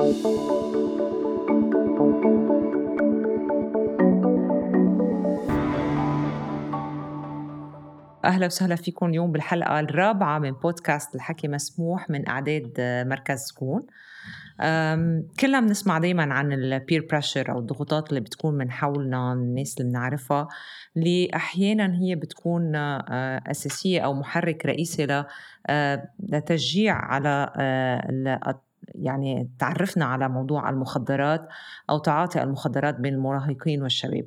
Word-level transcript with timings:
أهلا 0.00 0.08
وسهلا 8.46 8.76
فيكم 8.76 9.06
اليوم 9.06 9.32
بالحلقة 9.32 9.80
الرابعة 9.80 10.38
من 10.38 10.52
بودكاست 10.52 11.14
الحكي 11.14 11.48
مسموح 11.48 12.10
من 12.10 12.28
إعداد 12.28 12.72
مركز 13.06 13.38
سكون. 13.38 13.86
كلنا 15.40 15.60
بنسمع 15.60 15.98
دايما 15.98 16.34
عن 16.34 16.52
ال 16.52 16.63
peer 16.63 17.06
pressure 17.10 17.52
أو 17.52 17.58
الضغوطات 17.58 18.08
اللي 18.08 18.20
بتكون 18.20 18.54
من 18.54 18.70
حولنا 18.70 19.32
الناس 19.32 19.80
اللي 19.80 19.90
بنعرفها 19.90 20.48
اللي 20.96 21.30
أحيانا 21.34 21.98
هي 22.02 22.14
بتكون 22.14 22.76
آه، 22.76 23.42
أساسية 23.46 24.00
أو 24.00 24.14
محرك 24.14 24.66
رئيسي 24.66 25.24
آه، 25.66 26.08
لتشجيع 26.20 26.94
على 26.94 27.52
آه، 27.56 28.60
يعني 28.94 29.50
تعرفنا 29.58 30.04
على 30.04 30.28
موضوع 30.28 30.70
المخدرات 30.70 31.48
أو 31.90 31.98
تعاطي 31.98 32.42
المخدرات 32.42 32.94
بين 32.94 33.14
المراهقين 33.14 33.82
والشباب. 33.82 34.26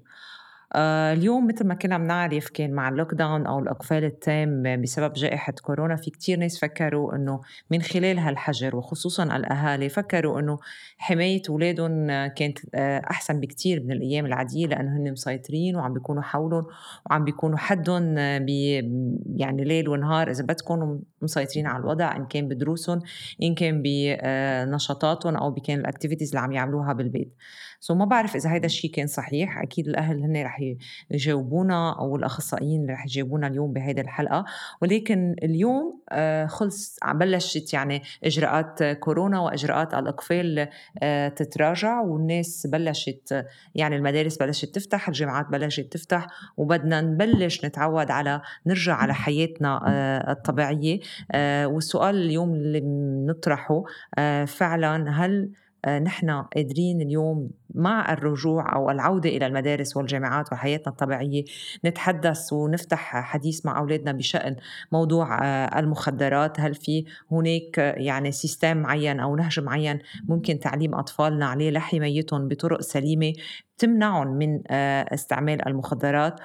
آه، 0.73 1.14
اليوم 1.14 1.48
مثل 1.48 1.68
ما 1.68 1.73
كنا 1.73 1.98
بنعرف 1.98 2.50
كان 2.50 2.72
مع 2.72 2.90
اللوك 2.90 3.14
داون 3.14 3.46
أو 3.46 3.60
الإقفال 3.60 4.04
التام 4.04 4.82
بسبب 4.82 5.14
جائحة 5.14 5.54
كورونا 5.62 5.96
في 5.96 6.12
كتير 6.12 6.40
ناس 6.40 6.60
فكروا 6.60 7.16
إنه 7.16 7.41
من 7.72 7.82
خلال 7.82 8.20
هالحجر 8.20 8.76
وخصوصا 8.76 9.24
الأهالي 9.24 9.90
فكروا 9.90 10.40
إنه 10.40 10.60
حماية 10.98 11.41
أولادهم 11.50 12.08
كانت 12.27 12.60
آه، 12.76 13.02
أحسن 13.12 13.40
بكتير 13.40 13.84
من 13.84 13.91
الأيام 13.91 14.26
العادية 14.26 14.68
لأنه 14.68 14.98
هن 14.98 15.12
مسيطرين 15.12 15.76
وعم 15.76 15.94
بيكونوا 15.94 16.22
حولهم 16.22 16.66
وعم 17.10 17.24
بيكونوا 17.24 17.58
حدهم 17.58 18.16
بي 18.46 18.74
يعني 19.36 19.63
ليل 19.63 19.90
ونهار 19.90 20.30
إذا 20.32 20.44
بدكم 20.44 20.99
مسيطرين 21.22 21.68
على 21.68 21.82
الوضع 21.82 22.16
إن 22.16 22.26
كان 22.26 22.48
بدروسهم 22.48 23.02
إن 23.44 23.55
كان 23.55 23.82
بنشاطاتهم 23.82 25.36
أو 25.36 25.52
بكان 25.52 25.80
ال 25.80 25.84
activities 25.84 26.30
اللي 26.30 26.40
عم 26.40 26.52
يعملوها 26.52 26.94
بالبيت. 26.94 27.34
so 27.80 27.95
ما 27.96 28.06
بعرف 28.06 28.36
إذا 28.36 28.50
هذا 28.50 28.66
الشيء 28.66 28.92
كان 28.92 29.08
صحيح 29.08 29.58
أكيد 29.58 29.88
الأهل 29.88 30.22
هن 30.22 30.44
رح 30.44 30.62
يجاوبونا 31.12 31.99
أو 31.99 32.16
الأخصائيين 32.16 32.82
اللي 32.82 32.94
رح 32.94 33.05
يجاوبونا 33.05 33.48
اليوم 33.48 33.74
بهيدي 33.74 34.02
الحلقة. 34.02 34.46
ولكن 34.82 35.36
اليوم 35.44 36.02
آه، 36.10 36.46
خلص 36.46 36.99
بلشت 37.13 37.74
يعني 37.74 38.02
إجراءات 38.24 38.84
كورونا 38.84 39.40
وإجراءات 39.40 39.94
الإقفال 39.93 40.68
آه، 41.04 41.27
تتراجع 41.27 42.02
والناس 42.02 42.68
بلشت 42.68 43.46
يعني 43.76 43.96
المدارس 43.96 44.38
بلشت 44.38 44.76
تفتح 44.76 45.08
الجامعات 45.08 45.48
بلشت 45.48 45.93
تفتح 45.93 46.27
وبدنا 46.58 47.02
نبلش 47.02 47.66
نتعود 47.66 48.12
على 48.12 48.41
نرجع 48.66 48.93
على 48.93 49.14
حياتنا 49.14 49.82
آه، 49.88 50.32
الطبيعية. 50.32 50.99
والسؤال 51.66 52.16
اليوم 52.16 52.55
اللي 52.55 52.80
بنطرحه 52.80 53.84
فعلا 54.46 55.10
هل 55.10 55.52
نحن 55.88 56.30
قادرين 56.30 57.02
اليوم 57.02 57.49
مع 57.76 58.13
الرجوع 58.13 58.76
أو 58.76 58.91
العودة 58.91 59.30
إلى 59.30 59.46
المدارس 59.46 59.98
والجامعات 59.98 60.54
وحياتنا 60.54 60.88
الطبيعية 60.91 61.44
نتحدث 61.86 62.54
ونفتح 62.54 63.21
حديث 63.21 63.66
مع 63.66 63.80
أولادنا 63.80 64.12
بشأن 64.12 64.56
موضوع 64.91 65.44
آه، 65.44 65.80
المخدرات. 65.80 66.59
هل 66.59 66.75
في 66.75 67.06
هناك 67.31 67.78
يعني 67.78 68.31
سيستم 68.31 68.78
معين 68.78 69.19
أو 69.19 69.36
نهج 69.36 69.59
معين 69.59 70.00
ممكن 70.28 70.59
تعليم 70.59 70.96
أطفالنا 70.96 71.46
عليه 71.46 71.72
لحمايتهم 71.72 72.47
بطرق 72.47 72.81
سليمة 72.81 73.34
تمنعهم 73.78 74.28
من 74.28 74.62
آه، 74.68 75.14
استعمال 75.14 75.68
المخدرات؟ 75.68 76.40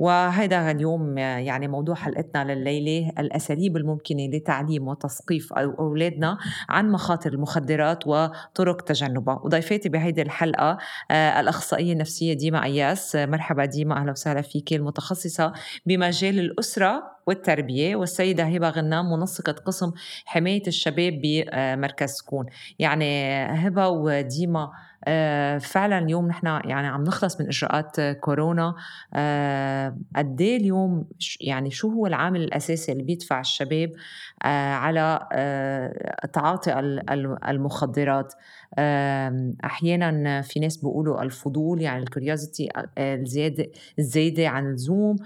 وهذا 0.00 0.70
اليوم 0.70 1.18
يعني 1.18 1.68
موضوع 1.68 1.94
حلقتنا 1.94 2.54
لليلة 2.54 3.12
الأساليب 3.18 3.76
الممكنة 3.76 4.26
لتعليم 4.26 4.88
وتثقيف 4.88 5.52
أولادنا 5.52 6.38
عن 6.68 6.90
مخاطر 6.90 7.32
المخدرات 7.32 8.06
وطرق 8.06 8.80
تجنبها. 8.80 9.40
وضيفاتي 9.44 9.88
بهيدي 9.88 10.22
الحلقة 10.22 10.78
آه، 11.10 11.40
الأخصائية 11.40 11.92
النفسية 11.92 12.32
ديما 12.32 12.64
أياس 12.64 13.16
مرحبا 13.16 13.64
ديما 13.64 13.96
أهلا 13.96 14.10
وسهلا 14.10 14.42
فيك 14.42 14.72
المتخصصة 14.72 15.52
بمجال 15.86 16.38
الأسرة 16.38 17.02
والتربية 17.26 17.96
والسيدة 17.96 18.44
هبة 18.44 18.70
غنام 18.70 19.12
منسقة 19.12 19.52
قسم 19.52 19.92
حماية 20.24 20.62
الشباب 20.66 21.20
بمركز 21.22 22.10
سكون 22.10 22.46
يعني 22.78 23.26
هبة 23.44 23.88
وديما 23.88 24.70
فعلا 25.58 25.98
اليوم 25.98 26.26
نحن 26.28 26.46
يعني 26.46 26.86
عم 26.86 27.04
نخلص 27.04 27.40
من 27.40 27.46
إجراءات 27.46 28.00
كورونا. 28.00 28.74
آه، 29.14 29.96
قد 30.16 30.40
إيه 30.40 30.56
اليوم 30.56 31.08
يعني 31.40 31.70
شو 31.70 31.90
هو 31.90 32.06
العامل 32.06 32.42
الأساسي 32.42 32.92
اللي 32.92 33.02
بيدفع 33.02 33.40
الشباب 33.40 33.92
آه، 34.42 34.72
على 34.72 35.28
تعاطي 36.32 36.78
المخدرات؟ 37.48 38.34
أحيانا 39.64 40.42
في 40.42 40.60
ناس 40.60 40.76
بيقولوا 40.76 41.22
الفضول 41.22 41.80
يعني 41.80 42.02
الكوريوزيتي 42.02 42.68
الزيادة 42.98 43.66
الزايده 43.98 44.48
عن 44.48 44.66
اللزوم 44.66 45.16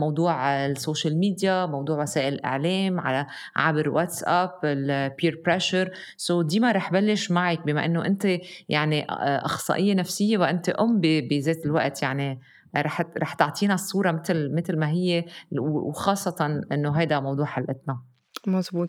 موضوع 0.00 0.66
ال 0.66 0.73
social 0.73 1.18
media 1.18 1.66
موضوع 1.66 2.02
وسائل 2.02 2.34
الإعلام 2.34 3.00
على 3.00 3.26
عبر 3.56 3.88
واتساب 3.88 4.50
ال 4.64 4.80
peer 4.80 5.42
pressure 5.46 5.90
so 6.16 6.42
ديما 6.42 6.72
رح 6.72 6.92
بلش 6.92 7.30
معك 7.30 7.66
بما 7.66 7.84
إنه 7.84 8.06
أنت 8.06 8.28
يعني 8.68 9.06
أخصائية 9.44 9.94
نفسية 9.94 10.38
وأنت 10.38 10.68
أم 10.68 11.00
بذات 11.00 11.66
الوقت 11.66 12.02
يعني 12.02 12.40
رح 12.76 13.02
رح 13.18 13.34
تعطينا 13.34 13.74
الصورة 13.74 14.10
مثل 14.10 14.54
مثل 14.54 14.78
ما 14.78 14.88
هي 14.88 15.24
وخاصة 15.60 16.62
إنه 16.72 16.96
هذا 16.96 17.20
موضوع 17.20 17.46
حلقتنا. 17.46 18.09
مزبوط 18.46 18.88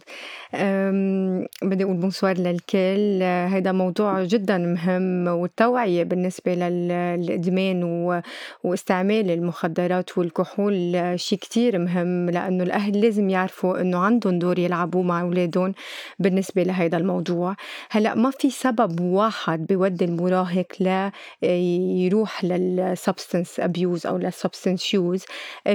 بدي 1.63 1.83
أقول 1.83 1.97
bonsoir 1.97 2.37
للكل. 2.37 3.19
هيدا 3.23 3.71
موضوع 3.71 4.23
جدا 4.23 4.57
مهم 4.57 5.27
والتوعية 5.27 6.03
بالنسبة 6.03 6.53
للإدمان 6.55 7.83
و... 7.83 8.21
واستعمال 8.63 9.31
المخدرات 9.31 10.17
والكحول 10.17 11.01
شيء 11.15 11.39
كتير 11.39 11.77
مهم 11.79 12.29
لأنه 12.29 12.63
الأهل 12.63 13.01
لازم 13.01 13.29
يعرفوا 13.29 13.81
إنه 13.81 13.97
عندهم 13.97 14.39
دور 14.39 14.59
يلعبوه 14.59 15.01
مع 15.03 15.21
أولادهم 15.21 15.73
بالنسبة 16.19 16.63
لهيدا 16.63 16.97
الموضوع. 16.97 17.55
هلأ 17.89 18.15
ما 18.15 18.29
في 18.31 18.49
سبب 18.49 19.01
واحد 19.01 19.65
بيودي 19.65 20.05
المراهق 20.05 20.67
لا 20.79 21.11
يروح 21.41 22.43
لل 22.43 22.64
substance 22.64 23.59
abuse 23.59 24.07
أو 24.07 24.17
لل 24.17 24.31
substance 24.31 24.93
use 24.93 25.25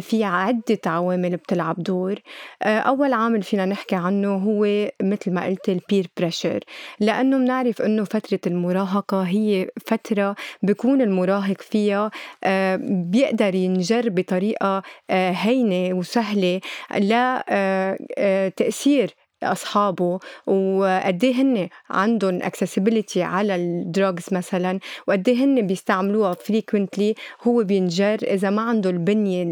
في 0.00 0.24
عدة 0.24 0.78
عوامل 0.86 1.36
بتلعب 1.36 1.82
دور. 1.82 2.14
أول 2.62 3.12
عامل 3.12 3.42
فينا 3.42 3.65
نحكي 3.66 3.96
عنه 3.96 4.34
هو 4.34 4.90
مثل 5.02 5.30
ما 5.32 5.44
قلت 5.44 5.68
ال 5.68 5.76
peer 5.76 6.06
pressure 6.18 6.60
لأنه 7.00 7.38
بنعرف 7.38 7.82
إنه 7.82 8.04
فترة 8.04 8.40
المراهقة 8.46 9.22
هي 9.22 9.68
فترة 9.86 10.36
بيكون 10.62 11.00
المراهق 11.00 11.60
فيها 11.60 12.10
آه، 12.44 12.78
بيقدر 12.82 13.54
ينجر 13.54 14.08
بطريقة 14.08 14.82
آه، 15.10 15.30
هينة 15.30 15.94
وسهلة 15.94 16.60
لتأثير 18.18 19.14
أصحابه 19.42 20.18
وقد 20.46 21.24
إيه 21.24 21.34
هن 21.34 21.68
عندهم 21.90 22.40
accessibility 22.40 23.16
على 23.16 23.56
ال 23.56 23.67
drugs 23.67 24.24
مثلا 24.32 24.78
وقد 25.06 25.28
إيه 25.28 25.44
هن 25.44 25.66
بيستعملوها 25.66 26.34
frequently 26.34 27.14
هو 27.42 27.64
بينجر 27.64 28.14
إذا 28.22 28.50
ما 28.50 28.62
عنده 28.62 28.90
البنية 28.90 29.44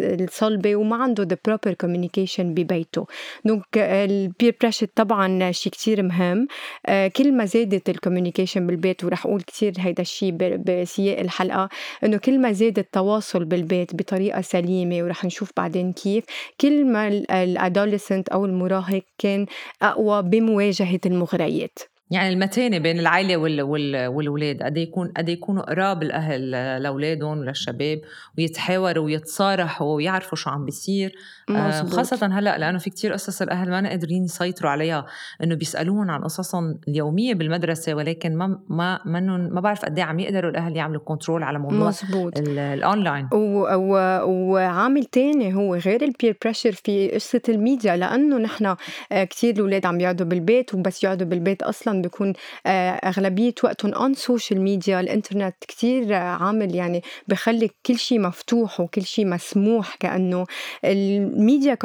الصلبة 0.00 0.76
وما 0.76 0.96
عنده 0.96 1.24
the 1.24 1.36
proper 1.50 1.72
communication 1.84 2.40
ببيته 2.40 3.06
دونك 3.44 3.64
ال 3.76 3.92
peer 3.92 4.56
pressure 4.60 4.86
طبعا 4.94 5.50
شيء 5.52 5.72
كتير 5.72 6.02
مهم. 6.02 6.46
آه، 6.86 7.08
كل 7.08 7.32
ما 7.32 7.44
زادت 7.44 7.88
ال 7.90 7.95
communication 7.95 8.66
بالبيت 8.66 9.04
ورح 9.04 9.26
أقول 9.26 9.40
كتير 9.42 9.72
هيدا 9.78 10.02
الشيء 10.02 10.32
بسياق 10.66 11.18
الحلقة 11.20 11.68
إنه 12.04 12.16
كل 12.16 12.38
ما 12.40 12.52
زاد 12.52 12.78
التواصل 12.78 13.44
بالبيت 13.44 13.94
بطريقة 13.96 14.40
سليمة 14.40 15.02
ورح 15.04 15.24
نشوف 15.24 15.50
بعدين 15.56 15.92
كيف. 15.92 16.24
كل 16.60 16.84
ما 16.86 17.08
ال 17.30 17.39
adolescent 17.39 18.28
أو 18.28 18.44
المراهق 18.44 19.02
كان 19.18 19.46
أقوى 19.82 20.22
بمواجهة 20.22 21.00
المغريات. 21.06 21.78
يعني 22.10 22.32
المتانة 22.32 22.78
بين 22.78 22.98
العائلة 22.98 23.36
وال... 23.36 23.62
وال... 23.62 24.06
والولاد 24.06 24.62
قد 24.62 24.76
يكون 24.76 25.12
قد 25.16 25.28
يكونوا 25.28 25.62
قراب 25.62 26.02
الأهل 26.02 26.50
لأولادهم 26.82 27.38
وللشباب 27.38 28.00
ويتحاوروا 28.38 29.04
ويتصارحوا 29.04 29.96
ويعرفوا 29.96 30.38
شو 30.38 30.50
عم 30.50 30.64
بيصير. 30.64 31.14
آه 31.50 31.82
خاصة 31.82 32.26
هلأ 32.26 32.58
لأنه 32.58 32.78
في 32.78 32.90
كتير 32.90 33.12
قصص 33.12 33.42
الأهل 33.42 33.70
ما 33.70 33.88
قادرين 33.88 34.24
يسيطروا 34.24 34.70
عليها 34.70 35.06
إنه 35.42 35.54
بيسألوهم 35.54 36.10
عن 36.10 36.24
قصصهم 36.24 36.80
اليومية 36.88 37.34
بالمدرسة 37.34 37.94
ولكن 37.94 38.36
ما 38.36 38.60
ما 38.68 39.00
منن 39.04 39.50
ما 39.52 39.60
بعرف 39.60 39.84
قد 39.84 39.98
إيه 39.98 40.04
عم 40.04 40.18
يقدروا 40.18 40.50
الأهل 40.50 40.76
يعملوا 40.76 41.00
control 41.04 41.42
على 41.42 41.58
موضوع 41.58 41.88
مزبوط. 41.88 42.32
الأونلاين 42.38 43.28
و... 43.32 43.66
و... 43.74 43.94
وعامل 44.24 45.04
تاني 45.04 45.54
هو 45.54 45.74
غير 45.74 46.04
ال 46.04 46.11
peer 46.11 46.38
pressure 46.44 46.72
في 46.72 47.08
قصة 47.08 47.42
الميديا 47.48 47.96
لأنه 47.96 48.38
نحن 48.38 48.76
آه، 49.12 49.24
كتير 49.24 49.54
الأولاد 49.54 49.86
عم 49.86 50.00
يقعدوا 50.00 50.26
بالبيت 50.26 50.74
وبس 50.74 51.04
يقعدوا 51.04 51.26
بالبيت 51.26 51.62
أصلا 51.62 51.97
بيكون 52.02 52.32
آه، 52.66 52.90
أغلبية 52.90 53.54
وقتهم 53.64 53.92
on 53.94 54.18
social 54.18 54.56
media 54.56 54.88
الإنترنت 54.88 55.54
كتير 55.68 56.14
عامل 56.14 56.74
يعني 56.74 57.02
بخلي 57.28 57.70
كل 57.86 57.98
شيء 57.98 58.20
مفتوح 58.20 58.80
وكل 58.80 59.02
شيء 59.02 59.26
مسموح 59.26 59.94
كأنه 59.94 60.46
ال 60.84 61.00
media 61.00 61.78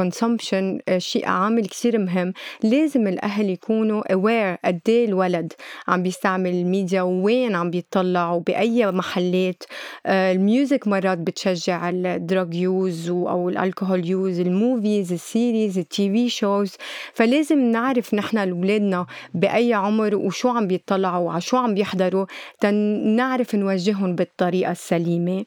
consumption 0.00 0.96
شيء 0.98 1.26
عامل 1.26 1.66
كتير 1.66 1.98
مهم. 1.98 2.32
لازم 2.62 3.06
الأهل 3.08 3.50
يكونوا 3.50 4.02
aware 4.02 4.58
قد 4.64 4.80
إيه 4.88 5.04
الولد 5.04 5.52
عم 5.88 6.02
بيستعمل 6.02 6.50
الميديا 6.50 7.02
وين 7.02 7.54
عم 7.54 7.70
بيطلع 7.70 8.32
وبأي 8.32 8.92
محلات. 8.92 9.62
آه، 10.06 10.32
ال 10.32 10.41
music 10.41 10.88
مرات 10.88 11.18
بتشجع 11.18 11.88
ال 11.90 12.03
drug 12.03 12.54
use 12.54 13.10
أو 13.10 13.48
ال 13.48 13.55
alcohol 13.55 14.06
use 14.06 14.40
ال 14.40 14.50
movies 14.50 15.12
ال 15.12 15.21
series 15.21 15.78
ال 15.78 16.10
TV 16.10 16.28
shows 16.28 16.76
فلازم 17.14 17.58
نعرف 17.58 18.14
نحن 18.14 18.38
اولادنا 18.38 19.06
بأي 19.34 19.74
عمر 19.74 20.14
وشو 20.14 20.48
عم 20.48 20.66
بيطلعوا 20.66 21.26
وعلى 21.26 21.40
شو 21.40 21.56
عم 21.56 21.74
بيحضروا 21.74 22.26
تنعرف 22.60 23.54
نوجههم 23.54 24.14
بالطريقة 24.14 24.72
السليمة. 24.72 25.44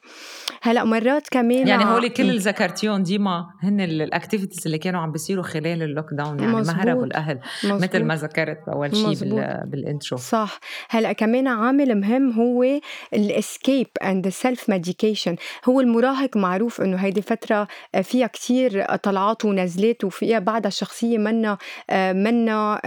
هلأ 0.62 0.84
مرات 0.84 1.28
كمان 1.32 1.68
يعني 1.68 1.86
هول 1.86 2.08
كل 2.08 2.24
اللي 2.24 2.38
ذكرتيهم 2.38 3.04
ديما 3.04 3.46
هن 3.62 3.82
ال 3.82 3.89
activities 3.89 4.62
اللي 4.66 4.78
كانوا 4.78 5.02
عم 5.02 5.12
بيصيروا 5.12 5.44
خلال 5.44 5.84
ال 5.84 6.06
lockdown 6.12 6.40
يعني 6.40 6.52
ما 6.52 6.84
هربوا 6.84 7.06
الأهل 7.06 7.40
مزبوط. 7.64 7.84
مثل 7.84 8.04
ما 8.04 8.16
ذكرت 8.16 8.58
بأول 8.68 8.96
شيء 8.96 9.16
بال 9.66 9.81
intro 9.81 10.18
صح. 10.18 10.60
هلأ 10.90 11.14
كمان 11.14 11.48
عامل 11.48 12.00
مهم 12.00 12.32
هو 12.32 12.66
ال 13.14 13.24
escape 13.24 13.88
and 14.04 14.26
ال 14.26 14.35
self 14.35 14.70
medication 14.70 15.36
هو 15.70 15.82
المراهق 15.82 16.38
معروف 16.38 16.82
إنه 16.82 16.98
هيدي 16.98 17.22
فترة 17.22 17.68
فيها 18.04 18.28
كتير 18.28 18.96
طلعات 18.96 19.46
ونزلات 19.46 20.04
وفيها 20.04 20.40
بعدها 20.40 20.68
الشخصيه 20.68 21.18
منا 21.18 21.58
منا 22.14 22.82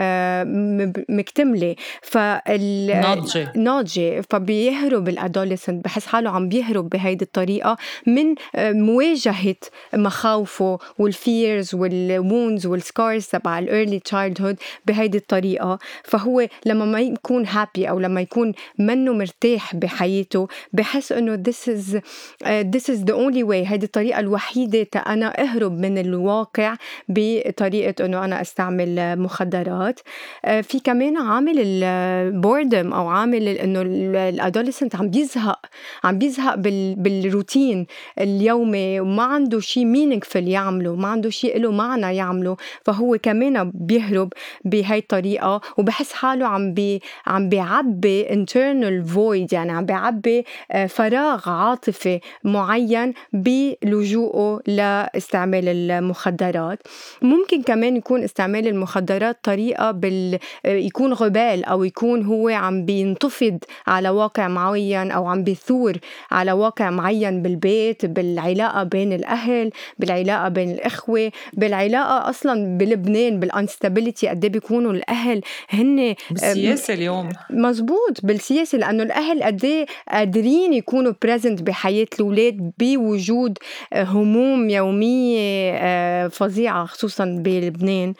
مكتمله 1.08 1.76
فال 2.02 2.86
ناضجة. 2.86 3.52
ناضجة. 3.56 4.22
فبيهرب 4.30 5.08
ال 5.08 5.15
adolescent 5.15 5.84
بحس 5.84 6.06
حاله 6.06 6.30
عم 6.30 6.48
بيهرب 6.48 6.88
بهيدي 6.88 7.24
الطريقة 7.24 7.76
من 8.06 8.34
مواجهة 8.58 9.56
مخاوفه 9.94 10.78
وال 10.98 11.20
fears 11.20 11.74
وال 11.74 11.97
wounds 11.97 12.66
وال 12.66 12.83
scars 12.83 13.26
تبع 13.26 13.58
ال 13.58 13.98
early 13.98 14.42
childhood 14.42 14.56
بهيدي 14.86 15.18
الطريقة. 15.18 15.78
فهو 16.04 16.48
لما 16.66 16.84
ما 16.84 17.00
يكون 17.00 17.46
happy 17.46 17.88
أو 17.88 18.00
لما 18.00 18.20
يكون 18.20 18.52
منه 18.78 19.12
مرتاح 19.12 19.76
بحياته 19.76 20.48
بحس 20.72 21.12
إنه 21.12 21.42
this 21.48 21.68
is 21.68 21.96
uh, 21.96 22.64
this 22.76 22.94
is 22.94 22.98
the 23.04 23.14
only 23.14 23.42
way. 23.42 23.70
هيدي 23.70 23.86
الطريقة 23.86 24.20
الوحيدة 24.20 24.86
أنا 25.06 25.42
أهرب 25.42 25.72
من 25.78 25.98
الواقع 25.98 26.76
بطريقة 27.08 28.04
إنه 28.04 28.24
أنا 28.24 28.40
أستعمل 28.40 29.18
مخدرات. 29.18 30.00
uh, 30.00 30.50
في 30.72 30.80
كمان 30.80 31.16
عامل 31.16 31.54
ال 31.58 31.75
boredom 31.75 32.92
أو 32.92 33.08
عامل 33.08 33.48
إنه 33.48 33.82
ال 34.28 34.34
adolescent 34.34 34.96
عم 34.96 35.10
بيزهق 35.10 35.66
عم 36.04 36.18
بيزهق 36.18 36.54
بال 36.54 36.94
بالروتين 36.94 37.86
اليومي 38.18 39.00
وما 39.00 39.22
عنده 39.22 39.60
شيء 39.60 39.84
meaningful 39.84 40.48
يعمله 40.48 40.94
ما 40.94 41.08
عنده 41.08 41.30
شيء 41.30 41.58
له 41.58 41.72
معنى 41.72 42.16
يعمله 42.16 42.56
فهو 42.84 43.18
كمان 43.22 43.72
بيهرب 43.74 44.32
بهي 44.64 44.98
الطريقة 44.98 45.60
وبحس 45.78 46.12
حاله 46.12 46.46
عم 46.46 46.74
بي 46.74 47.02
عم 47.26 47.48
بيعبي 47.48 48.24
internal 48.24 49.06
void 49.14 49.52
يعني 49.52 49.72
عم 49.72 49.86
بيعبي 49.86 50.42
uh, 50.42 50.76
فراغ 50.76 51.50
عاطفي 51.50 52.20
معين 52.44 53.14
بلجوءه 53.32 54.62
لاستعمال 54.66 55.68
المخدرات. 55.68 56.78
ممكن 57.22 57.62
كمان 57.62 57.96
يكون 57.96 58.22
استعمال 58.22 58.68
المخدرات 58.68 59.38
طريقة 59.42 59.90
بال 59.90 60.38
يكون 60.64 61.12
غبال 61.12 61.64
أو 61.64 61.84
يكون 61.84 62.24
هو 62.26 62.48
عم 62.48 62.84
بينتفض 62.84 63.58
على 63.86 64.08
واقع 64.08 64.48
معين 64.48 65.10
أو 65.10 65.26
عم 65.26 65.44
بيثور 65.44 65.96
على 66.30 66.52
واقع 66.52 66.90
معين 66.90 67.42
بالبيت 67.42 68.06
بالعلاقة 68.06 68.82
بين 68.82 69.12
الأهل 69.12 69.70
بالعلاقة 69.98 70.48
بين 70.48 70.70
الإخوة 70.70 71.32
بالعلاقة 71.52 72.30
أصلا 72.30 72.78
بلبنان 72.78 73.40
بال 73.40 73.54
instability 73.54 74.28
قد 74.28 74.44
إيه 74.44 74.52
بيكونوا 74.52 74.92
الأهل 74.92 75.40
هن 75.70 76.14
بالسياسة 76.30 76.94
اليوم. 76.94 77.28
مزبوط 77.50 78.20
بالسياسة 78.22 78.78
لأنه 78.78 79.02
الأهل 79.02 79.42
قد 79.42 79.64
إيه 79.64 79.86
قادرين 80.08 80.72
يكونوا 80.72 81.12
present 81.22 81.62
بحياة 81.62 82.06
الأولاد 82.14 82.72
بوجود 82.78 83.58
هموم 83.94 84.70
يومية 84.70 85.72
آه، 85.74 86.28
فظيعة 86.28 86.84
خصوصا 86.84 87.24
بلبنان. 87.44 88.14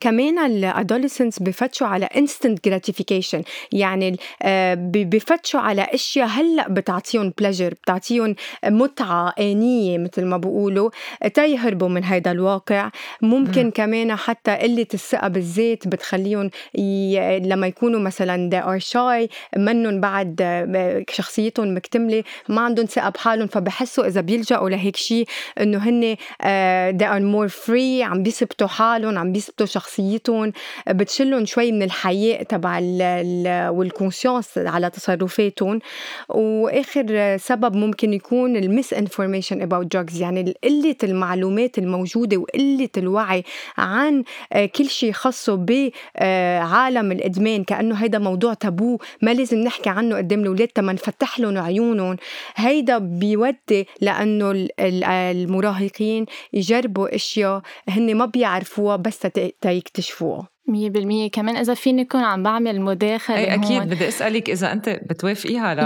كمان 0.00 0.38
ال 0.38 0.46
adolescents 0.46 1.38
بفتشوا 1.38 1.86
على 1.86 2.04
instant 2.04 2.64
gratification 2.64 3.42
يعني 3.72 4.16
آه، 4.42 4.74
بفتشوا 4.94 5.60
على 5.60 5.82
أشياء 5.82 6.26
هلأ 6.26 6.68
بتعطيهم 6.68 7.32
pleasure 7.38 7.74
بتعطيهم 7.74 8.34
متعة 8.64 9.34
آنية 9.38 9.98
مثل 9.98 10.24
ما 10.24 10.36
بقولوا 10.36 10.90
تيهربوا 11.34 11.88
من 11.88 12.04
هذا 12.04 12.30
الواقع. 12.30 12.90
ممكن 13.22 13.66
م. 13.66 13.70
كمان 13.70 14.16
حتى 14.16 14.56
قلة 14.56 14.86
الثقة 14.94 15.28
بالذات 15.28 15.88
بتخليهم 15.88 16.50
ي... 16.78 17.38
لما 17.38 17.66
يكونوا 17.66 18.00
مثلا 18.00 18.50
they 18.50 18.64
are 18.64 18.84
shy 18.92 19.28
منهم 19.56 20.00
بعد 20.00 20.36
آه، 20.42 21.04
شخصيتهم 21.10 21.76
مكتملة 21.76 22.24
ما 22.48 22.60
عندهم 22.60 22.86
ثقة 22.86 23.08
بحالهم 23.08 23.46
فبحسوا 23.46 24.06
إذا 24.06 24.20
بيلجأوا 24.20 24.70
لهيك 24.70 24.96
شيء 24.96 25.26
إنه 25.60 25.78
هن 25.78 26.16
uh, 26.16 27.00
they 27.00 27.06
are 27.06 27.22
more 27.34 27.52
free 27.66 28.02
عم 28.02 28.22
بيثبتوا 28.22 28.66
حالهم 28.66 29.18
عم 29.18 29.32
بيثبتوا 29.32 29.66
شخصيتهم 29.80 30.52
بتشلهم 30.88 31.46
شوي 31.46 31.72
من 31.72 31.82
الحياء 31.82 32.42
تبع 32.42 32.78
وال 33.70 33.85
conscience 33.85 34.58
على 34.58 34.90
تصرفاتهم. 34.90 35.78
وآخر 36.28 37.36
سبب 37.36 37.76
ممكن 37.76 38.12
يكون 38.12 38.56
ال 38.56 38.92
misinformation 38.92 39.62
about 39.62 39.92
drugs 39.92 40.20
يعني 40.20 40.54
قلة 40.64 40.96
المعلومات 41.02 41.78
الموجودة 41.78 42.36
وقلة 42.36 42.88
الوعي 42.96 43.44
عن 43.78 44.24
كل 44.76 44.88
شيء 44.88 45.12
خاصه 45.12 45.54
بعالم 45.56 47.12
الإدمان. 47.12 47.64
كأنه 47.64 47.94
هيدا 47.94 48.18
موضوع 48.18 48.54
تابو 48.54 48.98
ما 49.22 49.30
لازم 49.34 49.58
نحكي 49.58 49.90
عنه 49.90 50.16
قدام 50.16 50.40
الأولاد 50.40 50.68
تما 50.68 50.92
نفتح 50.92 51.40
لهم 51.40 51.58
عيونهم. 51.58 52.16
هيدا 52.56 52.98
بيودي 52.98 53.86
لأنه 54.00 54.68
المراهقين 54.80 56.26
يجربوا 56.52 57.14
أشياء 57.14 57.62
هن 57.88 58.14
ما 58.14 58.26
بيعرفوها 58.26 58.96
بس 58.96 59.26
Mosaik 59.70 59.94
des 59.94 60.02
Chevaux. 60.02 60.49
مية 60.70 60.90
بالمية. 60.90 61.30
كمان 61.30 61.56
إذا 61.56 61.74
فيني 61.74 62.02
أكون 62.02 62.20
عم 62.20 62.42
بعمل 62.42 62.80
مداخلة 62.80 63.36
أي 63.36 63.54
أكيد 63.54 63.82
بدي 63.82 64.08
أسألك 64.08 64.50
إذا 64.50 64.72
أنت 64.72 65.00
بتوافقيها 65.10 65.66
على 65.66 65.82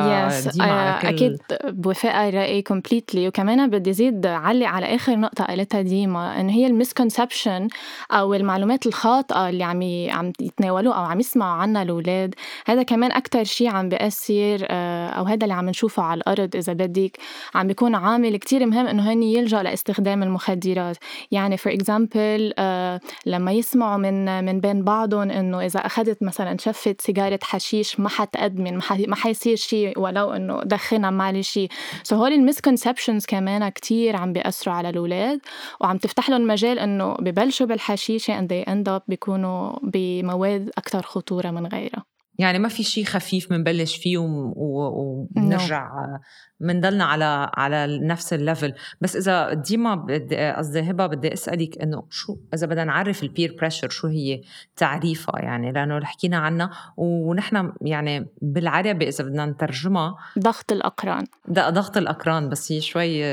كل 1.03 1.09
أكيد 1.09 1.39
بوافقها 1.65 2.31
رأيي 2.31 2.63
completely 2.63 3.29
وكمان 3.29 3.71
بدي 3.71 3.93
زيد 3.93 4.27
علي 4.27 4.67
على 4.67 4.95
آخر 4.95 5.17
نقطة 5.17 5.45
قالتها 5.45 5.83
ديما 5.83 6.41
إنه 6.41 6.53
هي 6.53 6.67
ال 6.67 6.74
misconception 6.74 7.69
أو 8.11 8.35
المعلومات 8.35 8.87
الخاطئة 8.87 9.49
اللي 9.49 9.65
عم 9.65 9.83
عم 10.11 10.33
يتناولوها 10.41 10.97
أو 10.97 11.05
عم 11.05 11.21
يسمعوا 11.21 11.63
عنها 11.63 11.83
الأولاد. 11.83 12.35
هذا 12.67 12.83
كمان 12.83 13.13
أكتر 13.13 13.45
شيء 13.45 13.69
عم 13.69 13.89
بيأثر 13.89 14.67
آه، 14.71 15.09
أو 15.09 15.25
هذا 15.25 15.45
اللي 15.45 15.55
عم 15.55 15.69
نشوفه 15.69 16.03
على 16.03 16.19
الأرض 16.19 16.57
إذا 16.57 16.73
بدك. 16.73 17.17
عم 17.55 17.67
بيكون 17.67 17.95
عامل 17.95 18.37
كتير 18.37 18.67
مهم 18.67 18.87
إنه 18.87 19.13
هن 19.13 19.23
يلجأ 19.23 19.63
لاستخدام 19.63 20.23
المخدرات. 20.23 20.97
يعني 21.31 21.57
for 21.57 21.73
example 21.73 22.53
آه، 22.59 23.01
لما 23.27 23.53
يسمعوا 23.53 23.97
من 23.97 24.45
من 24.45 24.61
بين 24.61 24.74
بين 24.75 24.85
بعضهم 24.85 25.31
إنه 25.31 25.61
إذا 25.67 25.81
أخذت 25.81 26.23
مثلا 26.23 26.57
شفه 26.61 26.97
سيجارة 27.01 27.39
حشيش 27.43 28.01
ما 28.01 28.09
حتأدمن 28.09 28.81
ما 29.09 29.17
حيصير 29.17 29.57
شيء 29.57 29.99
ولو 29.99 30.31
إنه 30.33 30.61
دخنها 30.65 31.11
ما 31.11 31.25
عليه 31.25 31.43
شيء 31.43 31.69
so 32.03 32.17
هول 32.17 32.33
ال 32.33 32.39
misconceptions 32.39 33.27
كمان 33.27 33.69
كتير 33.69 34.17
عم 34.17 34.33
بيأثروا 34.33 34.75
على 34.75 34.89
الأولاد 34.89 35.41
وعم 35.81 35.99
تفتح 35.99 36.31
لهم 36.31 36.47
مجال 36.47 36.79
إنه 36.79 37.15
ببلشوا 37.15 37.67
بالحشيشة 37.67 38.41
and 38.41 38.49
they 38.49 38.71
end 38.71 38.89
up 38.89 39.03
بيكونوا 39.09 39.79
بمواد 39.83 40.71
أكثر 40.79 41.03
خطورة 41.03 41.51
من 41.51 41.67
غيرها. 41.67 42.14
يعني 42.39 42.59
ما 42.59 42.69
في 42.69 42.83
شيء 42.83 43.05
خفيف 43.05 43.51
بنبلش 43.51 43.97
فيه 43.97 44.19
وبنرجع 44.19 45.91
بنضلنا 46.61 47.05
على 47.05 47.51
على 47.55 47.99
نفس 47.99 48.33
ال 48.33 48.39
level. 48.39 48.75
بس 49.01 49.17
إذا 49.17 49.55
ديما 49.55 49.95
بدي 49.95 50.51
قصدي 50.51 50.81
هبة 50.81 51.07
بدي 51.07 51.33
أسألك 51.33 51.83
إنه 51.83 52.03
شو 52.11 52.37
إذا 52.55 52.67
بدنا 52.67 52.85
نعرف 52.85 53.23
ال 53.23 53.30
peer 53.30 53.57
pressure 53.61 53.89
شو 53.89 54.09
هي 54.09 54.41
تعريفها 54.77 55.43
يعني 55.43 55.73
لأنه 55.73 56.05
حكينا 56.05 56.37
عنها 56.37 56.71
ونحن 56.97 57.73
يعني 57.81 58.27
بالعربي 58.43 59.09
إذا 59.09 59.25
بدنا 59.25 59.47
نترجمها 59.47 60.17
ضغط 60.39 60.73
الأقران. 60.73 61.25
ضغط 61.51 61.97
الأقران 61.97 62.49
بس 62.49 62.73
هي 62.73 62.81
شوي 62.81 63.25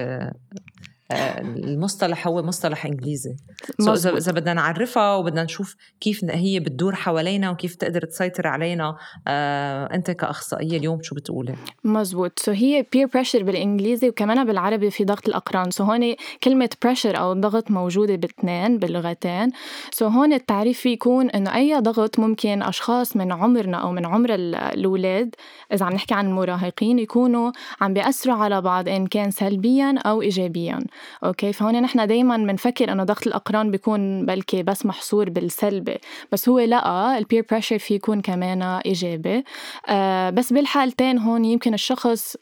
المصطلح 1.12 2.28
هو 2.28 2.44
مصطلح 2.44 2.86
إنجليزي. 2.86 3.36
اذا 3.80 4.18
إذا 4.18 4.32
بدنا 4.32 4.54
نعرفها 4.54 5.16
وبدنا 5.16 5.44
نشوف 5.44 5.76
كيف 6.00 6.26
هي 6.26 6.60
بتدور 6.60 6.96
حوالينا 6.96 7.52
وكيف 7.52 7.76
تقدر 7.76 8.02
تسيطر 8.02 8.48
علينا 8.48 8.98
آه، 9.28 9.86
أنت 9.94 10.12
كأخصائية 10.12 10.78
اليوم 10.78 11.02
شو 11.02 11.16
بتقولي؟ 11.16 11.56
مزبوط 11.84 12.40
so 12.40 12.52
هي 12.52 12.84
peer 12.84 13.08
pressure 13.08 13.44
بالإنجليزي 13.44 14.10
وكمان 14.10 14.46
بالعربي 14.46 14.92
في 14.92 15.06
ضغط 15.06 15.28
الأقران. 15.28 15.72
so 15.72 15.84
هون 15.84 16.16
كلمة 16.44 16.70
pressure 16.86 17.16
أو 17.16 17.34
ضغط 17.34 17.72
موجودة 17.72 18.16
باثنين 18.16 18.78
باللغتين. 18.78 19.50
so 19.92 20.08
هون 20.08 20.34
التعريف 20.34 20.86
يكون 20.86 21.30
إنه 21.30 21.56
أي 21.56 21.80
ضغط 21.80 22.20
ممكن 22.20 22.62
أشخاص 22.62 23.18
من 23.18 23.32
عمرنا 23.32 23.78
أو 23.78 23.92
من 23.92 24.06
عمر 24.06 24.36
الأولاد 24.36 25.36
إذا 25.74 25.86
عم 25.86 25.94
نحكي 25.94 26.14
عن 26.14 26.28
المراهقين 26.28 27.00
يكونوا 27.00 27.52
عم 27.82 27.94
بيأثروا 27.94 28.36
على 28.36 28.62
بعض 28.62 28.90
إن 28.90 29.08
كان 29.08 29.32
سلبيا 29.32 29.96
أو 30.06 30.22
ايجابيا. 30.22 30.80
okay 31.24 31.54
فهون 31.54 31.82
نحن 31.82 32.08
دائما 32.08 32.38
بنفكر 32.38 32.92
إنه 32.92 33.04
ضغط 33.04 33.28
الأقران 33.28 33.72
بيكون 33.72 34.26
بلكي 34.26 34.64
بس 34.64 34.86
محصور 34.86 35.30
بالسلبي 35.30 35.98
بس 36.32 36.50
هو 36.50 36.60
لا 36.60 37.18
ال 37.18 37.23
peer 37.23 37.46
pressure 37.52 37.78
في 37.80 37.96
يكون 37.96 38.22
كمان 38.22 38.62
إيجابي. 38.62 39.44
آه 39.90 40.30
بس 40.30 40.54
بالحالتين 40.54 41.18
هون 41.18 41.46
يمكن 41.46 41.74
الشخص 41.74 42.38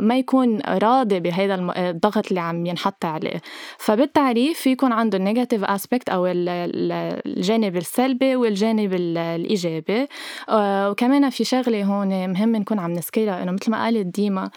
ما 0.00 0.18
يكون 0.18 0.60
راضي 0.60 1.20
بهذا 1.20 1.54
الضغط 1.54 2.26
اللي 2.28 2.40
عم 2.40 2.66
ينحط 2.66 3.04
عليه. 3.04 3.40
فبالتعريف 3.78 4.66
يكون 4.66 4.92
عنده 4.92 5.18
ال 5.18 5.23
negative 5.23 5.64
aspect 5.64 6.08
أو 6.08 6.26
الجانب 6.26 7.76
السلبي 7.76 8.36
والجانب 8.36 8.92
الإيجابي. 8.94 10.06
آه، 10.48 10.90
وكمان 10.90 11.30
في 11.30 11.44
شغلة 11.44 11.84
هون 11.84 12.28
مهم 12.30 12.56
نكون 12.56 12.78
عم 12.78 12.92
نذكرها 12.92 13.42
إنه 13.42 13.52
مثل 13.52 13.70
ما 13.70 13.84
قالت 13.84 14.06
ديما 14.06 14.50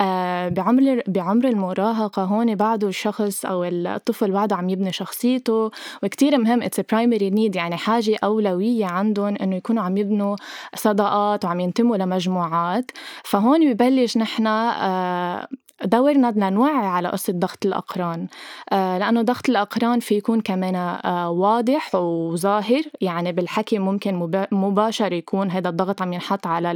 آه، 0.00 0.48
بعمر 0.48 1.02
بعمر 1.06 1.44
المراهقة 1.48 2.22
هون 2.24 2.54
بعده 2.54 2.88
الشخص 2.88 3.44
أو 3.46 3.64
الطفل 3.64 4.30
بعده 4.30 4.56
عم 4.56 4.68
يبني 4.68 4.92
شخصيته. 4.92 5.70
وكتير 6.02 6.38
مهم 6.38 6.62
it's 6.62 6.80
primary 6.80 7.30
need 7.30 7.56
يعني 7.56 7.76
حاجة 7.76 8.16
أولوية 8.24 8.86
عندهم 8.86 9.36
إنه 9.42 9.56
يكونوا 9.56 9.82
عم 9.82 9.96
يبنوا 9.96 10.36
صداقات 10.74 11.44
وعم 11.44 11.60
ينتموا 11.60 11.96
لمجموعات. 11.96 12.90
فهون 13.24 13.72
ببلش 13.72 14.16
نحن 14.16 14.53
آه، 14.54 15.48
دورنا 15.84 16.30
بدنا 16.30 16.50
نوعي 16.50 16.86
على 16.86 17.08
قصة 17.08 17.32
ضغط 17.32 17.66
الأقران. 17.66 18.26
آه، 18.72 18.98
لأنه 18.98 19.22
ضغط 19.22 19.48
الأقران 19.48 20.00
في 20.00 20.14
يكون 20.14 20.40
كمان 20.40 20.74
آه، 20.76 21.30
واضح 21.30 21.94
وظاهر. 21.94 22.82
يعني 23.00 23.32
بالحكي 23.32 23.78
ممكن 23.78 24.14
مباشر 24.52 25.12
يكون 25.12 25.50
هذا 25.50 25.68
الضغط 25.68 26.02
عم 26.02 26.12
ينحط 26.12 26.46
على 26.46 26.72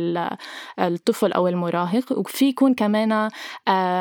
الطفل 0.78 1.32
أو 1.32 1.48
المراهق. 1.48 2.18
وفي 2.18 2.44
يكون 2.44 2.74
كمان 2.74 3.28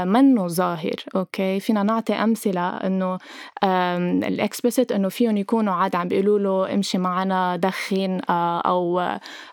منه 0.08 0.48
ظاهر. 0.48 0.96
okay؟ 1.16 1.60
فينا 1.60 1.84
نعطي 1.84 2.14
أمثلة 2.14 2.68
إنه 2.70 3.18
ال 4.28 4.35
explicit 4.35 4.92
إنه 4.92 5.10
فيهم 5.10 5.38
يكونوا 5.38 5.74
عاد 5.74 5.96
عم 5.96 6.08
بيقولوا 6.08 6.40
له 6.40 6.74
امشي 6.74 6.98
معنا 6.98 7.56
دخن 7.56 8.22
أو 8.30 9.02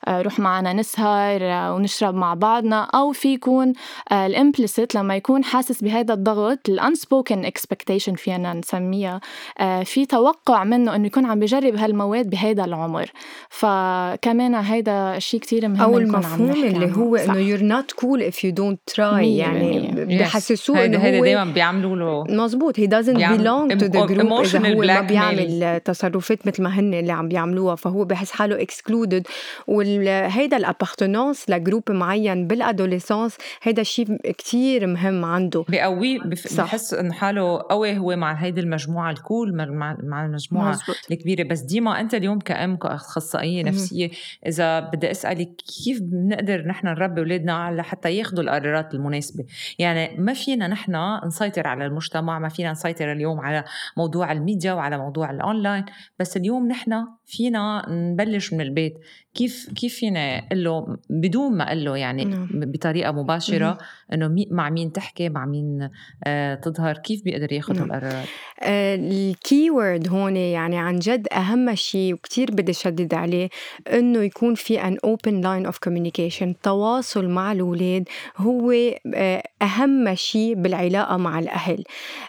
روح 0.09 0.39
معنا 0.39 0.73
نسهر 0.73 1.41
ونشرب 1.75 2.15
مع 2.15 2.35
بعضنا. 2.35 2.85
أو 2.85 3.13
في 3.13 3.35
يكون 3.35 3.73
ال 4.13 4.22
implicit 4.22 4.95
لما 4.95 5.17
يكون 5.17 5.44
حاسس 5.45 5.83
بهذا 5.83 6.15
الضغط. 6.15 6.69
ال 6.69 6.77
unspoken 6.77 7.45
expectation 7.45 8.15
فينا 8.15 8.55
نسميها. 8.55 9.21
آه، 9.59 9.83
في 9.83 10.07
توقع 10.07 10.65
منه 10.65 10.97
إنه 10.97 11.07
يكون 11.07 11.27
عم 11.27 11.41
بجرب 11.41 11.77
هالمواد 11.77 12.31
بهذا 12.31 12.65
العمر. 12.65 13.11
فكمان 13.49 14.55
هيدا 14.55 15.19
شيء 15.19 15.41
كثير 15.41 15.69
مهم 15.69 15.81
أو 15.83 15.99
المفهوم 15.99 16.51
اللي 16.51 16.97
هو 16.97 17.17
إنه 17.17 17.39
يور 17.39 17.63
نوت 17.63 17.93
كول 17.93 18.23
اف 18.23 18.45
يو 18.45 18.51
دونت 18.51 18.81
تراي 18.87 19.37
يعني 19.37 19.91
بحسسوه 20.19 20.85
إنه 20.85 20.99
هو 20.99 21.25
دائما 21.25 21.45
بيعملوا 21.45 21.97
له 21.97 22.25
مزبوط 22.45 22.81
هي 22.81 22.89
doesn't 22.89 23.17
belong 23.17 23.77
to 23.77 23.89
the 23.89 24.07
group 24.09 24.55
إذا 24.55 24.75
هو 24.75 24.83
ما 24.83 25.01
بيعمل 25.01 25.81
تصرفات 25.85 26.47
مثل 26.47 26.63
ما 26.63 26.71
هن 26.81 26.95
اللي 26.95 27.13
عم 27.13 27.29
بيعملوها. 27.29 27.75
فهو 27.75 28.05
بحس 28.05 28.31
حاله 28.31 28.63
excluded 28.63 29.27
وهيدا 29.67 30.57
ال 30.57 30.64
appartenance 30.64 31.51
ل 31.51 31.58
group 31.58 31.91
معين 31.91 32.47
بال 32.47 32.61
adolescence 32.61 33.37
هيدا 33.63 33.83
شيء 33.83 34.17
كتير 34.39 34.87
مهم. 34.87 35.24
عنده. 35.25 35.65
بقويه 35.69 36.19
بحس 36.59 36.95
انه 36.95 37.13
حاله 37.13 37.59
قوي 37.71 37.99
هو 37.99 38.17
مع 38.17 38.33
هيدي 38.33 38.61
المجموعة 38.61 39.11
ال 39.11 39.20
cool 39.20 39.57
مع, 39.57 39.97
مع 40.03 40.25
المجموعة 40.25 40.71
مزبوط. 40.71 40.97
الكبيرة. 41.11 41.49
بس 41.49 41.61
ديما 41.61 42.01
أنت 42.01 42.15
اليوم 42.15 42.39
كأم 42.39 42.77
كأخصائية 42.77 43.63
نفسية 43.63 44.11
إذا 44.47 44.81
بدي 44.81 45.11
أسألك 45.11 45.49
كيف 45.85 46.01
بنقدر 46.03 46.67
نحن 46.67 46.87
نربي 46.87 47.21
أولادنا 47.21 47.53
على 47.53 47.85
حتى 47.85 48.17
ياخذوا 48.17 48.43
القرارات 48.43 48.95
المناسبة؟ 48.95 49.45
يعني 49.79 50.17
ما 50.19 50.33
فينا 50.33 50.69
نحن 50.69 51.21
نسيطر 51.27 51.67
على 51.67 51.87
المجتمع 51.87 52.39
ما 52.39 52.49
فينا 52.49 52.71
نسيطر 52.73 53.13
اليوم 53.13 53.41
على 53.41 53.65
موضوع 53.97 54.33
الميديا 54.33 54.73
وعلى 54.73 54.99
موضوع 54.99 55.31
الاونلاين 55.31 55.85
بس 56.19 56.37
اليوم 56.37 56.69
نحن 56.69 57.07
فينا 57.25 57.87
نبلش 57.89 58.53
من 58.53 58.61
البيت. 58.61 58.95
كيف 59.35 59.71
كيف 59.77 59.95
فينا 59.95 60.39
أقول 60.39 60.65
له 60.65 60.97
بدون 61.11 61.57
ما 61.57 61.67
أقول 61.67 61.85
له 61.85 61.97
يعني 61.97 62.25
نعم. 62.25 62.49
بطريقة 62.53 63.13
مباشرة 63.13 63.79
إنه 64.13 64.47
مع 64.51 64.71
مين 64.71 64.93
تحكي 64.93 65.29
مع 65.29 65.47
مين 65.47 65.89
آه 66.25 66.55
تظهر 66.55 66.99
كيف 66.99 67.25
بيقدر 67.25 67.53
ياخذ 67.53 67.75
نعم. 67.75 67.85
القرارات 67.85 68.29
آه 68.63 68.95
ال 68.95 69.14
key 69.14 69.71
word 69.71 70.09
هون 70.09 70.37
يعني 70.37 70.79
عن 70.79 70.99
جد 70.99 71.27
أهم 71.33 71.75
شيء 71.75 72.15
وكثير 72.15 72.51
بدي 72.51 72.73
شدد 72.73 73.15
عليه 73.15 73.49
إنه 73.93 74.23
يكون 74.23 74.55
في 74.55 74.83
an 74.83 74.99
open 75.05 75.41
line 75.41 75.67
of 75.67 75.79
communication 75.79 76.49
التواصل 76.51 77.29
مع 77.29 77.53
الأولاد 77.53 78.09
هو 78.37 78.73
آه 79.15 79.43
أهم 79.63 80.15
شيء 80.15 80.55
بالعلاقة 80.55 81.17
مع 81.17 81.39
الأهل 81.39 81.85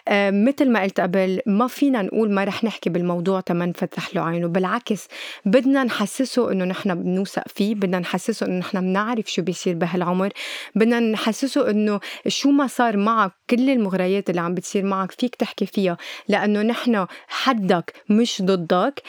آه 0.08 0.30
مثل 0.30 0.70
ما 0.70 0.82
قلت 0.82 1.00
قبل 1.00 1.40
ما 1.46 1.66
فينا 1.66 2.02
نقول 2.02 2.32
ما 2.32 2.44
رح 2.44 2.64
نحكي 2.64 2.90
بالموضوع 2.90 3.40
تما 3.40 3.66
نفتح 3.66 4.14
له 4.14 4.22
عينه 4.22 4.48
بالعكس 4.48 5.08
بدنا 5.44 5.84
نحسسه 5.84 6.52
إنه 6.52 6.64
نحن 6.64 6.95
بنوثق 7.02 7.48
فيه 7.48 7.74
بدنا 7.74 7.98
نحسسه 7.98 8.46
إنه 8.46 8.58
نحن 8.58 8.80
بنعرف 8.80 9.32
شو 9.32 9.42
بيصير 9.42 9.74
بهالعمر. 9.74 10.32
بدنا 10.74 11.00
نحسسه 11.00 11.70
إنه 11.70 12.00
شو 12.28 12.50
ما 12.50 12.66
صار 12.66 12.96
معك 12.96 13.32
كل 13.50 13.70
المغريات 13.70 14.30
اللي 14.30 14.40
عم 14.40 14.54
بتصير 14.54 14.84
معك 14.84 15.10
فيك 15.12 15.34
تحكي 15.34 15.66
فيها. 15.66 15.96
لأنه 16.28 16.62
نحن 16.62 17.06
حدك 17.28 17.94
مش 18.08 18.42
ضدك. 18.42 19.02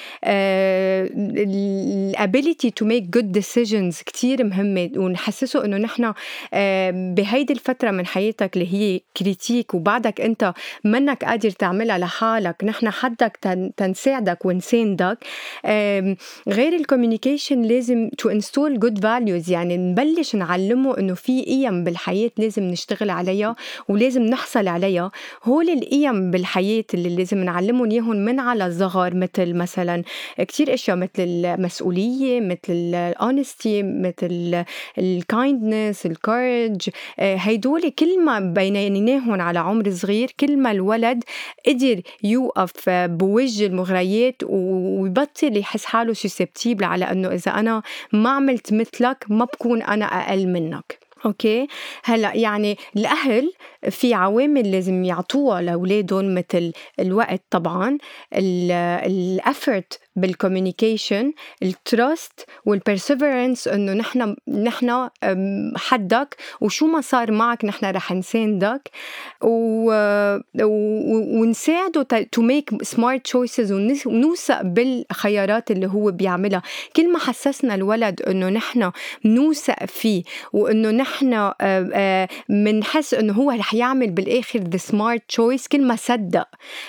ال 1.38 1.55
ability 1.55 2.72
to 2.72 2.86
make 2.86 3.04
good 3.04 3.32
decisions 3.32 4.02
كثير 4.06 4.44
مهمة. 4.44 4.90
ونحسسه 4.96 5.66
إنه 5.66 5.78
نحن 5.78 6.14
آه 6.54 7.14
بهيدي 7.16 7.54
الفترة 7.54 7.92
من 7.92 8.06
حياتك 8.06 8.54
اللي 8.54 8.74
هي 8.74 9.02
critique 9.18 9.74
وبعدك 9.74 10.22
أنت 10.22 10.54
منك 10.84 11.24
قادر 11.24 11.50
تعملها 11.50 11.98
لحالك. 11.98 12.64
نحن 12.64 12.90
حدك 12.90 13.40
تنساعدك 13.78 14.46
ونساندك. 14.46 15.18
غير 16.48 16.76
ال 16.76 16.82
communication 16.82 17.62
لازم 17.78 18.10
to 18.18 18.30
instill 18.30 18.80
good 18.80 19.00
values 19.00 19.50
يعني 19.50 19.78
نبلش 19.78 20.36
نعلمه 20.36 20.98
إنه 20.98 21.14
في 21.14 21.44
قيم 21.44 21.84
بالحياة 21.84 22.32
لازم 22.38 22.64
نشتغل 22.64 23.10
عليها 23.10 23.56
ولازم 23.90 24.22
نحصل 24.24 24.68
عليها. 24.68 25.12
هول 25.44 25.70
القيم 25.70 26.32
بالحياة 26.32 26.84
اللي 26.94 27.16
لازم 27.16 27.38
نعلمهم 27.38 27.92
إياهم 27.92 28.16
من 28.16 28.40
على 28.40 28.68
الصغر 28.68 29.16
مثل 29.16 29.54
مثلا 29.54 30.04
كتير 30.38 30.74
أشياء 30.74 30.98
مثل 30.98 31.10
المسؤولية 31.20 32.42
مثل 32.42 32.74
ال 32.96 33.07
honesty 33.07 33.84
مثل 33.84 34.64
ال 34.98 35.10
kindness 35.10 36.06
ال 36.06 36.16
courage 36.16 36.90
هيدول 37.20 37.90
كل 37.90 38.26
ما 38.26 38.40
بنيناهم 38.40 39.42
على 39.42 39.60
عمر 39.60 39.92
صغير 39.92 40.32
كل 40.40 40.58
ما 40.58 40.72
الولد 40.72 41.24
قدر 41.68 42.02
يوقف 42.24 42.90
بوجه 42.90 43.66
المغريات 43.66 44.36
ويبطل 44.44 45.58
يحس 45.58 45.86
حاله 45.86 46.14
susceptible 46.14 46.84
على 46.84 47.06
إنه 47.12 47.28
إذا 47.28 47.52
أنا 47.52 47.67
ما 48.14 48.30
عملت 48.30 48.74
مثلك 48.74 49.26
ما 49.30 49.46
بكون 49.46 49.82
أنا 49.82 50.06
أقل 50.06 50.48
منك. 50.48 51.08
okay؟ 51.26 51.68
هلأ 52.04 52.34
يعني 52.36 52.78
الأهل 52.98 53.52
في 53.90 54.14
عوامل 54.14 54.72
لازم 54.72 55.04
يعطوها 55.04 55.62
لأولادهم 55.62 56.36
مثل 56.36 56.72
الوقت 57.00 57.44
طبعا 57.50 57.98
ال 58.34 58.58
effort 58.58 60.00
بال 60.18 60.33
communication 60.33 61.34
ال 61.64 61.77
trust 61.77 62.46
وال 62.66 62.80
perseverance 62.80 63.68
إنه 63.68 63.94
نحن 63.94 64.36
نحن 64.48 65.10
حدك 65.76 66.36
وشو 66.62 66.88
ما 66.88 67.02
صار 67.02 67.32
معك 67.32 67.66
نحن 67.66 67.86
رح 67.86 68.12
نساندك. 68.12 68.90
و... 69.44 69.92
ونساعده 71.40 72.28
to 72.32 72.42
make 72.42 72.84
smart 72.84 73.24
choices 73.24 73.72
ونوثق 74.06 74.62
بالخيارات 74.62 75.72
اللي 75.72 75.88
هو 75.88 76.12
بيعملها. 76.12 76.62
كل 76.96 77.12
ما 77.12 77.20
حسسنا 77.20 77.76
الولد 77.76 78.22
إنه 78.22 78.50
نحن 78.50 78.92
نوثق 79.26 79.86
فيه 79.86 80.24
وإنه 80.54 80.92
نحن 80.92 81.52
بنحس 82.50 83.14
إنه 83.14 83.34
هو 83.34 83.52
رح 83.52 83.74
يعمل 83.74 84.12
بالآخر 84.12 84.60
the 84.60 84.78
smart 84.78 85.22
choice 85.28 85.68
كل 85.68 85.82
ما 85.82 85.96
صدق. 85.96 86.48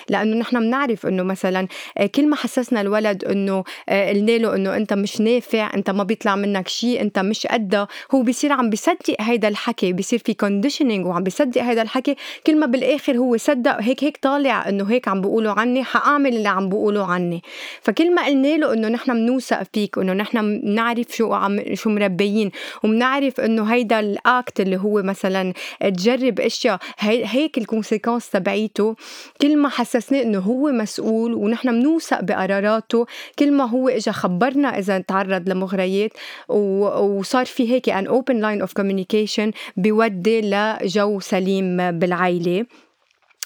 لأنه 0.09 0.37
نحن 0.37 0.59
بنعرف 0.59 1.05
إنه 1.05 1.23
مثلا 1.23 1.67
كل 2.15 2.27
ما 2.27 2.35
حسسنا 2.35 2.81
الولد 2.81 3.18
الولد 3.23 3.25
إنه 3.25 3.63
آه، 3.89 4.09
قلنا 4.09 4.37
له 4.37 4.55
إنه 4.55 4.75
أنت 4.75 4.93
مش 4.93 5.21
نافع 5.21 5.73
أنت 5.73 5.89
ما 5.89 6.03
بيطلع 6.03 6.35
منك 6.35 6.67
شيء 6.67 7.01
أنت 7.01 7.19
مش 7.19 7.47
قدها. 7.47 7.87
هو 8.11 8.21
بيصير 8.21 8.51
عم 8.51 8.69
بيصدق 8.69 9.15
هيدا 9.19 9.47
الحكي 9.47 9.93
بيصير 9.93 10.19
في 10.19 10.33
conditioning 10.33 11.05
وعم 11.05 11.23
بيصدق 11.23 11.61
هيدا 11.61 11.81
الحكي. 11.81 12.15
كل 12.47 12.59
ما 12.59 12.65
بالآخر 12.65 13.17
هو 13.17 13.37
صدق 13.37 13.81
هيك 13.81 14.03
هيك 14.03 14.17
طالع 14.21 14.69
إنه 14.69 14.83
هيك 14.83 15.07
عم 15.07 15.21
بيقولوا 15.21 15.51
عني 15.51 15.83
حأعمل 15.83 16.35
اللي 16.35 16.49
عم 16.49 16.69
بيقولوا 16.69 17.05
عني. 17.05 17.43
فكل 17.81 18.15
ما 18.15 18.25
قلنا 18.25 18.57
له 18.57 18.73
إنه 18.73 18.87
نحن 18.87 19.13
بنوثق 19.13 19.63
فيك 19.73 19.97
إنه 19.97 20.13
نحن 20.13 20.59
بنعرف 20.59 21.07
شو 21.15 21.33
عم 21.33 21.75
شو 21.75 21.89
مربيين 21.89 22.51
وبنعرف 22.83 23.39
إنه 23.39 23.63
هيدا 23.63 23.99
ال 23.99 24.14
act 24.14 24.59
اللي 24.59 24.77
هو 24.77 25.01
مثلا 25.01 25.53
تجرب 25.81 26.39
أشياء 26.39 26.79
هي 26.99 27.25
هيك 27.25 27.57
ال 27.57 27.63
consequence 27.63 28.29
تبعيته. 28.29 28.95
كل 29.41 29.57
ما 29.57 29.69
حسسناه 29.69 30.21
إنه 30.21 30.39
هو 30.39 30.71
مسؤول 30.71 31.33
ونحن 31.33 31.79
بنوثق 31.79 32.21
بقراراته 32.21 33.05
كل 33.39 33.51
ما 33.51 33.69
هو 33.69 33.89
اجى 33.89 34.11
خبرنا 34.11 34.79
إذا 34.79 34.99
تعرض 34.99 35.49
لمغريات 35.49 36.11
وصار 36.49 37.45
في 37.45 37.71
هيك 37.71 37.89
an 37.89 38.07
open 38.07 38.39
line 38.39 38.61
of 38.61 38.73
communication 38.73 39.51
بيودي 39.77 40.41
لجو 40.41 41.19
سليم 41.19 41.99
بالعائله 41.99 42.65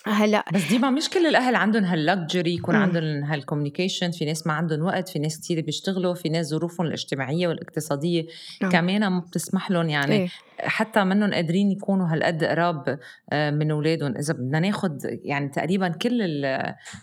هلأ 0.06 0.46
بس 0.54 0.68
دي 0.70 0.80
ما 0.80 0.90
مش 0.90 1.10
كل 1.10 1.26
الأهل 1.26 1.56
عندهم 1.56 1.84
هال 1.84 2.01
luxury 2.01 2.54
يكون 2.54 2.76
عندهم 2.76 3.24
هال 3.24 3.36
communication 3.36 4.12
في 4.12 4.26
ناس 4.26 4.48
ما 4.48 4.54
عندهم 4.54 4.82
وقت 4.82 5.10
في 5.10 5.20
ناس 5.20 5.40
كثير 5.42 5.62
بيشتغلوا 5.62 6.14
في 6.14 6.30
ناس 6.30 6.48
ظروفهم 6.48 6.88
الاجتماعية 6.88 7.48
والاقتصادية 7.48 8.26
نعم. 8.62 8.72
كمان 8.72 9.08
ما 9.08 9.20
بتسمح 9.20 9.72
لهم 9.72 9.90
يعني 9.90 10.16
إيه؟ 10.16 10.30
حتى 10.60 11.04
منهم 11.04 11.34
قادرين 11.34 11.72
يكونوا 11.72 12.08
هالقد 12.08 12.44
قراب 12.44 13.00
آه، 13.32 13.52
من 13.52 13.72
أولادهم. 13.72 14.14
إذا 14.18 14.34
بدنا 14.34 14.60
ناخذ 14.60 14.92
يعني 15.24 15.50
تقريبا 15.50 15.88
كل 15.88 16.46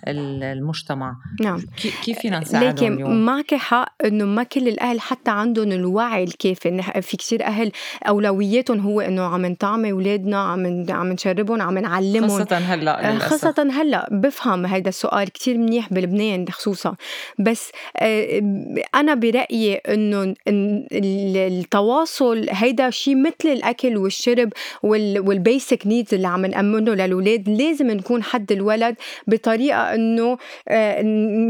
المجتمع. 0.08 1.16
نعم. 1.40 1.60
كيف 2.04 2.18
فينا 2.18 2.38
نساعدهم 2.38 2.70
لكن 2.70 2.92
اليوم؟ 2.92 3.24
معك 3.24 3.54
حق 3.54 4.04
إنه 4.04 4.24
ما 4.24 4.42
كل 4.42 4.68
الأهل 4.68 5.00
حتى 5.00 5.30
عندهم 5.30 5.72
الوعي 5.72 6.24
الكافي. 6.24 6.82
في 7.02 7.16
كثير 7.16 7.44
أهل 7.44 7.72
أولوياتهم 8.08 8.80
هو 8.80 9.00
إنه 9.00 9.22
عم 9.22 9.46
نطعم 9.46 9.84
أولادنا 9.84 10.38
عم 10.38 10.86
عم 10.90 11.12
نشربهم 11.12 11.62
عم 11.62 11.78
نعلمهم. 11.78 12.28
خاصة 12.28 12.56
هلأ 12.56 13.08
آه، 13.08 13.12
للأسف. 13.12 13.28
خاصة 13.28 13.68
هلأ 13.72 14.08
بفهم 14.12 14.66
هذا 14.66 14.88
السؤال 14.88 15.32
كثير 15.32 15.58
منيح 15.58 15.92
بلبنان 15.92 16.44
خصوصا. 16.50 16.96
بس 17.38 17.72
آه، 17.96 18.42
أنا 18.94 19.14
برأيي 19.14 19.74
إنه 19.74 20.34
التواصل 20.48 22.46
هيدا 22.50 22.90
شيء 22.90 23.16
مثل 23.16 23.39
الأكل 23.48 23.96
والشرب 23.96 24.52
وال 24.82 25.12
basic 25.12 25.86
needs 25.86 26.14
اللي 26.14 26.28
عم 26.28 26.46
نأمنه 26.46 26.94
للاولاد 26.94 27.48
لازم 27.48 27.90
نكون 27.90 28.22
حد 28.22 28.52
الولد 28.52 28.94
بطريقة 29.26 29.94
إنه 29.94 30.38
آه، 30.68 31.02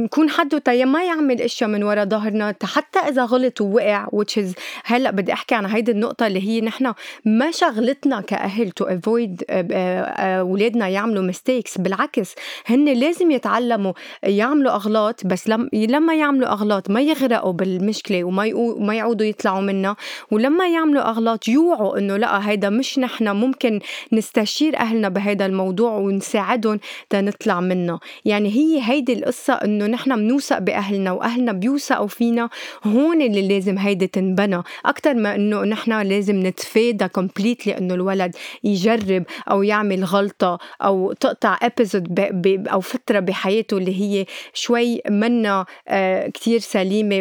نكون 0.05 0.31
حده 0.31 0.59
تيا 0.59 0.85
ما 0.85 1.05
يعمل 1.05 1.41
إشياء 1.41 1.71
من 1.71 1.83
ورا 1.83 2.05
ظهرنا. 2.05 2.55
حتى 2.63 2.99
إذا 2.99 3.25
غلط 3.25 3.61
ووقع 3.61 4.07
is 4.41 4.55
هلأ 4.85 5.11
بدي 5.11 5.33
أحكي 5.33 5.55
عن 5.55 5.67
هيدي 5.67 5.91
النقطة 5.91 6.27
اللي 6.27 6.49
هي 6.49 6.61
نحن 6.61 6.93
ما 7.25 7.51
شغلتنا 7.51 8.21
كأهل 8.21 8.71
to 8.71 8.85
avoid 8.85 9.43
اولادنا 9.49 10.89
يعملوا 10.89 11.23
mistakes 11.23 11.79
بالعكس 11.79 12.35
هن 12.67 12.85
لازم 12.85 13.31
يتعلموا 13.31 13.93
يعملوا 14.23 14.73
أغلاط 14.73 15.27
بس 15.27 15.49
لما 15.73 16.15
يعملوا 16.15 16.53
أغلاط 16.53 16.91
ما 16.91 17.01
يغرقوا 17.01 17.53
بالمشكلة 17.53 18.25
وما 18.25 18.53
ما 18.79 18.95
يعودوا 18.95 19.27
يطلعوا 19.27 19.61
منها. 19.61 19.97
ولما 20.31 20.69
يعملوا 20.69 21.11
أغلاط 21.11 21.49
يوعوا 21.49 21.80
إنه 21.81 22.17
لأ 22.17 22.49
هيدا 22.49 22.71
مش 22.71 22.99
نحن 22.99 23.29
ممكن 23.29 23.81
نستشير 24.13 24.77
أهلنا 24.77 25.09
بهيدا 25.09 25.47
الموضوع 25.47 25.93
ونساعدهم 25.93 26.81
تنطلع 27.11 27.61
منه. 27.61 28.01
يعني 28.25 28.49
هي 28.49 28.81
هيدي 28.83 29.13
القصة 29.13 29.53
إنه 29.55 29.87
نحن 29.87 30.17
بنوثق 30.17 30.59
بأهلنا 30.59 31.13
وأهلنا 31.13 31.53
بيوثقوا 31.53 32.07
فينا 32.07 32.51
هون 32.85 33.23
اللي 33.23 33.49
لازم 33.49 33.79
هيدي 33.79 34.07
تنبنى. 34.07 34.63
أكثر 34.87 35.15
ما 35.15 35.35
إنه 35.35 35.63
نحن 35.65 36.03
لازم 36.03 36.47
نتفادى 36.47 37.09
كومبليتلي 37.09 37.79
إنه 37.79 37.95
الولد 37.95 38.37
يجرب 38.65 39.25
أو 39.51 39.63
يعمل 39.63 40.05
غلطة 40.05 40.59
أو 40.83 41.13
تقطع 41.13 41.59
episode 41.63 42.21
أو 42.69 42.81
فترة 42.81 43.21
بحياته 43.21 43.79
اللي 43.79 44.01
هي 44.01 44.27
شوي 44.55 45.01
منا 45.09 45.67
آه 45.89 46.29
كتير 46.29 46.59
سليمة 46.59 47.21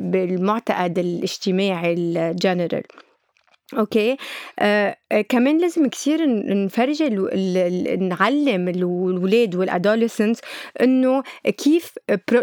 بالمعتقد 0.00 0.98
الاجتماعي 0.98 1.92
ال 1.92 2.03
general 2.03 2.82
okay. 3.78 4.16
آه 4.58 4.96
آه، 5.12 5.20
كمان 5.20 5.58
لازم 5.58 5.88
كثير 5.88 6.20
نفرجي 6.64 7.08
نعلم 7.96 8.68
الولاد 8.68 9.54
وال 9.54 9.67
adolescents 9.67 10.40
إنه 10.82 11.22
كيف 11.58 11.92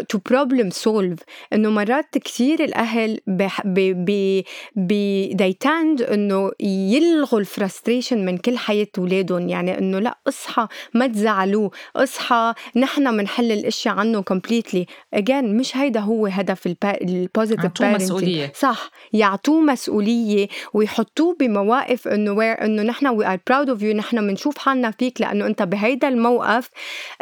to 0.08 0.18
problem 0.30 0.70
solve 0.70 1.18
إنه 1.52 1.70
مرات 1.70 2.18
كثير 2.18 2.64
الأهل 2.64 3.18
بي 3.64 4.44
بي 4.76 5.30
they 5.34 5.66
tend 5.68 6.10
إنه 6.12 6.50
يلغوا 6.60 7.40
ال 7.40 7.47
frustration 7.47 8.24
من 8.24 8.38
كل 8.38 8.58
حياة 8.58 8.86
اولادهم 8.98 9.48
يعني 9.48 9.78
إنه 9.78 9.98
لأ 9.98 10.18
اصحى 10.28 10.66
ما 10.94 11.06
تزعلوه. 11.06 11.70
اصحى 11.96 12.54
نحن 12.76 13.16
بنحل 13.16 13.52
الأشياء 13.52 13.94
عنه 13.94 14.20
completely 14.22 14.86
again 15.14 15.56
مش 15.56 15.76
هيدا 15.76 16.00
هو 16.00 16.26
هدف 16.26 16.66
ال 16.84 16.95
positive 16.95 17.82
مسؤولية. 17.82 18.52
صح 18.58 18.90
يعطوه 19.12 19.60
مسؤولية 19.60 20.48
ويحطوه 20.74 21.15
بمواقف 21.20 22.08
إنه 22.08 22.42
إنه 22.52 22.82
نحن 22.82 23.06
we 23.06 23.26
are 23.26 23.38
proud 23.48 23.70
of 23.70 23.82
you 23.82 23.94
نحن 23.94 24.26
بنشوف 24.26 24.58
حالنا 24.58 24.90
فيك 24.90 25.20
لأنه 25.20 25.46
أنت 25.46 25.62
بهيدا 25.62 26.08
الموقف 26.08 26.70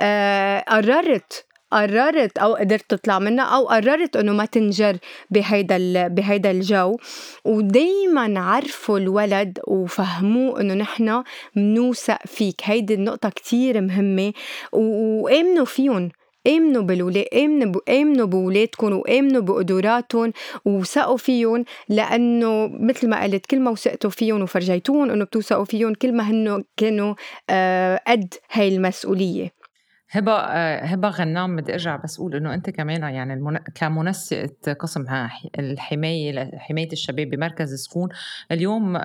آه 0.00 0.64
قررت 0.68 1.44
قررت 1.72 2.38
أو 2.38 2.54
قدرت 2.54 2.90
تطلع 2.90 3.18
منها 3.18 3.44
أو 3.44 3.68
قررت 3.68 4.16
إنه 4.16 4.32
ما 4.32 4.44
تنجر 4.44 4.96
بهيدا 5.30 6.08
بهيدا 6.08 6.50
الجو. 6.50 6.96
ودايما 7.44 8.40
عرفوا 8.40 8.98
الولد 8.98 9.58
وفهموه 9.66 10.60
إنه 10.60 10.74
نحن 10.74 11.22
بنوثق 11.56 12.18
فيك. 12.26 12.60
هيدي 12.64 12.94
النقطة 12.94 13.28
كتير 13.28 13.80
مهمة 13.80 14.32
وآمنوا 14.72 15.64
فيهم. 15.64 16.10
امنوا 16.46 16.82
بالولاد 16.82 17.26
امنوا 17.34 17.80
امنوا 17.88 18.26
بولادكم 18.26 18.92
وامنوا 18.92 19.42
بقدراتهم 19.42 20.32
وثقوا 20.64 21.16
فيهم 21.16 21.64
لأنه 21.88 22.68
مثل 22.68 23.08
ما 23.08 23.22
قلت 23.22 23.46
كل 23.46 23.60
ما 23.60 23.70
وثقتوا 23.70 24.10
فيهم 24.10 24.42
وفرجيتوهم 24.42 25.10
إنه 25.10 25.24
بتوثقوا 25.24 25.64
فيهم 25.64 25.94
كل 25.94 26.12
ما 26.16 26.30
هن 26.30 26.64
كانوا 26.76 27.14
آه 27.50 28.00
قد 28.06 28.34
هاي 28.52 28.76
المسؤولية. 28.76 29.64
هبة 30.10 30.32
آه، 30.32 30.84
هبة 30.84 31.08
غنام 31.08 31.56
بدي 31.56 31.72
أرجع 31.72 31.96
بس 31.96 32.18
أقول 32.18 32.34
إنه 32.34 32.54
أنت 32.54 32.70
كمان 32.70 33.02
يعني 33.02 33.34
المن... 33.34 33.58
كمنسقة 33.74 34.72
قسم 34.72 35.04
الحماية 35.58 36.50
حماية 36.58 36.92
الشباب 36.92 37.30
بمركز 37.30 37.74
سكون 37.74 38.08
اليوم 38.52 38.98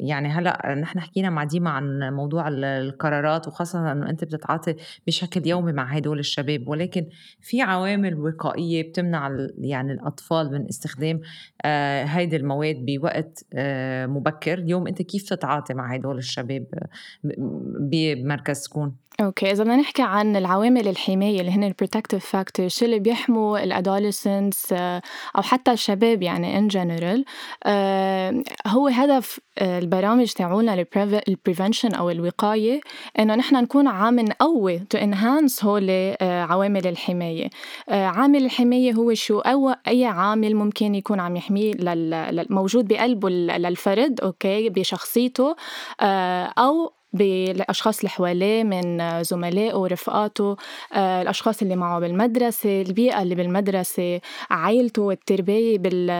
يعني 0.00 0.28
هلأ 0.28 0.74
نحن 0.74 1.00
حكينا 1.00 1.30
مع 1.30 1.44
ديما 1.44 1.70
عن 1.70 2.12
موضوع 2.12 2.48
القرارات 2.48 3.48
وخاصة 3.48 3.92
انه 3.92 4.10
أنت 4.10 4.24
بتتعاطي 4.24 4.74
بشكل 5.06 5.46
يومي 5.46 5.72
مع 5.72 5.84
هدول 5.84 6.18
الشباب 6.18 6.68
ولكن 6.68 7.06
في 7.40 7.62
عوامل 7.62 8.14
وقائية 8.14 8.88
بتمنع 8.88 9.36
يعني 9.58 9.92
الأطفال 9.92 10.52
من 10.52 10.68
استخدام 10.68 11.20
آه، 11.64 12.04
هيدي 12.04 12.36
المواد 12.36 12.76
بوقت 12.84 13.44
آه، 13.54 14.06
مبكر. 14.06 14.58
اليوم 14.58 14.86
أنت 14.86 15.02
كيف 15.02 15.28
تتعاطي 15.28 15.74
مع 15.74 15.94
هدول 15.94 16.18
الشباب 16.18 16.66
بمركز 17.80 18.56
سكون 18.56 18.96
okay 19.20 19.52
إذا 19.52 19.64
بدنا 19.64 19.76
نحكي 19.76 20.02
عن 20.02 20.36
العوامل 20.36 20.88
الحماية 20.88 21.40
اللي 21.40 21.50
هن 21.50 21.64
ال 21.64 21.70
protective 21.70 22.26
factors 22.26 22.70
شو 22.70 22.84
اللي 22.84 22.98
بيحموا 22.98 23.64
ال 23.64 23.73
adolescents 23.73 24.72
آه، 24.72 25.02
أو 25.36 25.42
حتى 25.42 25.72
الشباب 25.72 26.22
يعني 26.22 26.58
in 26.58 26.68
general 26.68 27.24
هو 28.66 28.88
هدف 28.88 29.40
البرامج 29.60 30.32
تاعولنا 30.32 30.84
ال 31.28 31.34
prevention 31.34 31.94
أو 31.94 32.10
الوقاية 32.10 32.80
إنه 33.18 33.34
نحن 33.34 33.56
نكون 33.56 33.88
عم 33.88 34.20
نقوي 34.20 34.78
to 34.78 34.98
enhance 34.98 35.64
هول 35.64 35.86
آه، 35.90 36.42
عوامل 36.42 36.86
الحماية. 36.86 37.50
عامل 37.88 38.44
الحماية 38.44 38.92
هو 38.92 39.14
شو؟ 39.14 39.38
أو 39.38 39.74
أي 39.88 40.04
عامل 40.04 40.54
ممكن 40.54 40.94
يكون 40.94 41.20
عم 41.20 41.36
يحميه 41.36 41.74
موجود 42.50 42.88
بقلبه 42.88 43.30
للفرد 43.30 44.20
okay؟ 44.20 44.68
بشخصيته 44.68 45.56
أو 46.58 46.92
بالأشخاص 47.12 47.98
اللي 47.98 48.08
حواليه 48.08 48.64
من 48.64 49.22
زملائه 49.22 49.74
ورفقاته 49.74 50.56
آه، 50.92 51.22
الأشخاص 51.22 51.62
اللي 51.62 51.76
معه 51.76 52.00
بالمدرسة 52.00 52.82
البيئة 52.82 53.22
اللي 53.22 53.34
بالمدرسة 53.34 54.20
عائلته 54.50 55.10
التربية 55.10 55.78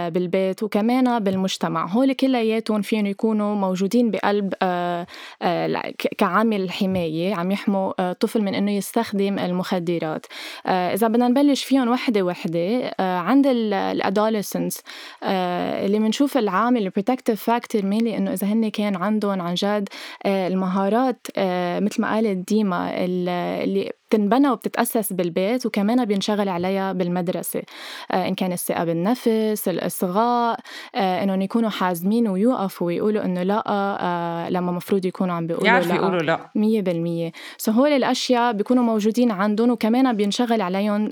بالبيت 0.09 0.63
وكمان 0.63 1.19
بالمجتمع. 1.19 1.87
هول 1.87 2.13
كلياتهم 2.13 2.83
فيهم 2.83 3.07
يكونوا 3.07 3.55
موجودين 3.55 4.11
بقلب 4.11 4.55
آه، 4.63 5.07
آه، 5.43 5.93
كعامل 6.19 6.71
حماية 6.71 7.35
عم 7.35 7.51
يحموا 7.51 8.13
طفل 8.13 8.43
من 8.43 8.55
إنه 8.55 8.71
يستخدم 8.71 9.39
المخدرات. 9.39 10.27
إذا 10.67 11.09
بدنا 11.09 11.29
نبلش 11.29 11.65
فيهم 11.65 11.89
وحدة 11.89 12.23
وحدة 12.23 12.95
عند 13.01 13.47
ال 13.47 13.58
adolescents 13.58 14.83
اللي 15.23 15.99
بنشوف 15.99 16.39
العامل 16.39 16.83
ال 16.83 16.88
protective 16.88 17.43
factor 17.43 17.85
mainly 17.85 18.17
إنه 18.17 18.33
إذا 18.33 18.47
هن 18.47 18.69
كان 18.69 18.97
عندهم 18.97 19.41
عن 19.41 19.55
جد 19.55 19.89
المهارات 20.27 20.78
مهارات 20.79 21.27
آه، 21.37 21.81
مثل 21.81 22.03
ما 22.03 22.15
قالت 22.15 22.49
ديما 22.49 23.05
اللي 23.05 23.93
بتنبنى 24.09 24.51
وبتتأسس 24.51 25.13
بالبيت 25.13 25.67
وكمان 25.67 26.05
بينشغل 26.05 26.49
عليها 26.49 26.93
بالمدرسة. 26.93 27.63
آه، 28.11 28.29
إن 28.29 28.35
كان 28.35 28.53
الثقة 28.53 28.85
بالنفس 28.85 29.69
الإصغاء 29.69 30.61
آه، 30.95 31.23
إنهم 31.23 31.43
يكونوا 31.43 31.71
حازمين 31.71 32.29
ويوقفوا 32.29 32.87
ويقولوا 32.87 33.25
إنه 33.25 33.43
لأ 33.43 33.65
آه، 33.67 34.51
لما 34.51 34.73
مفروض 34.73 35.05
يكونوا 35.05 35.35
عم 35.35 35.47
بيقولوا 35.47 35.67
يعرفوا 35.67 35.95
يقولوا 35.95 36.21
لأ. 36.21 36.51
مية 36.55 36.83
بالمية. 36.83 37.33
سو 37.59 37.73
هول 37.73 37.91
الأشياء 37.93 38.53
بيكونوا 38.53 38.83
موجودين 38.83 39.31
عندهم 39.31 39.71
وكمان 39.71 40.13
بينشغل 40.13 40.61
عليهم 40.61 41.09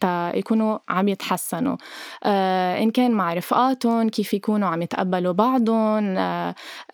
تا 0.00 0.32
يكونوا 0.34 0.78
عم 0.88 1.08
يتحسنوا. 1.08 1.76
إن 2.82 2.90
كان 2.90 3.10
مع 3.10 3.34
رفقاتهم 3.34 4.08
كيف 4.08 4.34
يكونوا 4.34 4.68
عم 4.68 4.82
يتقبلوا 4.82 5.32
بعضهم 5.32 6.18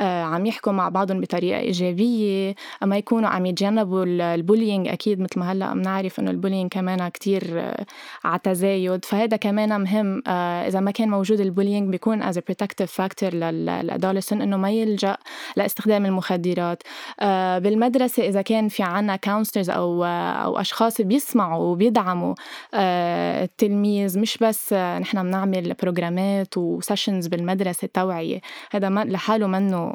عم 0.00 0.46
يحكوا 0.46 0.72
مع 0.72 0.88
بعضهم 0.88 1.20
بطريقة 1.20 1.58
إيجابية. 1.58 2.54
ما 2.82 2.96
يكونوا 2.96 3.28
عم 3.28 3.46
يتجنبوا 3.46 4.04
ال 4.34 4.40
bullying 4.40 4.88
أكيد 4.88 5.20
مثل 5.20 5.37
ما 5.38 5.52
هلأ 5.52 5.74
بنعرف 5.74 6.20
إنه 6.20 6.30
ال 6.30 6.35
bullying 6.35 6.70
كمان 6.70 7.08
كتير 7.08 7.42
آه، 7.60 7.86
على 8.24 8.40
تزايد 8.44 9.04
فهذا 9.04 9.36
كمان 9.36 9.80
مهم 9.80 10.22
آه، 10.26 10.68
إذا 10.68 10.80
ما 10.80 10.90
كان 10.90 11.08
موجود 11.08 11.40
ال 11.40 11.46
bullying 11.46 11.90
بيكون 11.90 12.22
as 12.22 12.38
protective 12.38 12.92
factor 12.92 13.34
لل 13.34 13.52
adolescent 13.52 14.42
إنه 14.42 14.56
ما 14.56 14.70
يلجأ 14.70 15.16
لاستخدام 15.56 16.06
المخدرات. 16.06 16.82
آه، 17.20 17.58
بالمدرسة 17.58 18.28
إذا 18.28 18.42
كان 18.42 18.68
في 18.68 18.82
عنا 18.82 19.16
counselors 19.16 19.70
أو 19.70 20.04
أو 20.04 20.58
أشخاص 20.60 21.00
بيسمعوا 21.00 21.64
وبيدعموا 21.64 22.34
التلميذ 22.74 24.18
مش 24.18 24.38
بس 24.38 24.72
نحن 24.72 25.22
بنعمل 25.22 25.74
بروجرامات 25.82 26.58
و 26.58 26.66
sessions 26.66 27.26
بالمدرسة 27.26 27.88
توعيه 27.94 28.40
هذا 28.70 28.88
لحاله 28.88 29.46
منه 29.46 29.92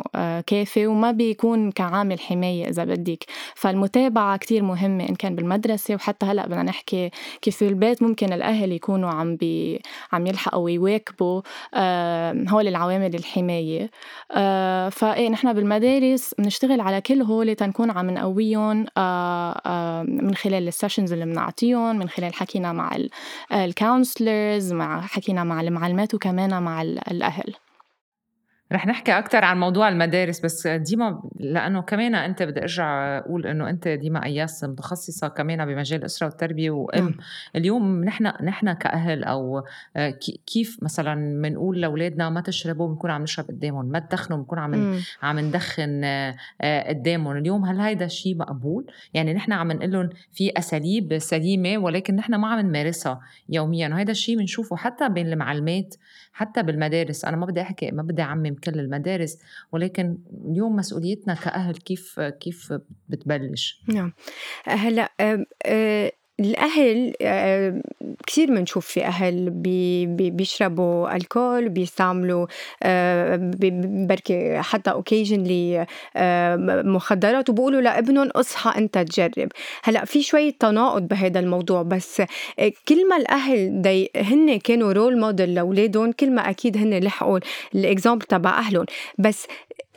كافي 0.47 0.87
وما 0.87 1.11
بيكون 1.11 1.71
كعامل 1.71 2.19
حماية 2.19 2.69
إذا 2.69 2.83
بدك. 2.83 3.25
فالمتابعة 3.55 4.37
كتير 4.37 4.63
مهمة 4.63 5.09
إن 5.09 5.15
كان 5.15 5.32
كان 5.33 5.35
بالمدرسة 5.35 5.95
وحتى 5.95 6.25
هلأ 6.25 6.45
بدنا 6.47 6.63
نحكي 6.63 7.11
كيف 7.41 7.57
في 7.57 7.67
البيت 7.67 8.03
ممكن 8.03 8.33
الأهل 8.33 8.71
يكونوا 8.71 9.09
عم 9.09 9.35
بي 9.35 9.81
عم 10.13 10.27
يلحقوا 10.27 10.63
ويواكبوا 10.63 11.41
آه 11.73 12.45
هول 12.49 12.67
العوامل 12.67 13.15
الحماية. 13.15 13.89
آه 14.31 14.89
فإيه 14.89 15.29
نحن 15.29 15.53
بالمدارس 15.53 16.35
بنشتغل 16.37 16.81
على 16.81 17.01
كل 17.01 17.21
هول 17.21 17.55
تنكون 17.55 17.91
عم 17.91 18.09
نقويهم 18.09 18.85
آه 18.97 19.61
آه 19.65 20.03
من 20.03 20.35
خلال 20.35 20.67
ال 20.67 20.72
sessions 20.72 21.13
اللي 21.13 21.25
بنعطيهم 21.25 21.95
من 21.99 22.09
خلال 22.09 22.33
حكينا 22.33 22.71
مع 22.73 22.97
ال 23.51 23.62
counselors 23.62 24.73
مع 24.73 25.01
حكينا 25.01 25.43
مع 25.43 25.61
المعلمات 25.61 26.13
وكمان 26.13 26.63
مع 26.63 26.81
الأهل. 26.81 27.53
رح 28.73 28.87
نحكي 28.87 29.11
أكثر 29.17 29.45
عن 29.45 29.59
موضوع 29.59 29.89
المدارس 29.89 30.39
بس 30.39 30.67
ديما 30.67 31.23
لأنه 31.39 31.81
كمان 31.81 32.15
أنت 32.15 32.43
بدي 32.43 32.61
أرجع 32.61 33.17
أقول 33.17 33.47
إنه 33.47 33.69
أنت 33.69 33.87
ديما 33.87 34.25
أياس 34.25 34.63
متخصصة 34.63 35.27
كمان 35.27 35.65
بمجال 35.65 35.99
الأسرة 35.99 36.27
والتربية 36.27 36.71
وأم 36.71 37.03
نعم. 37.03 37.17
اليوم 37.55 38.03
نحن 38.03 38.25
نحن 38.43 38.73
كأهل 38.73 39.23
أو 39.23 39.63
كيف 40.47 40.77
مثلا 40.81 41.41
بنقول 41.41 41.81
لأولادنا 41.81 42.29
ما 42.29 42.41
تشربوا 42.41 42.87
بنكون 42.87 43.11
عم 43.11 43.23
نشرب 43.23 43.47
قدامهم 43.47 43.85
ما 43.85 43.99
تدخنوا 43.99 44.37
بنكون 44.37 44.59
عم 44.59 44.99
عم 45.21 45.39
ندخن 45.39 46.01
آه، 46.03 46.89
قدامهم 46.89 47.37
اليوم 47.37 47.65
هل 47.65 47.79
هيدا 47.79 48.07
شيء 48.07 48.37
مقبول؟ 48.37 48.85
يعني 49.13 49.33
نحن 49.33 49.51
عم 49.51 49.71
نقول 49.71 49.91
لهم 49.91 50.09
في 50.31 50.51
أساليب 50.57 51.17
سليمة 51.17 51.77
ولكن 51.77 52.15
نحن 52.15 52.35
ما 52.35 52.47
عم 52.47 52.59
نمارسها 52.59 53.19
يوميا 53.49 53.89
وهذا 53.89 54.11
الشيء 54.11 54.37
بنشوفه 54.37 54.75
حتى 54.75 55.09
بين 55.09 55.27
المعلمات 55.27 55.95
حتى 56.33 56.63
بالمدارس 56.63 57.25
أنا 57.25 57.37
ما 57.37 57.45
بدي 57.45 57.61
أحكي 57.61 57.91
ما 57.91 58.03
بدي 58.03 58.21
أعمم 58.21 58.55
كل 58.55 58.79
المدارس 58.79 59.37
ولكن 59.71 60.17
اليوم 60.45 60.75
مسؤوليتنا 60.75 61.33
كأهل 61.33 61.75
كيف 61.75 62.19
كيف 62.19 62.73
بتبلش؟ 63.09 63.83
نعم. 63.87 64.13
هلأ 64.65 65.09
الأهل 66.45 67.13
آه، 67.21 67.81
كثير 68.27 68.47
بنشوف 68.47 68.85
في 68.87 69.05
أهل 69.05 69.49
بي 69.49 70.05
بيشربوا 70.05 71.15
ألكول 71.15 71.69
بيستعملوا 71.69 72.47
آه، 72.83 73.51
بركي 74.09 74.61
حتى 74.61 74.91
occasionally 74.91 75.85
آه، 76.15 76.55
مخدرات 76.85 77.49
وبقولوا 77.49 77.81
لابنهم 77.81 78.27
اصحى 78.27 78.79
انت 78.81 78.97
تجرب. 78.97 79.49
هلأ 79.83 80.05
في 80.05 80.23
شوية 80.23 80.53
تناقض 80.59 81.07
بهذا 81.07 81.39
الموضوع 81.39 81.81
بس 81.81 82.21
كل 82.87 83.09
ما 83.09 83.17
الأهل 83.17 83.81
دي 83.81 84.11
هن 84.15 84.59
كانوا 84.59 84.93
role 84.93 85.19
model 85.19 85.55
لأولادهم 85.55 86.11
كل 86.11 86.31
ما 86.31 86.49
أكيد 86.49 86.77
هن 86.77 86.99
لحقوا 86.99 87.39
ال 87.75 87.82
example 87.82 88.25
تبع 88.25 88.59
أهلهم. 88.59 88.85
بس 89.17 89.47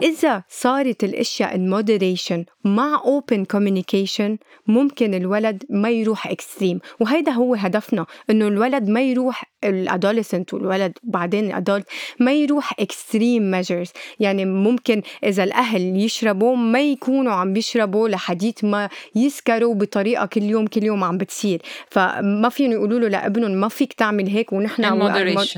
إذا 0.03 0.43
صارت 0.49 1.05
الأشياء 1.05 1.57
in 1.57 1.71
moderation 1.71 2.45
مع 2.65 3.03
open 3.05 3.57
communication 3.57 4.37
ممكن 4.67 5.15
الولد 5.15 5.65
ما 5.71 5.91
يروح 5.91 6.27
extreme 6.27 6.81
وهيدا 7.01 7.33
هو 7.33 7.55
هدفنا 7.55 8.07
إنه 8.31 8.49
الولد 8.49 8.89
ما 8.89 9.01
يروح 9.01 9.45
ال 9.65 9.73
adolescent 9.73 10.55
والولد 10.55 10.93
بعدين 11.03 11.45
ال 11.47 11.53
adult 11.53 11.87
ما 12.21 12.33
يروح 12.33 12.73
extreme 12.81 13.63
measures. 13.63 13.91
يعني 14.21 14.45
ممكن 14.45 15.03
إذا 15.25 15.45
الأهل 15.45 15.97
يشربوا 15.97 16.57
ما 16.57 16.81
يكونوا 16.81 17.33
عم 17.33 17.53
بيشربوا 17.53 18.09
لحديت 18.09 18.65
ما 18.65 18.89
يسكروا 19.15 19.75
بطريقة 19.75 20.27
كل 20.27 20.43
يوم 20.43 20.67
كل 20.67 20.85
يوم 20.85 21.05
عم 21.05 21.19
بتصير. 21.19 21.63
فما 21.91 22.49
فيهم 22.49 22.73
يقولوا 22.73 22.99
له 22.99 23.09
لابنهم 23.09 23.51
ما 23.51 23.69
فيك 23.69 23.93
تعمل 23.93 24.29
هيك 24.29 24.53
ونحن. 24.53 24.83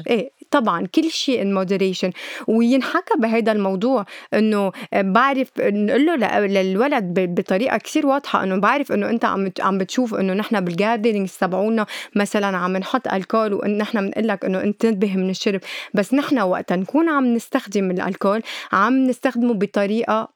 إيه. 0.06 0.37
طبعا 0.50 0.86
كل 0.86 1.10
شيء 1.10 1.42
in 1.42 1.54
moderation 1.54 2.12
وينحكى 2.46 3.14
بهذا 3.18 3.52
الموضوع 3.52 4.06
إنه 4.34 4.72
بعرف 4.94 5.48
نقول 5.60 6.06
له 6.06 6.38
للولد 6.46 7.14
بطريقة 7.40 7.76
كثير 7.78 8.06
واضحة 8.06 8.44
إنه 8.44 8.56
بعرف 8.56 8.92
إنه 8.92 9.10
أنت 9.10 9.24
عم 9.24 9.50
عم 9.60 9.78
بتشوف 9.78 10.14
إنه 10.14 10.32
نحن 10.34 10.60
بال 10.60 10.73
gatherings 10.73 11.36
تبعونا 11.40 11.86
مثلا 12.14 12.56
عم 12.56 12.76
نحط 12.76 13.08
الكول 13.12 13.52
وإن 13.54 13.78
نحن 13.78 13.98
بنقول 14.00 14.28
لك 14.28 14.44
إنه 14.44 14.60
انت 14.62 14.84
انتبه 14.84 15.16
من 15.16 15.30
الشرب. 15.30 15.60
بس 15.94 16.14
نحن 16.14 16.38
وقت 16.38 16.72
نكون 16.72 17.08
عم 17.08 17.34
نستخدم 17.34 17.90
الالكول 17.90 18.42
عم 18.72 19.04
نستخدمه 19.04 19.54
بطريقة 19.54 20.28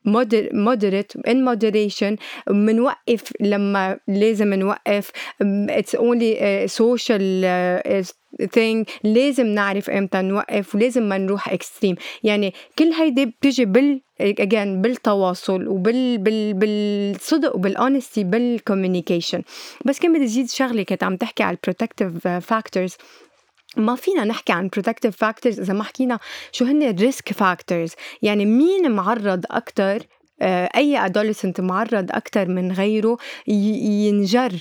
moderate 0.52 1.12
in 1.28 1.44
moderation 1.44 2.16
بنوقف 2.46 3.32
لما 3.40 3.98
لازم 4.08 4.54
نوقف. 4.54 5.10
it's 5.42 5.94
only 5.94 6.64
social 6.68 7.44
thing 8.42 8.84
لازم 9.04 9.46
نعرف 9.46 9.90
إمتى 9.90 10.22
نوقف 10.22 10.74
ولازم 10.74 11.02
ما 11.02 11.18
نروح 11.18 11.48
extreme 11.48 11.96
يعني 12.22 12.54
كل 12.78 12.92
هيدي 12.92 13.26
بتجي 13.26 13.64
بال 13.64 14.00
again 14.22 14.82
بالتواصل 14.82 15.68
وبال 15.68 16.18
بال 16.18 16.54
بالصدق 16.54 17.56
وبال 17.56 17.76
honesty 17.76 18.24
بال 18.24 18.40
communication 18.40 19.42
بس 19.84 19.98
كان 19.98 20.12
بدي 20.12 20.26
زيد 20.26 20.50
شغلة 20.50 20.82
كنت 20.82 21.04
عم 21.04 21.16
تحكي 21.16 21.42
على 21.42 21.56
ال 21.56 21.63
protective 21.63 22.28
factors 22.28 22.96
ما 23.76 23.96
فينا 23.96 24.24
نحكي 24.24 24.52
عن 24.52 24.70
protective 24.78 25.12
factors 25.24 25.58
إذا 25.58 25.72
ما 25.72 25.84
حكينا 25.84 26.18
شو 26.52 26.64
هن 26.64 26.96
risk 26.98 27.34
factors. 27.34 27.94
يعني 28.22 28.46
مين 28.46 28.90
معرض 28.90 29.44
أكتر 29.50 29.98
آه، 30.42 30.68
أي 30.76 31.08
adolescent 31.08 31.60
معرض 31.60 32.10
أكثر 32.10 32.48
من 32.48 32.72
غيره 32.72 33.16
ينجر 33.46 34.52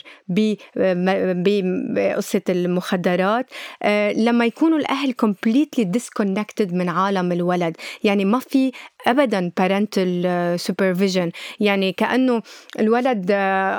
بقصة 1.36 2.42
المخدرات. 2.50 3.46
آه، 3.84 4.12
لما 4.14 4.46
يكونوا 4.46 4.78
الأهل 4.78 5.16
completely 5.26 5.84
disconnected 5.98 6.74
من 6.74 6.90
عالم 6.90 7.32
الولد. 7.32 7.78
يعني 8.04 8.26
ما 8.26 8.40
في 8.40 8.72
ابدا 9.08 9.52
parental 9.62 10.26
supervision. 10.68 11.30
يعني 11.60 11.92
كأنه 11.92 12.42
الولد 12.80 13.32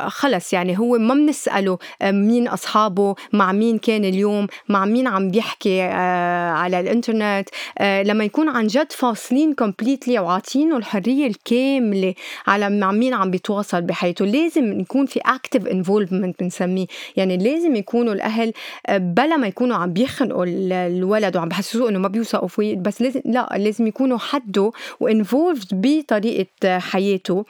خلص 0.08 0.52
يعني 0.52 0.78
هو 0.78 0.98
ما 0.98 1.14
بنسأله 1.14 1.78
مين 2.02 2.48
أصحابه 2.48 3.14
مع 3.32 3.52
مين 3.52 3.78
كان 3.78 4.04
اليوم 4.04 4.46
مع 4.68 4.84
مين 4.84 5.06
عم 5.06 5.30
بيحكي 5.30 5.82
على 5.82 6.80
الإنترنت. 6.80 7.48
لما 7.80 8.24
يكون 8.24 8.48
عن 8.48 8.66
جد 8.66 8.92
فاصلين 8.92 9.54
completely 9.54 10.18
وعاطينه 10.18 10.76
الحرية 10.76 11.26
الكاملة 11.26 12.14
على 12.46 12.70
مع 12.70 12.92
مين 12.92 13.14
عم 13.14 13.30
بيتواصل 13.30 13.82
بحياته 13.82 14.24
لازم 14.24 14.80
يكون 14.80 15.06
في 15.06 15.20
active 15.26 15.66
involvement 15.66 16.40
بنسميه. 16.40 16.86
يعني 17.16 17.36
لازم 17.36 17.76
يكونوا 17.76 18.12
الأهل 18.14 18.52
بلا 18.90 19.36
ما 19.36 19.46
يكونوا 19.46 19.76
عم 19.76 19.92
بيخنقوا 19.92 20.44
الولد 20.48 21.36
وعم 21.36 21.48
بحسسوه 21.48 21.88
إنه 21.88 21.98
ما 21.98 22.08
بيوثقوا 22.08 22.48
فيه 22.48 22.76
بس 22.76 23.02
لازم 23.02 23.20
لا 23.24 23.54
لازم 23.56 23.86
يكونوا 23.86 24.18
حده 24.18 24.72
involved 25.12 25.68
بطريقة 25.72 26.78
حياته. 26.78 27.44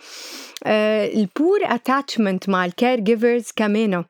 ال 0.67 0.85
poor 0.85 1.59
attachment 1.63 2.49
مع 2.49 2.65
ال 2.65 3.01
caregivers 3.01 3.51
كمان 3.57 4.05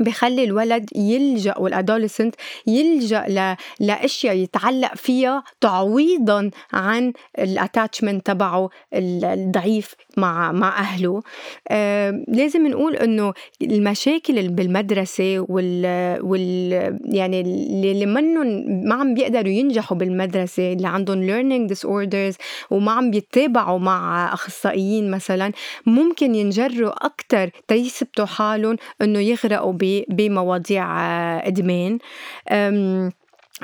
بخلي 0.00 0.44
الولد 0.44 0.90
يلجأ 0.96 1.54
وال 1.58 1.71
adolescent 1.71 2.34
يلجأ 2.66 3.24
ل... 3.28 3.56
لأشياء 3.86 4.36
يتعلق 4.36 4.94
فيها 4.94 5.44
تعويضا 5.60 6.50
عن 6.72 7.12
الاتاتشمنت 7.38 8.26
تبعه 8.26 8.70
الضعيف 8.94 9.94
مع 10.16 10.52
مع 10.52 10.78
أهله. 10.80 11.22
آه 11.68 12.24
لازم 12.28 12.66
نقول 12.66 12.96
إنه 12.96 13.32
المشاكل 13.62 14.38
اللي 14.38 14.50
بالمدرسة 14.50 15.46
وال, 15.48 15.86
وال 16.22 16.72
يعني 17.04 17.40
اللي 17.40 18.06
منهم 18.06 18.46
ما 18.88 18.94
عم 18.94 19.14
بيقدروا 19.14 19.52
ينجحوا 19.52 19.96
بالمدرسة 19.96 20.72
اللي 20.72 20.88
عندهم 20.88 21.26
learning 21.26 21.72
disorders 21.72 22.36
وما 22.70 22.92
عم 22.92 23.10
بيتابعوا 23.10 23.78
مع 23.78 24.32
أخصائيين 24.34 25.10
مثلا 25.10 25.52
ممكن 25.86 26.34
ينجروا 26.34 27.06
أكثر 27.06 27.50
تيثبتوا 27.68 28.24
حالهم 28.24 28.76
إنه 29.02 29.18
يغرقوا 29.18 29.72
بمواضيع 30.08 30.84
آه، 31.00 31.48
إدمان. 31.48 31.98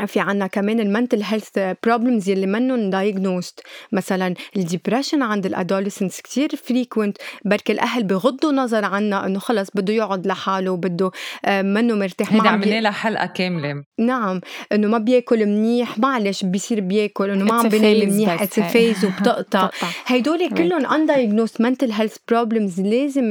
في 0.07 0.21
عنا 0.21 0.47
كمان 0.47 0.81
ال 0.81 0.87
mental 0.87 1.23
health 1.23 1.59
problems 1.85 2.29
يلي 2.29 2.47
منهم 2.47 2.91
diagnosed 2.91 3.61
مثلا 3.93 4.35
ال 4.57 4.63
depression 4.63 5.23
عند 5.23 5.47
ال 5.47 5.53
adolescents 5.53 6.21
كتير 6.21 6.57
frequent 6.57 7.19
بركي 7.45 7.73
الأهل 7.73 8.05
بغضوا 8.05 8.53
نظر 8.53 8.85
عنها 8.85 9.27
إنه 9.27 9.39
خلص 9.39 9.69
بده 9.75 9.93
يقعد 9.93 10.27
لحاله 10.27 10.77
بده 10.77 11.11
آه، 11.45 11.63
منه 11.63 11.95
مرتاح 11.95 12.33
هيدا 12.33 12.49
عملنا 12.49 12.81
لها 12.81 12.91
حلقة 12.91 13.27
كاملة. 13.27 13.85
نعم 13.99 14.41
إنه 14.73 14.89
ما 14.89 14.99
بياكل 14.99 15.47
منيح 15.47 15.99
معلش 15.99 16.45
بيصير 16.45 16.81
بياكل 16.81 17.31
إنه 17.31 17.45
ما 17.45 17.55
عم 17.55 17.69
بينام 17.69 18.09
منيح 18.09 18.43
it's 18.43 18.61
phase 18.61 19.05
وبتقطع. 19.05 19.71
هدول 20.07 20.49
كلهم 20.49 20.87
undiagnosed 20.87 21.61
mental 21.61 21.93
health 21.93 22.17
problems 22.29 22.81
لازم 22.81 23.25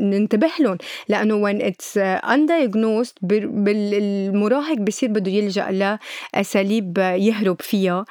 ننتبه 0.00 0.50
لهم. 0.60 0.78
لأنه 1.08 1.34
وين 1.34 1.62
it's 1.62 1.98
undiagnosed 1.98 3.18
بالمراهق 3.22 4.78
بصير 4.78 5.08
بده 5.08 5.30
يلجأ 5.30 5.95
أساليب 6.34 6.98
يهرب 6.98 7.62
فيها. 7.62 8.04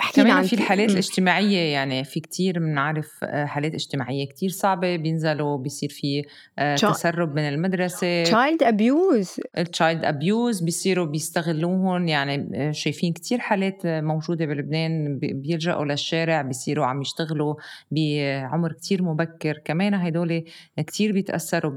حكينا 0.00 0.32
عن 0.32 0.42
في 0.42 0.52
الحالات 0.52 0.90
الاجتماعية 0.90 1.72
يعني 1.72 2.04
في 2.04 2.20
كتير 2.20 2.58
بنعرف 2.58 3.18
آه، 3.22 3.44
حالات 3.44 3.74
اجتماعية 3.74 4.26
كتير 4.26 4.50
صعبة 4.50 4.96
بينزلوا 4.96 5.58
بيصير 5.58 5.88
في 5.88 6.22
آه، 6.58 6.76
تسرب 6.76 7.34
من 7.34 7.48
المدرسة. 7.48 8.22
child 8.22 8.62
abuse 8.62 9.40
ال 9.58 9.66
child 9.66 10.04
abuse 10.04 10.60
بيصيروا 10.60 11.06
بيستغلوهم 11.06 12.08
يعني 12.08 12.48
آه، 12.54 12.70
شايفين 12.70 13.12
كتير 13.12 13.38
حالات 13.38 13.80
موجودة 13.84 14.46
بلبنان 14.46 15.18
بيلجأوا 15.18 15.84
للشارع 15.84 16.42
بيصيروا 16.42 16.86
عم 16.86 17.00
يشتغلوا 17.00 17.54
بعمر 17.90 18.72
كتير 18.72 19.02
مبكر. 19.02 19.58
كمان 19.64 19.94
هدول 19.94 20.44
كتير 20.76 21.12
بيتأثروا 21.12 21.72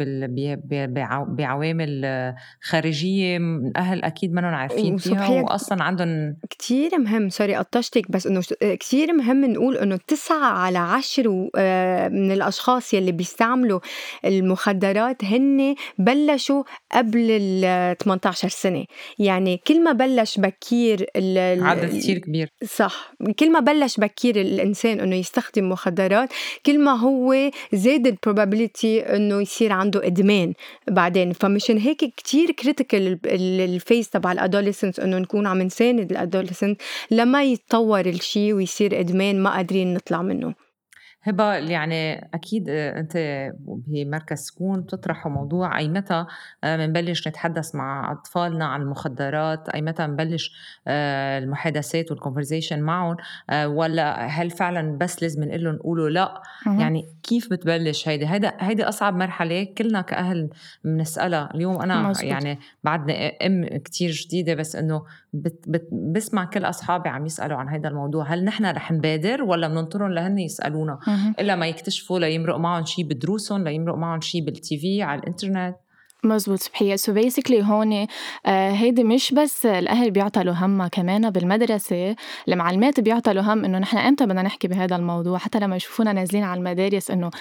بعوامل 1.27 2.05
خارجية 2.61 3.37
الأهل 3.37 4.03
أكيد 4.03 4.33
منهم 4.33 4.53
عارفين 4.53 4.97
فيها 4.97 5.41
وأصلا 5.41 5.83
عندهم 5.83 6.35
كتير 6.49 6.99
مهم. 6.99 7.29
سوري 7.29 7.59
قطشتك 7.71 8.11
بس 8.11 8.27
إنه 8.27 8.41
كثير 8.61 9.13
مهم 9.13 9.45
نقول 9.45 9.77
إنه 9.77 9.99
تسعة 10.07 10.45
على 10.45 10.77
عشر 10.77 11.49
آه، 11.55 12.07
من 12.07 12.31
الأشخاص 12.31 12.93
يلي 12.93 13.11
بيستعملوا 13.11 13.79
المخدرات 14.25 15.25
هن 15.25 15.75
بلشوا 15.97 16.63
قبل 16.91 17.27
ال 17.31 17.97
18 17.97 18.49
سنة. 18.49 18.85
يعني 19.19 19.61
كل 19.67 19.83
ما 19.83 19.91
بلش 19.91 20.39
بكير 20.39 21.05
عدد 21.61 21.97
كثير 21.97 22.17
كبير. 22.17 22.49
صح. 22.65 23.13
كل 23.39 23.51
ما 23.51 23.59
بلش 23.59 23.97
بكير 23.97 24.41
الإنسان 24.41 24.99
إنه 24.99 25.15
يستخدم 25.15 25.69
مخدرات 25.69 26.29
كل 26.65 26.79
ما 26.79 26.91
هو 26.91 27.51
زاد 27.73 28.07
ال 28.07 28.15
probability 28.15 28.99
إنه 28.99 29.41
يصير 29.41 29.71
عنده 29.71 30.07
إدمان 30.07 30.53
بعدين. 30.87 31.33
فمشان 31.33 31.77
هيك 31.77 31.97
كتير 32.17 32.51
critical 32.51 33.19
ال 33.25 33.39
phase 33.39 34.09
تبع 34.09 34.31
ال 34.31 34.37
adolescence 34.37 34.99
إنه 34.99 35.17
نكون 35.17 35.47
عم 35.47 35.61
نساند 35.61 36.11
ال 36.11 36.18
adolescent 36.18 36.81
لما 37.11 37.43
يتطور 37.65 38.05
الشيء 38.05 38.53
ويصير 38.53 38.99
إدمان 38.99 39.43
ما 39.43 39.49
قادرين 39.49 39.93
نطلع 39.93 40.21
منه. 40.21 40.53
هبة 41.23 41.53
يعني 41.53 42.29
أكيد 42.33 42.69
أنت 42.69 43.17
بمركز 43.67 44.37
سكون 44.37 44.81
بتطرحوا 44.81 45.31
موضوع 45.31 45.77
أي 45.77 45.89
متى 45.89 46.25
بنبلش 46.63 47.27
نتحدث 47.27 47.75
مع 47.75 48.11
أطفالنا 48.11 48.65
عن 48.65 48.81
المخدرات 48.81 49.69
أي 49.69 49.81
متى 49.81 50.07
بنبلش 50.07 50.55
آه، 50.87 51.37
المحادثات 51.37 52.11
والكونفرزيشن 52.11 52.81
معهم 52.81 53.17
آه، 53.49 53.67
ولا 53.67 54.25
هل 54.25 54.49
فعلا 54.49 54.97
بس 54.97 55.23
لازم 55.23 55.43
نقول 55.43 55.63
لهم 55.63 55.77
قولوا 55.77 56.09
لأ؟ 56.09 56.41
يعني 56.65 57.15
كيف 57.23 57.49
بتبلش 57.51 58.07
هيدي؟ 58.09 58.27
هيدا 58.27 58.53
هيدي 58.59 58.83
أصعب 58.83 59.15
مرحلة 59.15 59.63
كلنا 59.63 60.01
كأهل 60.01 60.49
بنسألها. 60.83 61.49
اليوم 61.55 61.81
أنا 61.81 62.01
مزبط. 62.01 62.23
يعني 62.23 62.59
بعدني 62.83 63.27
أم 63.29 63.65
كتير 63.65 64.11
جديدة 64.11 64.53
بس 64.53 64.75
إنه 64.75 65.03
بت 65.33 65.65
بت 65.67 65.89
بسمع 66.15 66.45
كل 66.45 66.65
أصحابي 66.65 67.09
عم 67.09 67.25
يسألوا 67.25 67.57
عن 67.57 67.69
هذا 67.69 67.87
الموضوع. 67.89 68.33
هل 68.33 68.45
نحن 68.45 68.65
رح 68.65 68.91
نبادر 68.91 69.43
ولا 69.43 69.67
بننطرهم 69.67 70.11
لهن 70.11 70.39
يسألونا؟ 70.39 70.99
إلا 71.39 71.55
ما 71.55 71.67
يكتشفوا 71.67 72.19
ليمرق 72.19 72.57
معهم 72.57 72.85
شيء 72.85 73.05
بدروسهم 73.05 73.63
ليمرق 73.63 73.95
معهم 73.95 74.21
شيء 74.21 74.45
بالتي 74.45 74.77
في 74.77 75.01
على 75.01 75.19
الإنترنت. 75.19 75.75
مزبوط 76.23 76.59
صبحية 76.59 76.95
so 76.95 77.13
basically 77.13 77.63
هون 77.63 78.07
آه 78.45 78.71
هيدي 78.71 79.03
مش 79.03 79.33
بس 79.33 79.65
الأهل 79.65 80.11
بيعطلوا 80.11 80.53
همها 80.53 80.87
كمان 80.87 81.29
بالمدرسة 81.29 82.15
المعلمات 82.47 82.99
بيعطلوا 82.99 83.43
هم 83.43 83.65
إنه 83.65 83.79
نحن 83.79 83.97
إمتى 83.97 84.25
بدنا 84.25 84.41
نحكي 84.41 84.67
بهذا 84.67 84.95
الموضوع؟ 84.95 85.37
حتى 85.37 85.59
لما 85.59 85.75
يشوفونا 85.75 86.13
نازلين 86.13 86.43
على 86.43 86.57
المدارس 86.57 87.11
إنه 87.11 87.31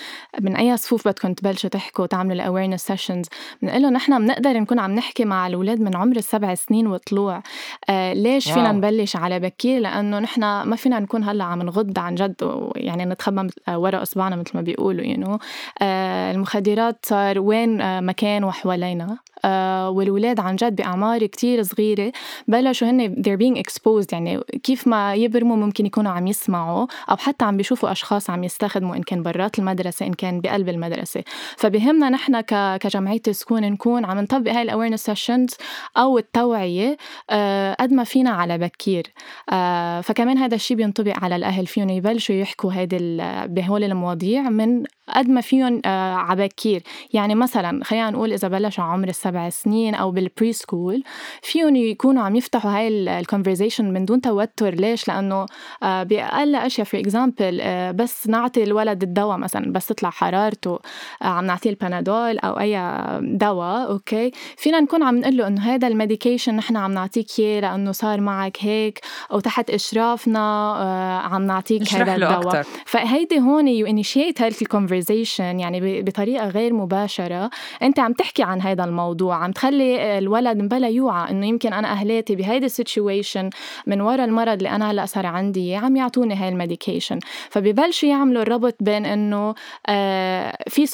من 0.40 0.56
أي 0.56 0.76
صفوف 0.76 1.08
بدكم 1.08 1.32
تبلشوا 1.32 1.70
تحكوا 1.70 2.04
وتعملوا 2.04 2.32
ال 2.34 2.39
awareness 2.39 2.86
sessions 2.86 3.26
بنقول 3.62 3.82
لهم 3.82 3.92
نحن 3.92 4.18
بنقدر 4.18 4.52
نكون 4.52 4.78
عم 4.78 4.94
نحكي 4.94 5.24
مع 5.24 5.46
الأولاد 5.46 5.80
من 5.80 5.96
عمر 5.96 6.16
السبع 6.16 6.54
سنين 6.54 6.86
وطلوع. 6.86 7.42
آه 7.88 8.12
ليش 8.12 8.46
wow. 8.46 8.54
فينا 8.54 8.72
نبلش 8.72 9.16
على 9.16 9.40
بكير؟ 9.40 9.80
لأنه 9.80 10.18
نحن 10.18 10.40
ما 10.40 10.76
فينا 10.76 10.98
نكون 11.00 11.24
هلأ 11.24 11.44
عم 11.44 11.62
نغض 11.62 11.98
عن 11.98 12.14
جد 12.14 12.70
يعني 12.76 13.04
نتخبى 13.04 13.48
ورا 13.68 14.02
إصبعنا 14.02 14.36
مثل 14.36 14.50
ما 14.54 14.60
بيقولوا 14.60 15.04
you 15.04 15.14
you 15.14 15.26
know. 15.26 15.38
آه 15.82 16.32
المخدرات 16.32 17.06
صار 17.06 17.38
وين 17.38 17.80
آه 17.80 18.00
مكان 18.00 18.44
وحوالي 18.44 18.69
حوالينا 18.70 19.18
آه 19.44 19.90
والولاد 19.90 20.40
عن 20.40 20.56
جد 20.56 20.76
بأعمار 20.76 21.26
كتير 21.26 21.62
صغيرة 21.62 22.12
بلشوا 22.48 22.90
هن 22.90 23.14
they're 23.14 23.40
being 23.40 23.62
exposed 23.62 24.12
يعني 24.12 24.40
كيف 24.62 24.86
ما 24.86 25.14
يبرموا 25.14 25.56
ممكن 25.56 25.86
يكونوا 25.86 26.12
عم 26.12 26.26
يسمعوا 26.26 26.86
أو 27.10 27.16
حتى 27.16 27.44
عم 27.44 27.56
بيشوفوا 27.56 27.92
أشخاص 27.92 28.30
عم 28.30 28.44
يستخدموا 28.44 28.96
إن 28.96 29.02
كان 29.02 29.22
برات 29.22 29.58
المدرسة 29.58 30.06
إن 30.06 30.12
كان 30.12 30.40
بقلب 30.40 30.68
المدرسة. 30.68 31.24
فبهمنا 31.56 32.08
نحن 32.10 32.40
كجمعية 32.76 33.22
سكون 33.30 33.62
نكون 33.62 34.04
عم 34.04 34.18
نطبق 34.18 34.50
هاي 34.50 34.62
ال 34.62 34.66
awareness 34.66 35.04
sessions 35.04 35.54
أو 35.96 36.18
التوعية 36.18 36.96
آه 37.30 37.76
قد 37.80 37.92
ما 37.92 38.04
فينا 38.04 38.30
على 38.30 38.58
بكير. 38.58 39.06
آه 39.52 40.00
فكمان 40.00 40.38
هذا 40.38 40.54
الشيء 40.54 40.76
بينطبق 40.76 41.24
على 41.24 41.36
الأهل 41.36 41.66
فيهم 41.66 41.88
يبلشوا 41.88 42.34
يحكوا 42.34 42.72
هيدي 42.72 42.98
بهول 43.46 43.84
المواضيع 43.84 44.42
من 44.42 44.84
قد 45.08 45.28
ما 45.28 45.40
فيهم 45.40 45.82
عبكير 46.30 46.82
يعني 47.12 47.34
مثلا 47.34 47.84
خلينا 47.84 48.10
نقول 48.10 48.32
إذا 48.32 48.48
بلشوا 48.60 48.84
عمر 48.84 49.08
السبع 49.08 49.48
سنين 49.48 49.94
أو 49.94 50.10
بال 50.10 50.52
preschool 50.52 51.02
فيهم 51.42 51.76
يكونوا 51.76 52.22
عم 52.22 52.36
يفتحوا 52.36 52.70
هاي 52.70 52.88
ال 52.88 52.96
conversation 52.96 53.92
من 53.92 54.04
دون 54.04 54.20
توتر. 54.20 54.74
ليش؟ 54.74 55.08
لأنه 55.08 55.46
آه 55.82 56.02
بأقل 56.02 56.54
أشياء 56.54 56.86
في 56.86 57.00
example 57.00 57.60
آه 57.60 57.90
بس 57.90 58.28
نعطي 58.28 58.62
الولد 58.62 59.02
الدواء 59.02 59.36
مثلا 59.36 59.72
بس 59.72 59.86
تطلع 59.86 60.10
حرارته 60.10 60.78
آه 61.22 61.26
عم 61.26 61.44
نعطيه 61.44 61.70
البنادول 61.70 62.38
أو 62.38 62.60
أي 62.60 62.76
دواء 63.22 63.90
okay 63.90 64.30
فينا 64.56 64.80
نكون 64.80 65.02
عم 65.02 65.18
نقول 65.18 65.36
له 65.36 65.46
إنه 65.46 65.60
هذا 65.60 65.88
ال 65.88 65.94
medication 65.94 66.56
نحن 66.56 66.76
عم 66.76 66.92
نعطيك 66.92 67.38
إياه 67.38 67.60
لأنه 67.60 67.92
صار 67.92 68.20
معك 68.20 68.56
هيك 68.60 69.00
أو 69.32 69.40
تحت 69.40 69.70
إشرافنا 69.70 70.40
آه 70.40 71.18
عم 71.34 71.42
نعطيك 71.46 71.94
هذا 71.94 72.14
الدواء. 72.14 72.64
فهيدي 72.86 73.40
هون 73.40 73.68
you 73.68 73.86
initiate 73.86 74.42
هاي 74.42 74.48
ال 74.62 74.70
conversation 74.70 75.60
يعني 75.60 76.02
بطريقة 76.02 76.48
غير 76.48 76.72
مباشرة. 76.74 77.50
أنت 77.82 77.98
عم 78.00 78.12
تحكي 78.12 78.42
عن 78.50 78.60
هذا 78.62 78.84
الموضوع. 78.84 79.36
عم 79.36 79.52
تخلي 79.52 80.18
الولد 80.18 80.62
مبلا 80.62 80.88
يوعى 80.88 81.30
إنه 81.30 81.46
يمكن 81.46 81.72
أنا 81.72 81.92
أهلاتي 81.92 82.36
بهيدي 82.36 82.66
ال 82.66 82.74
situation 82.74 83.50
من 83.86 84.00
وراء 84.00 84.24
المرض 84.24 84.52
اللي 84.52 84.68
أنا 84.70 84.90
هلأ 84.90 85.06
صار 85.06 85.26
عندي 85.26 85.74
عم 85.76 85.96
يعطوني 85.96 86.34
هاي 86.34 86.48
ال 86.48 86.54
medication. 86.54 87.18
فببلشوا 87.50 88.08
يعملوا 88.08 88.42
الربط 88.42 88.76
بين 88.80 89.06
إنه 89.06 89.54
آه 89.86 90.56
في 90.68 90.86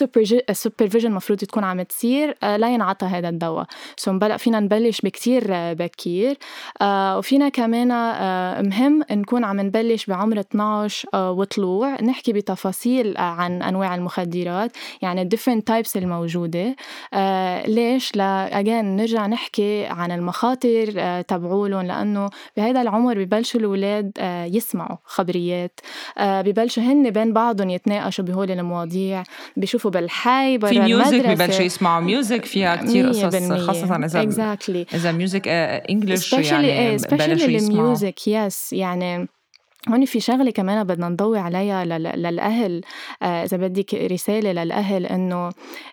supervision 0.52 1.10
المفروض 1.10 1.38
تكون 1.38 1.64
عم 1.64 1.82
تصير 1.82 2.36
آه 2.42 2.56
لا 2.56 2.74
ينعطى 2.74 3.06
هذا 3.06 3.28
الدواء. 3.28 3.66
سو 3.96 4.12
مبلا 4.12 4.36
فينا 4.36 4.60
نبلش 4.60 5.00
بكتير 5.00 5.44
بكير. 5.50 6.36
آه 6.82 7.18
وفينا 7.18 7.48
كمان 7.48 7.90
آه 7.90 8.62
مهم 8.62 9.02
نكون 9.10 9.44
عم 9.44 9.60
نبلش 9.60 10.06
بعمر 10.06 10.40
12 10.40 11.08
آه 11.14 11.30
وطلوع. 11.32 12.02
نحكي 12.02 12.32
بتفاصيل 12.32 13.14
عن 13.18 13.62
أنواع 13.62 13.94
المخدرات 13.94 14.72
يعني 15.02 15.28
different 15.34 15.62
types 15.70 15.96
الموجودة. 15.96 16.76
آه 17.14 17.26
آه 17.36 17.45
ليش 17.66 18.16
لا 18.16 18.60
اجين 18.60 18.96
نرجع 18.96 19.26
نحكي 19.26 19.86
عن 19.86 20.12
المخاطر 20.12 20.92
آه 20.96 21.20
تبعولن 21.20 21.86
لأنه 21.86 22.28
بهذا 22.56 22.82
العمر 22.82 23.24
ببلشوا 23.24 23.60
الأولاد 23.60 24.12
آه 24.18 24.44
يسمعوا 24.44 24.96
خبريات 25.04 25.80
آه 26.18 26.42
ببلشوا 26.42 26.82
هن 26.82 27.10
بين 27.10 27.32
بعضهم 27.32 27.70
يتناقشوا 27.70 28.24
بهول 28.24 28.50
المواضيع 28.50 29.22
بيشوفوا 29.56 29.90
بالحي 29.90 30.58
برا 30.58 30.70
في 30.70 30.80
music 30.80 31.26
ببلشوا 31.26 31.64
يسمعوا 31.64 32.00
music 32.00 32.44
فيها 32.44 32.76
كتير 32.76 33.08
قصص 33.08 33.52
خاصة 33.52 33.96
إذا 33.96 34.22
exactly. 34.22 34.94
إذا 34.94 35.12
music 35.12 35.48
English 35.48 36.32
يعني 36.32 36.66
إيه 36.66 36.96
ببلشوا 36.96 37.50
يسمعوا. 37.50 37.80
ال 37.80 37.88
music 37.88 38.28
yes 38.28 38.72
يعني 38.72 39.28
هون 39.88 40.04
في 40.04 40.20
شغلة 40.20 40.50
كمان 40.50 40.84
بدنا 40.84 41.08
نضوي 41.08 41.38
عليها 41.38 41.84
للأهل. 41.84 42.80
آه، 43.22 43.44
إذا 43.44 43.56
بدك 43.56 43.94
رسالة 43.94 44.52
للأهل 44.52 45.06
إنه 45.06 45.50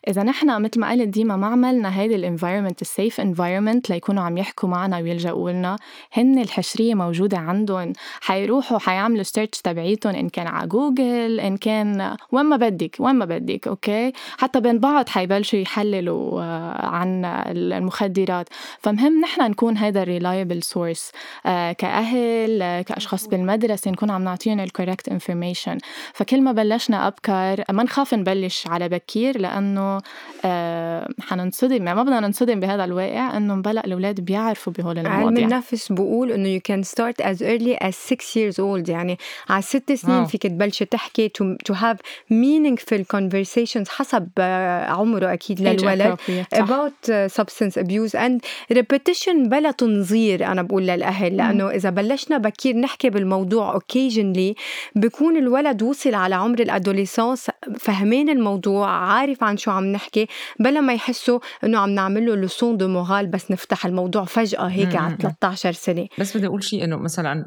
إذا 0.07 0.23
نحن 0.23 0.61
مثل 0.61 0.79
ما 0.79 0.91
قلت 0.91 1.07
ديما 1.07 1.35
ما 1.35 1.47
عملنا 1.47 1.99
هيدي 1.99 2.15
ال 2.15 2.21
environment 2.21 2.81
ال 2.81 2.89
safe 2.89 3.21
environment 3.21 3.89
ليكونوا 3.89 4.23
عم 4.23 4.37
يحكوا 4.37 4.69
معنا 4.69 4.97
ويلجأوا 4.97 5.51
لنا. 5.51 5.75
هن 6.13 6.39
الحشرية 6.39 6.93
موجودة 6.95 7.37
عندهم. 7.37 7.93
حيروحوا 8.21 8.79
حيعملوا 8.79 9.23
search 9.23 9.49
تبعيتهم 9.49 10.15
إن 10.15 10.29
كان 10.29 10.47
على 10.47 10.67
جوجل 10.67 11.39
إن 11.39 11.57
كان 11.57 12.17
وين 12.31 12.45
ما 12.45 12.57
بدك 12.57 12.95
وين 12.99 13.15
ما 13.15 13.25
بدك 13.25 13.67
okay؟ 13.67 14.13
حتى 14.37 14.59
بين 14.59 14.79
بعض 14.79 15.09
حيبلشوا 15.09 15.59
يحللوا 15.59 16.41
آه، 16.41 16.85
عن 16.85 17.25
المخدرات. 17.25 18.49
فمهم 18.79 19.21
نحن 19.21 19.41
نكون 19.41 19.77
هذا 19.77 20.03
ال 20.03 20.10
reliable 20.10 20.63
source 20.63 21.11
آه، 21.45 21.71
كأهل 21.71 22.81
كأشخاص 22.81 23.27
بالمدرسة. 23.27 23.82
بس 23.83 23.87
نكون 23.87 24.09
عم 24.11 24.23
نعطيهم 24.23 24.59
ال 24.59 24.66
correct 24.66 25.09
information 25.09 25.77
فكل 26.13 26.41
ما 26.41 26.51
بلشنا 26.51 27.07
أبكر 27.07 27.63
ما 27.69 27.83
نخاف 27.83 28.13
نبلش 28.13 28.67
على 28.67 28.89
بكير 28.89 29.37
لأنه 29.37 30.01
آه 30.45 31.09
حننصدم 31.21 31.83
ما 31.83 32.03
بدنا 32.03 32.19
ننصدم 32.19 32.59
بهذا 32.59 32.83
الواقع 32.83 33.37
إنه 33.37 33.55
مبلا 33.55 33.85
الأولاد 33.85 34.21
بيعرفوا 34.21 34.73
بهول 34.73 34.99
المواضيع. 34.99 35.25
علم 35.25 35.37
النفس 35.37 35.91
بقول 35.91 36.31
إنه 36.31 36.59
you 36.59 36.61
can 36.61 36.87
start 36.87 37.25
as 37.25 37.37
early 37.41 37.87
as 37.87 37.95
6 37.95 38.35
years 38.35 38.55
old 38.59 38.89
يعني 38.89 39.17
على 39.49 39.61
ست 39.61 39.91
سنين 39.93 40.25
فيك 40.25 40.43
تبلشي 40.43 40.85
تحكي 40.85 41.31
to 41.69 41.73
have 41.73 41.97
meaningful 42.33 43.01
conversations 43.15 43.89
حسب 43.89 44.29
آه، 44.39 44.85
عمره 44.85 45.33
أكيد 45.33 45.61
للولد. 45.61 46.17
about 46.55 47.11
substance 47.39 47.81
abuse 47.83 48.15
and 48.15 48.39
repetition 48.73 49.35
بلا 49.47 49.71
تنظير 49.71 50.45
أنا 50.45 50.61
بقول 50.61 50.83
للأهل 50.83 51.37
لأنه 51.37 51.69
إذا 51.69 51.89
بلشنا 51.89 52.37
بكير 52.37 52.75
نحكي 52.77 53.09
بالموضوع 53.09 53.72
occasionally 53.79 54.53
بكون 54.95 55.37
الولد 55.37 55.83
وصل 55.83 56.13
على 56.13 56.35
عمر 56.35 56.59
الأدوليسانس 56.59 57.49
فهمان 57.79 58.29
الموضوع 58.29 58.89
عارف 58.89 59.43
عن 59.43 59.57
شو 59.57 59.71
عم 59.71 59.85
نحكي 59.85 60.27
بلا 60.59 60.81
ما 60.81 60.93
يحسوا 60.93 61.39
إنه 61.63 61.79
عم 61.79 61.89
نعمل 61.89 62.25
له 62.25 62.35
leçon 62.35 62.77
de 62.77 62.87
morale 62.87 63.27
بس 63.27 63.51
نفتح 63.51 63.85
الموضوع 63.85 64.23
فجأة 64.23 64.65
هيك 64.67 64.95
على 64.95 65.17
13 65.21 65.71
سنة. 65.71 66.07
بس 66.19 66.37
بدي 66.37 66.47
أقول 66.47 66.63
شيء 66.63 66.83
إنه 66.83 66.97
مثلا 66.97 67.45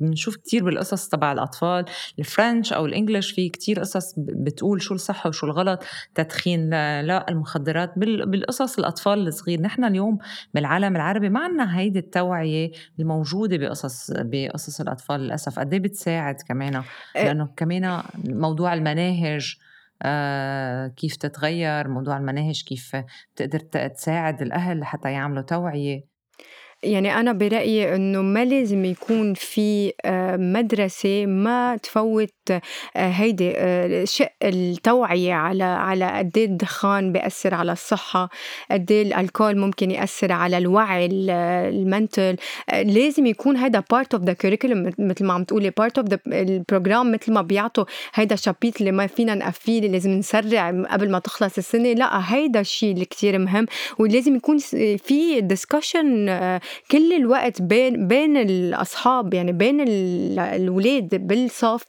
بنشوف 0.00 0.36
كثير 0.36 0.64
بالقصص 0.64 1.08
تبع 1.08 1.32
الأطفال 1.32 1.84
ال 2.18 2.26
French 2.26 2.72
أو 2.72 2.86
ال 2.86 2.92
English 2.92 3.30
في 3.30 3.48
كثير 3.48 3.80
قصص 3.80 4.14
بتقول 4.18 4.82
شو 4.82 4.94
الصح 4.94 5.26
وشو 5.26 5.46
الغلط 5.46 5.82
تدخين 6.14 6.70
لا, 6.70 7.02
لا 7.02 7.26
المخدرات 7.28 7.92
بالقصص 7.98 8.78
الأطفال 8.78 9.26
الصغير. 9.28 9.60
نحن 9.60 9.84
اليوم 9.84 10.18
بالعالم 10.54 10.96
العربي 10.96 11.28
ما 11.28 11.40
عندنا 11.40 11.78
هيدي 11.78 11.98
التوعية 11.98 12.70
الموجودة 13.00 13.56
بقصص 13.56 14.10
بقصص 14.10 14.80
الأطفال. 14.80 15.29
للأسف. 15.30 15.58
قد 15.58 15.72
إيه 15.72 15.80
بتساعد 15.80 16.36
كمان؟ 16.48 16.82
إيه. 17.16 17.24
لأنه 17.24 17.48
كمان 17.56 18.02
موضوع 18.24 18.74
المناهج 18.74 19.56
آه 20.02 20.86
كيف 20.86 21.16
تتغير 21.16 21.88
موضوع 21.88 22.16
المناهج 22.16 22.62
كيف 22.64 22.96
بتقدر 23.34 23.58
تساعد 23.88 24.42
الأهل 24.42 24.80
لحتى 24.80 25.12
يعملوا 25.12 25.42
توعية؟ 25.42 26.10
يعني 26.82 27.14
أنا 27.14 27.32
برأيي 27.32 27.94
إنه 27.94 28.22
ما 28.22 28.44
لازم 28.44 28.84
يكون 28.84 29.34
في 29.34 29.92
آه، 30.04 30.36
مدرسة 30.36 31.26
ما 31.26 31.76
تفوت 31.76 32.34
آه، 32.50 32.60
هيدي 32.96 33.52
آه، 33.56 34.04
شق 34.04 34.32
التوعية 34.42 35.34
على 35.34 35.64
على 35.64 36.18
قد 36.18 36.38
إيه 36.38 36.44
الدخان 36.44 37.12
بيأثر 37.12 37.54
على 37.54 37.72
الصحة 37.72 38.30
قد 38.70 38.92
ال 38.92 39.01
alcool 39.01 39.58
ممكن 39.58 39.90
يأثر 39.90 40.32
على 40.32 40.58
الوعي 40.58 41.08
ال 41.10 41.26
mental. 41.26 42.36
لازم 42.72 43.26
يكون 43.26 43.56
هيدا 43.56 43.82
part 43.90 44.14
of 44.14 44.22
the 44.22 44.32
curriculum 44.32 44.92
مثل 44.98 45.24
ما 45.24 45.32
عم 45.34 45.44
تقولي 45.44 45.70
part 45.70 45.98
of 45.98 46.08
the 46.08 46.18
ال 46.26 46.37
program 46.37 47.12
مثل 47.12 47.32
ما 47.32 47.42
بيعطوا 47.42 47.84
هيدا 48.14 48.36
chapitre 48.36 48.80
اللي 48.80 48.92
ما 48.92 49.06
فينا 49.06 49.34
نقفيه 49.34 49.78
اللي 49.78 49.88
لازم 49.88 50.10
نسرع 50.10 50.70
قبل 50.90 51.10
ما 51.10 51.18
تخلص 51.18 51.58
السنة. 51.58 51.92
لا 51.92 52.34
هيدا 52.34 52.60
الشيء 52.60 52.92
اللي 52.92 53.04
كتير 53.04 53.38
مهم 53.38 53.66
ولازم 53.98 54.36
يكون 54.36 54.58
في 54.98 55.40
discussion 55.40 56.26
كل 56.90 57.12
الوقت 57.12 57.62
بين 57.62 58.08
بين 58.08 58.36
الأصحاب 58.36 59.34
يعني 59.34 59.52
بين 59.52 59.84
الولاد 60.38 61.26
بالصف 61.26 61.84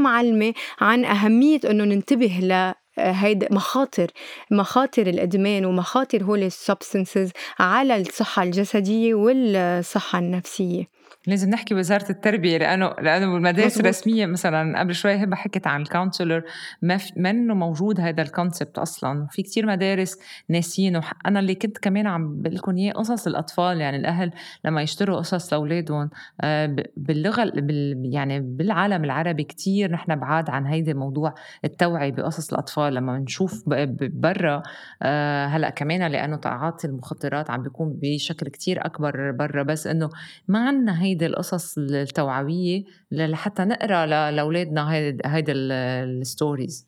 والمعلمه 0.00 0.54
عن 0.80 1.04
أهمية 1.04 1.60
إنه 1.70 1.84
ننتبه 1.84 2.38
ل 2.42 2.74
هيدا 2.98 3.48
مخاطر 3.50 4.06
مخاطر 4.50 5.06
الإدمان 5.06 5.64
ومخاطر 5.64 6.22
هول 6.22 6.42
الـ 6.42 6.50
substances 6.50 7.30
على 7.58 7.96
الصحة 7.96 8.42
الجسدية 8.42 9.14
والصحة 9.14 10.18
النفسية. 10.18 10.99
لازم 11.26 11.50
نحكي 11.50 11.74
وزاره 11.74 12.10
التربية 12.10 12.58
لأنه 12.58 12.86
لأنه 12.86 13.32
بالمدارس 13.32 13.80
الرسمية 13.80 14.26
مثلا 14.26 14.80
قبل 14.80 14.94
شوي 14.94 15.14
هبه 15.24 15.36
حكت 15.36 15.66
عن 15.66 15.82
الـ 15.82 15.88
counselor 15.88 16.42
ما 16.82 16.98
منه 17.16 17.54
موجود 17.54 18.00
هذا 18.00 18.22
الـ 18.22 18.29
concept 18.29 18.78
أصلا. 18.78 19.26
في 19.30 19.42
كتير 19.42 19.66
مدارس 19.66 20.18
ناسينه. 20.48 21.00
أنا 21.26 21.40
اللي 21.40 21.54
كنت 21.54 21.78
كمان 21.78 22.06
عم 22.06 22.42
بقول 22.42 22.54
لكم 22.54 22.76
إياه 22.76 22.92
قصص 22.92 23.26
الأطفال 23.26 23.80
يعني 23.80 23.96
الأهل 23.96 24.30
لما 24.64 24.82
يشتروا 24.82 25.16
قصص 25.18 25.52
لأولادهم 25.52 26.10
آه، 26.40 26.76
باللغة 26.96 27.44
بال 27.44 28.10
يعني 28.14 28.40
بالعالم 28.40 29.04
العربي 29.04 29.44
كتير 29.44 29.92
نحن 29.92 30.16
بعاد 30.16 30.50
عن 30.50 30.66
هيدا 30.66 30.94
موضوع 30.94 31.34
التوعية 31.64 32.12
بقصص 32.12 32.52
الأطفال. 32.52 32.94
لما 32.94 33.18
نشوف 33.18 33.64
برا 33.98 34.62
آه، 35.02 35.46
هلأ 35.46 35.70
كمان 35.70 36.12
لأنه 36.12 36.36
تعاطي 36.36 36.86
المخدرات 36.86 37.50
عم 37.50 37.62
بيكون 37.62 37.98
بشكل 38.02 38.48
كتير 38.48 38.86
أكبر 38.86 39.30
برا. 39.30 39.62
بس 39.62 39.86
إنه 39.86 40.10
ما 40.48 40.68
عندنا 40.68 41.02
هيدي 41.10 41.26
القصص 41.26 41.78
التوعوية 41.78 42.84
لحتى 43.12 43.64
نقرأ 43.64 44.06
لأولادنا 44.30 44.90
هيدي 45.26 45.52
الستوريز 45.52 46.86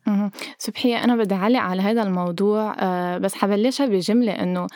سبحيه 0.57 1.03
أنا 1.03 1.15
بدي 1.15 1.35
أعلق 1.35 1.59
على 1.59 1.81
هذا 1.81 2.03
الموضوع 2.03 2.75
آه، 2.79 3.17
بس 3.17 3.33
حبلشها 3.33 3.85
بجملة 3.85 4.31
إنه 4.31 4.67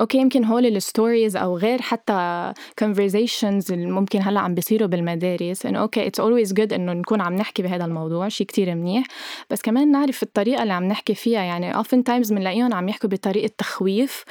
okay 0.00 0.18
يمكن 0.18 0.44
هول 0.44 0.66
الـ 0.66 0.75
stories 0.75 1.36
أو 1.36 1.56
غير 1.56 1.82
حتى 1.82 2.52
conversations 2.84 3.70
اللي 3.70 3.86
ممكن 3.86 4.22
هلأ 4.22 4.40
عم 4.40 4.54
بيصيروا 4.54 4.88
بالمدارس 4.88 5.66
إنه 5.66 5.78
okay 5.78 6.06
it's 6.06 6.20
always 6.20 6.52
good 6.52 6.72
إنه 6.72 6.92
نكون 6.92 7.20
عم 7.20 7.34
نحكي 7.34 7.62
بهذا 7.62 7.84
الموضوع 7.84 8.28
شيء 8.28 8.46
كتير 8.46 8.74
منيح. 8.74 9.06
بس 9.50 9.62
كمان 9.62 9.92
نعرف 9.92 10.22
الطريقة 10.22 10.62
اللي 10.62 10.72
عم 10.72 10.84
نحكي 10.84 11.14
فيها 11.14 11.42
يعني 11.42 11.74
often 11.74 11.98
times 12.10 12.30
بنلاقيهم 12.30 12.74
عم 12.74 12.88
يحكوا 12.88 13.10
بطريقة 13.10 13.52
تخويف 13.58 14.24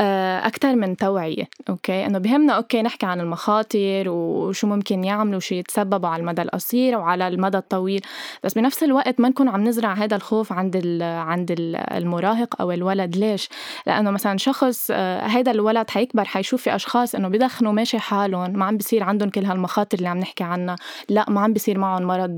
آه، 0.00 0.46
أكثر 0.46 0.76
من 0.76 0.96
توعية 0.96 1.48
okay؟ 1.68 2.06
إنه 2.06 2.18
بهمنا 2.18 2.52
okay 2.52 2.82
نحكي 2.82 3.06
عن 3.06 3.20
المخاطر 3.20 4.01
وشو 4.08 4.66
ممكن 4.66 5.04
يعملوا 5.04 5.40
شو 5.40 5.54
يتسببوا 5.54 6.08
على 6.08 6.20
المدى 6.20 6.42
القصير 6.42 6.98
وعلى 6.98 7.28
المدى 7.28 7.58
الطويل. 7.58 8.00
بس 8.44 8.54
بنفس 8.54 8.82
الوقت 8.82 9.20
ما 9.20 9.28
نكون 9.28 9.48
عم 9.48 9.64
نزرع 9.64 9.92
هذا 9.92 10.16
الخوف 10.16 10.52
عند 10.52 11.02
عند 11.02 11.54
المراهق 11.70 12.60
أو 12.60 12.72
الولد. 12.72 13.16
ليش؟ 13.16 13.48
لأنه 13.86 14.10
مثلا 14.10 14.38
شخص 14.38 14.90
آه، 14.90 15.26
هيدا 15.26 15.50
الولد 15.50 15.90
حيكبر 15.90 16.24
حيشوف 16.24 16.62
في 16.62 16.74
أشخاص 16.74 17.14
إنه 17.14 17.28
بدخنوا 17.28 17.72
ماشي 17.72 17.98
حالهم 17.98 18.58
ما 18.58 18.64
عم 18.64 18.76
بيصير 18.76 19.02
عندهم 19.02 19.30
كل 19.30 19.44
هالمخاطر 19.44 19.98
اللي 19.98 20.08
عم 20.08 20.18
نحكي 20.18 20.44
عنها. 20.44 20.76
لا 21.08 21.26
ما 21.28 21.40
عم 21.40 21.52
بيصير 21.52 21.78
معهم 21.78 22.02
مرض 22.02 22.30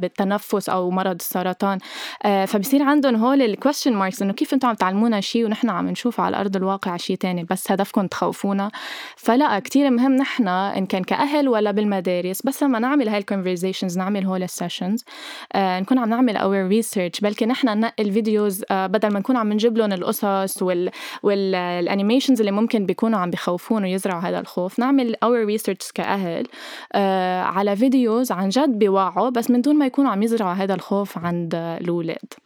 بالتنفس 0.00 0.68
أو 0.68 0.90
مرض 0.90 1.14
السرطان. 1.14 1.78
آه، 2.22 2.44
فبصير 2.44 2.82
عندهم 2.82 3.16
هول 3.16 3.42
الـ 3.42 3.48
question 3.48 3.92
marks 3.92 4.22
إنه 4.22 4.32
كيف 4.32 4.54
أنتم 4.54 4.68
عم 4.68 4.74
تعلمونا 4.74 5.20
شيء 5.20 5.44
ونحن 5.44 5.70
عم 5.70 5.88
نشوف 5.88 6.20
على 6.20 6.40
أرض 6.40 6.56
الواقع 6.56 6.96
شيء 6.96 7.16
تاني 7.16 7.44
بس 7.44 7.72
هدفكم 7.72 8.06
تخوفونا. 8.06 8.70
فلا 9.16 9.58
كتير 9.58 9.90
مهم 9.90 10.16
نحن 10.16 10.48
إن 10.48 10.86
كان 10.86 11.04
كأهل 11.06 11.48
ولا 11.48 11.70
بالمدارس. 11.70 12.42
بس 12.42 12.62
لما 12.62 12.78
نعمل 12.78 13.08
هاي 13.08 13.18
الـ 13.18 13.24
conversations 13.24 13.98
نعمل 13.98 14.24
هول 14.24 14.42
الـ 14.42 14.49
sessions 14.49 15.04
آه 15.52 15.80
نكون 15.80 15.98
عم 15.98 16.08
نعمل 16.08 16.36
our 16.36 16.66
research 16.68 17.20
بلكي 17.20 17.46
نحن 17.46 17.68
ننقي 17.68 18.02
الـ 18.02 18.11
videos 18.11 18.64
آه 18.70 18.86
بدل 18.86 19.12
ما 19.12 19.18
نكون 19.18 19.36
عم 19.36 19.52
نجيب 19.52 19.78
لهم 19.78 19.92
القصص 19.92 20.62
وال 20.62 20.90
والـ 21.22 21.42
animations 21.42 22.40
اللي 22.40 22.52
ممكن 22.52 22.86
بيكونوا 22.86 23.18
عم 23.18 23.30
بخوفون 23.30 23.82
ويزرعوا 23.82 24.20
هذا 24.20 24.40
الخوف 24.40 24.78
نعمل 24.78 25.16
our 25.22 25.44
research 25.44 25.92
كأهل 25.94 26.46
آه 26.92 27.42
على 27.42 27.76
videos 27.76 28.32
عن 28.32 28.48
جد 28.48 28.78
بيوعوا 28.78 29.30
بس 29.30 29.50
من 29.50 29.60
دون 29.60 29.76
ما 29.76 29.86
يكونوا 29.86 30.10
عم 30.10 30.22
يزرعوا 30.22 30.52
هذا 30.52 30.74
الخوف 30.74 31.18
عند 31.18 31.54
الأولاد 31.54 32.45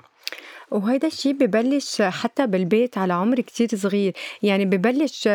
وهيدا 0.71 1.07
الشيء 1.09 1.33
ببلش 1.33 2.03
حتى 2.03 2.47
بالبيت 2.47 2.99
على 2.99 3.13
عمر 3.13 3.41
كتير 3.41 3.69
صغير. 3.75 4.13
يعني 4.43 4.65
ببلش 4.65 5.29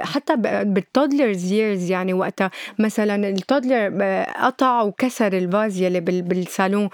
حتى 0.00 0.36
بالـ 0.64 0.82
toddlers 0.82 1.52
years 1.52 1.90
يعني 1.90 2.12
وقتها. 2.14 2.50
مثلا 2.78 3.28
الـ 3.28 3.37
toddler 3.37 4.02
قطع 4.22 4.82
وكسر 4.82 5.32
الـ 5.32 5.42
vase 5.42 5.80
يلي 5.80 6.00
بالصالون. 6.00 6.88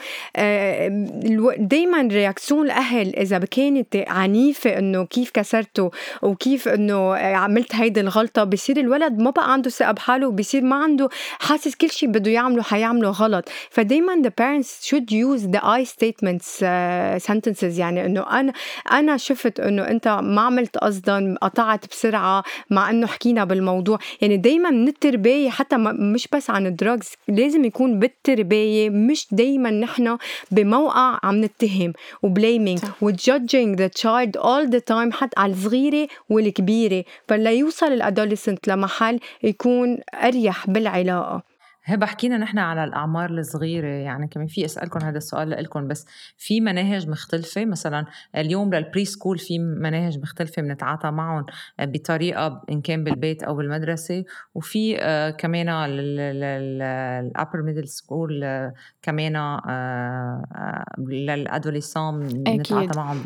دايما 1.59 2.03
réaction 2.03 2.67
الأهل 2.67 3.17
إذا 3.17 3.39
كانت 3.39 3.97
عنيفة 3.97 4.79
إنه 4.79 5.05
كيف 5.05 5.31
كسرته 5.31 5.91
وكيف 6.23 6.69
إنه 6.69 7.15
عملت 7.15 7.75
هيدي 7.75 8.01
الغلطة 8.01 8.45
بصير 8.45 8.77
الولد 8.81 9.19
ما 9.19 9.31
بقى 9.31 9.53
عنده 9.53 9.71
ثقة 9.71 9.93
بحاله 9.93 10.29
وبصير 10.29 10.63
ما 10.63 10.77
عنده 10.77 11.09
حاسس 11.39 11.75
كل 11.75 11.91
شيء 11.91 12.09
بده 12.09 12.31
يعمله 12.31 12.63
حيعمله 12.63 13.11
غلط. 13.11 13.49
فدايما 13.71 14.23
the 14.23 14.31
parents 14.43 14.87
should 14.89 15.11
use 15.11 15.43
the 15.57 15.61
I 15.63 15.85
statements 15.85 16.63
uh, 16.63 17.29
sentences 17.59 17.79
يعني 17.79 18.07
إنه 18.07 18.41
أنا 18.41 18.53
أنا 18.93 19.17
شفت 19.17 19.61
إنه 19.61 19.83
أنت 19.83 20.09
ما 20.09 20.41
عملت 20.41 20.79
قصدا 20.79 21.35
قطعت 21.43 21.89
بسرعة 21.91 22.43
مع 22.71 22.91
إنه 22.91 23.07
حكينا 23.07 23.45
بالموضوع. 23.45 23.99
يعني 24.21 24.37
دايما 24.37 24.71
من 24.71 24.89
التربية 24.89 25.51
حتى 25.51 25.77
مش 25.77 26.29
بس 26.33 26.51
عن 26.51 26.67
الـ 26.67 26.74
drugs 26.74 27.09
لازم 27.29 27.65
يكون 27.65 27.99
بالتربية. 27.99 28.91
مش 28.91 29.27
دايما 29.31 29.71
نحن 29.71 30.19
بموقع 30.51 31.19
عم 31.23 31.45
نتهم 31.45 31.93
و 32.23 32.30
blaming 32.30 32.81
و 33.01 33.11
judging 33.11 33.79
the 33.79 33.87
child 33.87 34.37
all 34.37 34.71
the 34.71 34.79
time 34.79 35.13
حتى 35.13 35.41
على 35.41 35.53
الصغيرة 35.53 36.09
والكبيرة. 36.31 37.05
فلا 37.29 37.51
يوصل 37.51 37.87
الـ 37.87 37.94
adolescent 37.94 38.69
لمحل 38.69 39.21
يكون 39.43 39.99
أريح 40.15 40.71
بالعلاقة. 40.71 41.58
هبه 41.89 42.07
حكينا 42.07 42.39
نحن 42.39 42.59
على 42.59 42.85
الأعمار 42.85 43.31
الصغيرة 43.31 43.87
يعني 43.87 44.29
كمان 44.29 44.47
في 44.47 44.65
أسألكم 44.65 45.01
هذا 45.05 45.19
السؤال 45.19 45.51
لكم 45.51 45.89
بس 45.89 46.07
في 46.37 46.61
مناهج 46.61 47.09
مختلفة 47.09 47.65
مثلا 47.65 48.07
اليوم 48.37 48.75
للـ 48.75 49.05
preschool 49.05 49.39
في 49.39 49.59
مناهج 49.59 50.19
مختلفة 50.19 50.63
بنتعاطى 50.63 51.11
معهم 51.11 51.47
بطريقة 51.81 52.63
إن 52.71 52.81
كان 52.81 53.05
بالبيت 53.05 53.43
أو 53.43 53.55
بالمدرسة 53.55 54.25
وفي 54.55 54.99
آه، 55.01 55.31
كمان 55.31 55.87
للـ 55.91 56.40
upper 56.40 57.63
middle 57.63 57.89
school 57.89 58.45
كمان 59.03 59.37
آه، 59.37 59.63
آه، 59.69 60.85
للـ 60.99 61.19
adolescents 61.19 62.29
بنتعاطى 62.29 62.99
معهم 62.99 63.23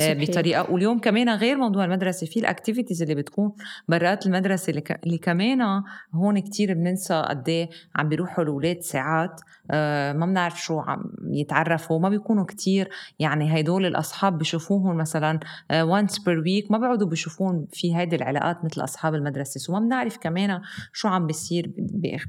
بطريقة. 0.00 0.72
واليوم 0.72 0.98
كمان 0.98 1.28
غير 1.28 1.56
موضوع 1.56 1.84
المدرسة 1.84 2.26
في 2.26 2.40
الـ 2.40 2.46
activities 2.46 3.02
اللي 3.02 3.14
بتكون 3.14 3.52
برات 3.88 4.26
المدرسة 4.26 4.82
اللي 5.04 5.18
كمان 5.18 5.82
هون 6.14 6.38
كتير 6.38 6.74
بننسى 6.74 7.24
قد 7.28 7.48
إيه 7.48 7.70
عم 8.00 8.08
بيروحوا 8.08 8.44
الاولاد 8.44 8.80
ساعات 8.80 9.40
آه، 9.70 10.12
ما 10.12 10.26
بنعرف 10.26 10.62
شو 10.62 10.80
عم 10.80 11.04
يتعرفوا 11.30 11.98
ما 11.98 12.08
بيكونوا 12.08 12.44
كتير. 12.44 12.90
يعني 13.18 13.60
هدول 13.60 13.86
الأصحاب 13.86 14.38
بشوفوهم 14.38 14.96
مثلا 14.96 15.40
once 15.72 16.18
per 16.18 16.38
week 16.38 16.70
ما 16.70 16.78
بيقعدوا 16.78 17.08
بشوفون 17.08 17.66
في 17.72 17.96
هيدي 17.96 18.16
العلاقات 18.16 18.64
مثل 18.64 18.84
أصحاب 18.84 19.14
المدرسة. 19.14 19.60
so 19.60 19.72
ما 19.72 19.80
بنعرف 19.80 20.18
كمان 20.18 20.60
شو 20.92 21.08
عم 21.08 21.26
بيصير 21.26 21.72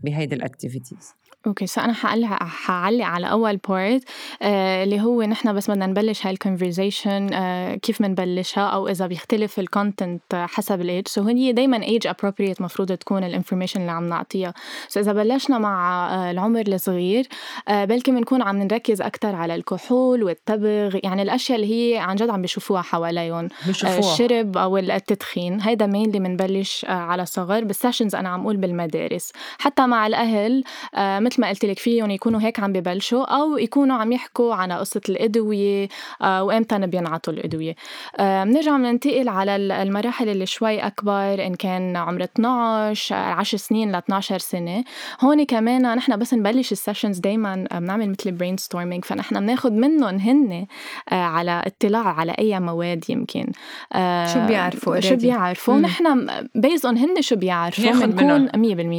بهيدي 0.03 0.35
الـ 0.35 0.42
activities 0.42 1.13
okay 1.47 1.67
so 1.67 1.81
أنا 1.81 1.93
حقلع 1.93 2.27
حعلق 2.37 3.05
على 3.05 3.31
أول 3.31 3.57
part 3.57 4.03
آه 4.41 4.83
اللي 4.83 5.01
هو 5.01 5.23
نحن 5.23 5.53
بس 5.53 5.71
بدنا 5.71 5.85
نبلش 5.87 6.25
هاي 6.25 6.33
الـ 6.33 6.41
conversation 6.41 7.33
آه 7.33 7.75
كيف 7.75 8.01
بنبلشها 8.01 8.63
أو 8.63 8.87
إذا 8.87 9.07
بيختلف 9.07 9.59
الـ 9.59 9.67
content 9.67 10.21
حسب 10.35 10.81
الـ 10.81 10.88
age 10.88 11.07
so 11.07 11.23
هي 11.23 11.51
دائما 11.51 11.83
age 11.83 12.07
appropriate 12.07 12.61
مفروض 12.61 12.91
تكون 12.91 13.23
الـ 13.23 13.28
information 13.28 13.81
اللي 13.81 13.91
عم 13.91 14.09
نعطيها. 14.09 14.53
so 14.87 14.99
إذا 14.99 15.13
بلشنا 15.13 15.57
مع 15.57 16.07
آه 16.13 16.31
العمر 16.31 16.63
الصغير 16.67 17.27
آه 17.67 17.85
بلكي 17.85 18.11
بنكون 18.11 18.41
عم 18.41 18.57
نركز 18.61 19.01
أكثر 19.01 19.35
على 19.35 19.55
الكحول 19.55 20.23
والتبغ 20.23 20.99
يعني 21.03 21.21
الأشياء 21.21 21.61
اللي 21.61 21.73
هي 21.93 21.97
عن 21.97 22.15
جد 22.15 22.29
عم 22.29 22.41
بيشوفوها 22.41 22.81
حواليهم 22.81 23.49
آه 23.85 23.99
الشرب 23.99 24.57
أو 24.57 24.77
التدخين. 24.77 25.61
هيدا 25.61 25.85
مين 25.85 26.05
اللي 26.05 26.19
بنبلش 26.19 26.85
آه 26.85 26.91
على 26.91 27.25
صغر 27.25 27.63
بالـ 27.63 27.74
sessions 27.74 28.15
أنا 28.15 28.29
عم 28.29 28.41
أقول 28.41 28.57
بالمدارس. 28.57 29.31
حتى 29.59 29.87
مع 29.87 30.07
الأهل 30.07 30.63
آه 30.95 31.19
مثل 31.31 31.41
ما 31.41 31.49
قلت 31.49 31.65
لك 31.65 31.79
فيهم 31.79 32.11
يكونوا 32.11 32.41
هيك 32.41 32.59
عم 32.59 32.73
ببلشوا 32.73 33.23
أو 33.23 33.57
يكونوا 33.57 33.95
عم 33.95 34.11
يحكوا 34.11 34.55
على 34.55 34.73
قصة 34.77 35.01
الأدوية 35.09 35.87
آه 36.21 36.43
وإمتى 36.43 36.77
بينعطوا 36.79 37.33
الأدوية. 37.33 37.75
آه 38.19 38.43
بنرجع 38.43 38.77
بننتقل 38.77 39.29
على 39.29 39.55
المراحل 39.55 40.29
اللي 40.29 40.45
شوي 40.45 40.79
أكبر 40.79 41.45
إن 41.45 41.55
كان 41.55 41.95
عمر 41.97 42.23
12 42.23 43.15
10 43.15 43.57
سنين 43.57 43.91
ل 43.91 43.95
12 43.95 44.37
سنة. 44.37 44.83
هون 45.21 45.43
كمان 45.43 45.95
نحن 45.95 46.17
بس 46.19 46.33
نبلش 46.33 46.71
الـ 46.71 46.77
sessions 46.77 47.19
دائما 47.19 47.67
بنعمل 47.71 48.09
مثل 48.09 48.31
brainstorming 48.31 49.05
فنحن 49.05 49.39
بناخذ 49.39 49.71
منهم 49.71 50.15
هن 50.17 50.65
آه 51.11 51.15
على 51.15 51.63
اطلاع 51.65 52.07
على 52.07 52.31
أي 52.39 52.59
مواد 52.59 53.09
يمكن. 53.09 53.51
آه 53.93 54.25
شو 54.33 54.39
بيعرفوا 54.47 54.99
شو 54.99 55.15
بيعرفوا؟ 55.15 55.77
نحن 55.77 56.27
based 56.55 56.85
on 56.85 56.97
هن 56.97 57.21
شو 57.21 57.35
بيعرفوا. 57.35 58.05
بنكون 58.05 58.47
100% 58.49 58.53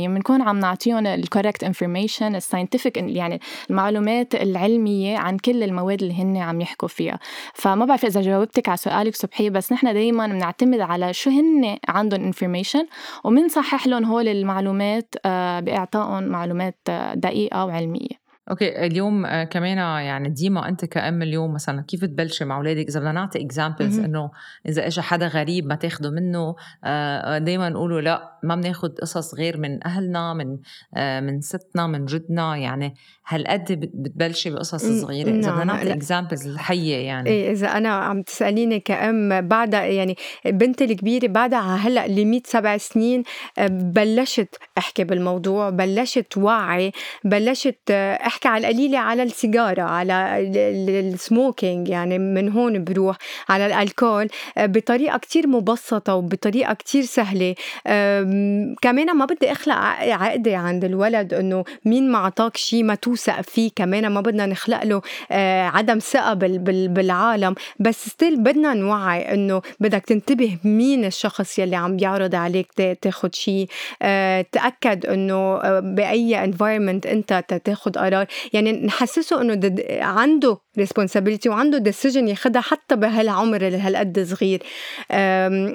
بنكون 0.09 0.43
عم 0.43 0.59
نعطيهم 0.59 1.07
الـ 1.07 1.14
correct 1.14 1.65
information 1.65 2.22
الـ 2.29 2.35
scientific 2.35 2.97
يعني 2.97 3.41
المعلومات 3.71 4.35
العلمية 4.35 5.19
عن 5.19 5.39
كل 5.39 5.63
المواد 5.63 6.03
اللي 6.03 6.15
هن 6.15 6.37
عم 6.37 6.61
يحكوا 6.61 6.89
فيها. 6.89 7.19
فما 7.55 7.85
بعرف 7.85 8.05
إذا 8.05 8.21
جاوبتك 8.21 8.69
على 8.69 8.77
سؤالك 8.77 9.17
صبحية 9.17 9.51
بس 9.51 9.73
نحن 9.73 9.93
دائما 9.95 10.27
بنعتمد 10.27 10.81
على 10.81 11.13
شو 11.13 11.31
هن 11.31 11.79
عندهم 11.89 12.25
information 12.25 12.87
وبنصحح 13.25 13.87
لهم 13.87 14.05
هول 14.05 14.29
المعلومات 14.29 15.15
آه، 15.25 15.61
بإعطائهم 15.61 16.25
معلومات 16.25 16.79
آه، 16.89 17.15
دقيقة 17.15 17.65
وعلمية. 17.65 18.22
okay 18.53 18.87
اليوم 18.87 19.27
آه، 19.27 19.45
كمان 19.45 19.79
يعني 19.79 20.29
ديما 20.29 20.69
أنت 20.69 20.85
كأم 20.85 21.23
اليوم 21.23 21.55
مثلا 21.55 21.83
كيف 21.83 22.05
تبلشي 22.05 22.45
مع 22.45 22.57
أولادك؟ 22.57 22.87
إذا 22.89 23.01
بدنا 23.01 23.13
نعطي 23.13 23.45
examples 23.45 23.99
إنه 23.99 24.31
إذا 24.69 24.87
اجى 24.87 25.03
حدا 25.03 25.27
غريب 25.27 25.67
ما 25.67 25.75
تاخذوا 25.75 26.11
منه 26.11 26.57
آه، 26.85 27.39
دائما 27.39 27.69
نقولوا 27.69 28.01
لأ 28.01 28.39
ما 28.43 28.55
بناخذ 28.55 28.89
قصص 28.89 29.35
غير 29.35 29.59
من 29.59 29.87
أهلنا 29.87 30.35
من 30.35 30.59
آه، 30.95 31.21
من 31.21 31.41
ستنا 31.41 31.87
من 31.87 32.05
جدنا 32.05 32.57
يعني 32.57 32.95
هالقد 33.27 33.91
بتبلشي 33.95 34.51
بقصص 34.51 34.85
صغيرة. 34.85 35.29
إذا 35.29 35.37
بدنا 35.37 35.65
نعم، 35.65 35.67
نعطي 35.67 35.93
examples 35.93 36.47
الحيه 36.47 36.97
يعني. 36.97 37.31
إيه 37.31 37.53
إذا 37.53 37.67
أنا 37.67 37.89
عم 37.89 38.23
تسأليني 38.23 38.81
كأم 38.81 39.41
بعدها 39.41 39.85
يعني 39.85 40.17
بنتي 40.45 40.85
الكبيرة 40.85 41.27
بعدها 41.27 41.77
هلأ 41.77 42.07
لميت 42.07 42.47
سبع 42.47 42.77
سنين 42.77 43.23
بلشت 43.71 44.57
أحكي 44.79 45.05
بالموضوع 45.05 45.71
بلشت 45.71 46.37
وعي 46.37 46.93
بلشت 47.25 47.91
أحكي 48.27 48.49
على 48.49 48.69
القليلة 48.69 48.99
على 48.99 49.23
السيجارة 49.23 49.83
على 49.83 50.39
السموكينج 51.01 51.89
يعني 51.89 52.19
من 52.19 52.53
هون 52.53 52.85
بروح 52.85 53.17
على 53.49 53.67
الألكول 53.67 54.29
آه، 54.59 54.67
بطريقة 54.67 55.19
كتير 55.19 55.47
مبسطة 55.47 56.15
وبطريقة 56.15 56.75
كتير 56.75 57.03
سهلة. 57.03 57.55
كمان 58.83 59.17
ما 59.17 59.25
بدي 59.25 59.53
أخلق 59.53 59.75
عقدة 59.75 60.57
عند 60.57 60.85
الولد 60.85 61.35
إنه 61.35 61.65
مين 61.85 62.13
ما 62.13 62.19
أعطاك 62.19 62.57
شيء 62.57 62.85
ما 62.85 62.95
توثق 63.13 63.41
فيه 63.41 63.71
كمان 63.77 64.07
ما 64.07 64.21
بدنا 64.21 64.47
نخلق 64.47 64.85
له 64.85 65.03
آه، 65.31 65.63
عدم 65.63 65.99
ثقة 65.99 66.35
بالعالم. 66.35 67.55
بس 67.79 68.09
still 68.09 68.43
بدنا 68.43 68.75
نوعي 68.75 69.35
إنه 69.35 69.63
بدك 69.81 70.05
تنتبه 70.05 70.57
مين 70.65 71.05
الشخص 71.05 71.59
يلي 71.59 71.77
عم 71.77 71.97
بيعرض 71.97 72.35
عليك 72.35 72.73
تاخد 73.03 73.35
شيء 73.35 73.69
آه، 74.03 74.47
تأكد 74.53 75.07
إنه 75.07 75.59
بأي 75.81 76.45
environment 76.45 77.07
أنت 77.07 77.45
تاخد 77.65 77.99
قرار. 77.99 78.27
يعني 78.53 78.73
نحسسه 78.73 79.41
إنه 79.41 79.75
عنده 80.01 80.59
responsibility 80.79 81.49
وعنده 81.49 81.79
decision 81.79 82.29
ياخدها 82.29 82.63
حتى 82.63 82.97
بهالعمر 82.97 83.67
اللي 83.67 83.79
هالقد 83.79 84.21
صغير. 84.21 84.63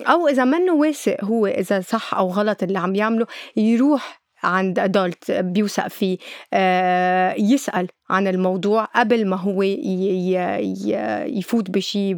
أو 0.07 0.27
إذا 0.27 0.43
منه 0.43 0.73
واثق 0.73 1.23
هو 1.23 1.47
إذا 1.47 1.81
صح 1.81 2.13
أو 2.13 2.29
غلط 2.29 2.63
اللي 2.63 2.79
عم 2.79 2.95
يعمله 2.95 3.25
يروح 3.57 4.26
عند 4.43 4.79
adult 4.79 5.31
بيوثق 5.31 5.87
فيه 5.87 6.17
آه، 6.53 7.35
يسأل 7.37 7.87
عن 8.09 8.27
الموضوع 8.27 8.83
قبل 8.85 9.27
ما 9.27 9.35
هو 9.35 9.61
يفوت 11.37 11.71
بشيء 11.71 12.15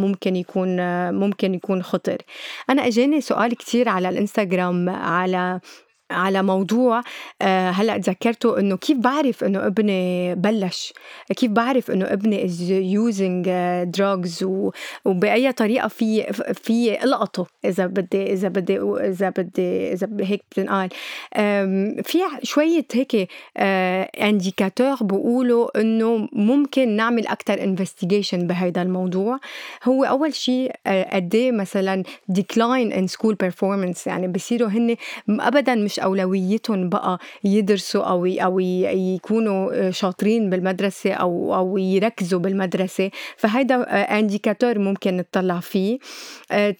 ممكن 0.00 0.36
يكون 0.36 0.76
ممكن 1.14 1.54
يكون 1.54 1.82
خطر. 1.82 2.18
أنا 2.70 2.86
أجاني 2.86 3.20
سؤال 3.20 3.54
كتير 3.56 3.88
على 3.88 4.08
الإنستغرام 4.08 4.88
على 4.88 5.60
على 6.10 6.42
موضوع 6.42 7.02
آه، 7.42 7.70
هلأ 7.70 7.98
تذكرته 7.98 8.58
إنه 8.58 8.76
كيف 8.76 8.98
بعرف 8.98 9.44
إنه 9.44 9.66
ابني 9.66 10.34
بلش؟ 10.34 10.92
كيف 11.36 11.50
بعرف 11.50 11.90
إنه 11.90 12.04
ابني 12.04 12.44
is 12.44 12.70
using 12.70 13.50
drugs 13.84 14.44
وبأي 15.04 15.52
طريقة 15.52 15.88
في 15.88 16.32
في 16.54 17.04
القطه 17.04 17.46
إذا 17.64 17.86
بدي 17.86 18.32
إذا 18.32 18.48
بدي 18.48 18.78
إذا 18.80 19.30
بدي 19.30 19.92
إذا 19.92 20.08
هيك 20.20 20.42
بتنقال 20.50 20.88
في 22.02 22.18
شوية 22.42 22.86
هيك 22.92 23.28
indicator 24.22 24.92
آه، 24.92 25.04
بيقولوا 25.04 25.80
إنه 25.80 26.28
ممكن 26.32 26.88
نعمل 26.88 27.26
أكثر 27.26 27.62
investigation 27.64 28.46
بهذا 28.46 28.82
الموضوع. 28.82 29.38
هو 29.84 30.04
أول 30.04 30.34
شيء 30.34 30.72
آه، 30.86 31.16
قد 31.16 31.34
إيه 31.34 31.52
مثلا 31.52 32.02
decline 32.28 32.92
in 32.92 33.06
school 33.06 33.34
performance 33.34 34.06
يعني 34.06 34.28
بصيروا 34.28 34.68
هن 34.68 34.96
ابدا 35.28 35.74
مش 35.74 35.97
مش 35.98 36.04
أولويتهم 36.04 36.88
بقى 36.88 37.18
يدرسوا 37.44 38.02
أو 38.02 38.26
أو 38.26 38.60
يكونوا 38.60 39.90
شاطرين 39.90 40.50
بالمدرسة 40.50 41.12
أو 41.12 41.54
أو 41.54 41.78
يركزوا 41.78 42.40
بالمدرسة. 42.40 43.10
فهيدا 43.36 43.82
indicator 44.18 44.78
ممكن 44.78 45.16
نطلع 45.16 45.60
فيه. 45.60 45.98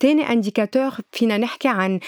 تاني 0.00 0.32
indicator 0.32 0.90
فينا 1.12 1.38
نحكي 1.38 1.68
عن 1.68 2.00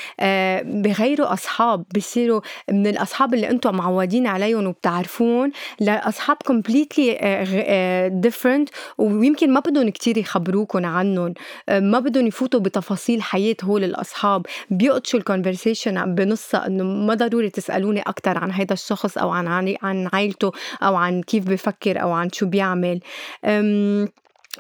بغيروا 0.83 1.33
أصحاب 1.33 1.85
بصيروا 1.97 2.41
من 2.71 2.87
الأصحاب 2.87 3.35
اللي 3.35 3.51
أنتم 3.51 3.77
معودين 3.77 4.27
عليهم 4.27 4.67
وبتعرفون 4.67 5.51
لأصحاب 5.81 6.37
completely 6.47 8.11
different 8.13 8.69
ويمكن 8.99 9.53
ما 9.53 9.61
بدهم 9.61 9.89
كتير 9.89 10.19
يخبروكم 10.19 10.87
عنهم. 10.87 11.35
ما 11.71 12.01
بدهم 12.01 12.27
يفوتوا 12.27 12.61
بتفاصيل 12.61 13.23
حياة 13.23 13.57
هول 13.65 13.85
الأصحاب. 13.85 14.47
بيقطشوا 14.71 15.19
ال 15.19 15.26
conversation 15.26 16.15
بنصها 16.15 16.67
إنه 16.67 16.85
ما 17.01 17.15
ضروري 17.15 17.51
تسألوني 17.51 18.01
أكتر 18.01 18.39
عن 18.39 18.51
هذا 18.51 18.73
الشخص 18.73 19.19
أو 19.19 19.31
عن 19.31 19.49
عن 19.83 20.09
عائلته 20.13 20.53
أو 20.83 20.97
عن 20.97 21.23
كيف 21.23 21.45
بفكر 21.45 22.03
أو 22.03 22.13
عن 22.13 22.31
شو 22.33 22.47
بيعمل. 22.47 23.01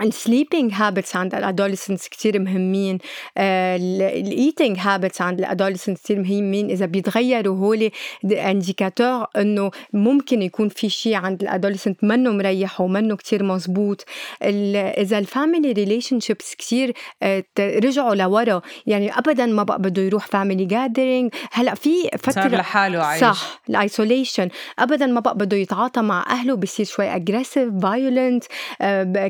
ال 0.03 0.10
sleeping 0.10 0.73
habits 0.75 1.17
عند 1.17 1.35
ال 1.35 1.41
adolescents 1.41 2.09
كتير 2.09 2.39
مهمين. 2.39 2.99
ال 3.39 3.58
eating 3.58 4.77
habits 4.81 5.21
عند 5.21 5.39
ال 5.39 5.44
adolescents 5.44 6.03
كتير 6.03 6.19
مهمين. 6.19 6.71
إذا 6.71 6.87
بيتغيروا 6.87 7.57
هول 7.57 7.91
indicator 8.25 9.27
إنه 9.37 9.71
ممكن 9.93 10.43
يكون 10.43 10.69
في 10.69 10.89
شيء 10.89 11.15
عند 11.15 11.43
ال 11.43 11.48
adolescent 11.48 12.05
منه 12.05 12.31
مريح 12.31 12.81
ومنه 12.81 13.17
كتير 13.17 13.43
مزبوط 13.43 14.05
إذا 14.43 15.19
ال 15.19 15.73
family 15.73 16.21
relationships 16.21 16.55
كتير 16.55 16.93
آه، 17.23 17.45
رجعوا 17.61 18.15
لورا. 18.15 18.63
يعني 18.87 19.19
ابدا 19.19 19.47
ما 19.47 19.63
بقى 19.63 19.79
بده 19.83 20.03
يروح 20.03 20.27
family 20.27 20.65
gathering 20.65 21.35
هلأ 21.53 21.75
في 21.75 21.91
فتره 22.19 22.33
صار 22.33 22.55
لحاله 22.57 22.99
عايش. 23.03 23.21
صح 23.21 23.61
ال 23.69 23.77
isolation 23.77 24.49
ابدا 24.79 25.07
ما 25.07 25.21
بقى 25.21 25.35
بده 25.37 25.57
يتعاطى 25.57 26.01
مع 26.03 26.25
أهله 26.31 26.55
بصير 26.57 26.87
شوي 26.87 27.17
aggressive 27.17 27.75
violent 27.83 28.45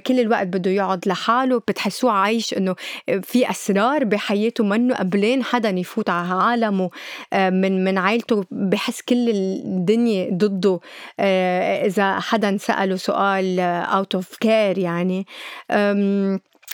كل 0.07 0.21
الوقت 0.21 0.47
بده 0.61 0.71
يقعد 0.71 1.09
لحاله 1.09 1.59
بتحسوه 1.59 2.13
عايش 2.13 2.55
إنه 2.55 2.75
في 3.23 3.51
أسرار 3.51 4.05
بحياته 4.05 4.65
منه 4.65 4.95
قبلين 4.95 5.43
حدا 5.45 5.69
يفوت 5.71 6.11
على 6.11 6.43
عالمه 6.43 6.91
آه، 7.33 7.51
من 7.51 7.85
من 7.85 7.99
عائلته 7.99 8.45
بحس 8.51 9.03
كل 9.03 9.29
الدنيا 9.31 10.31
ضده. 10.33 10.81
آه، 11.21 11.87
إذا 11.87 12.21
حدا 12.21 12.57
سأله 12.57 12.97
سؤال 12.97 13.61
out 13.61 14.15
of 14.15 14.37
care 14.37 14.79
يعني. 14.79 15.27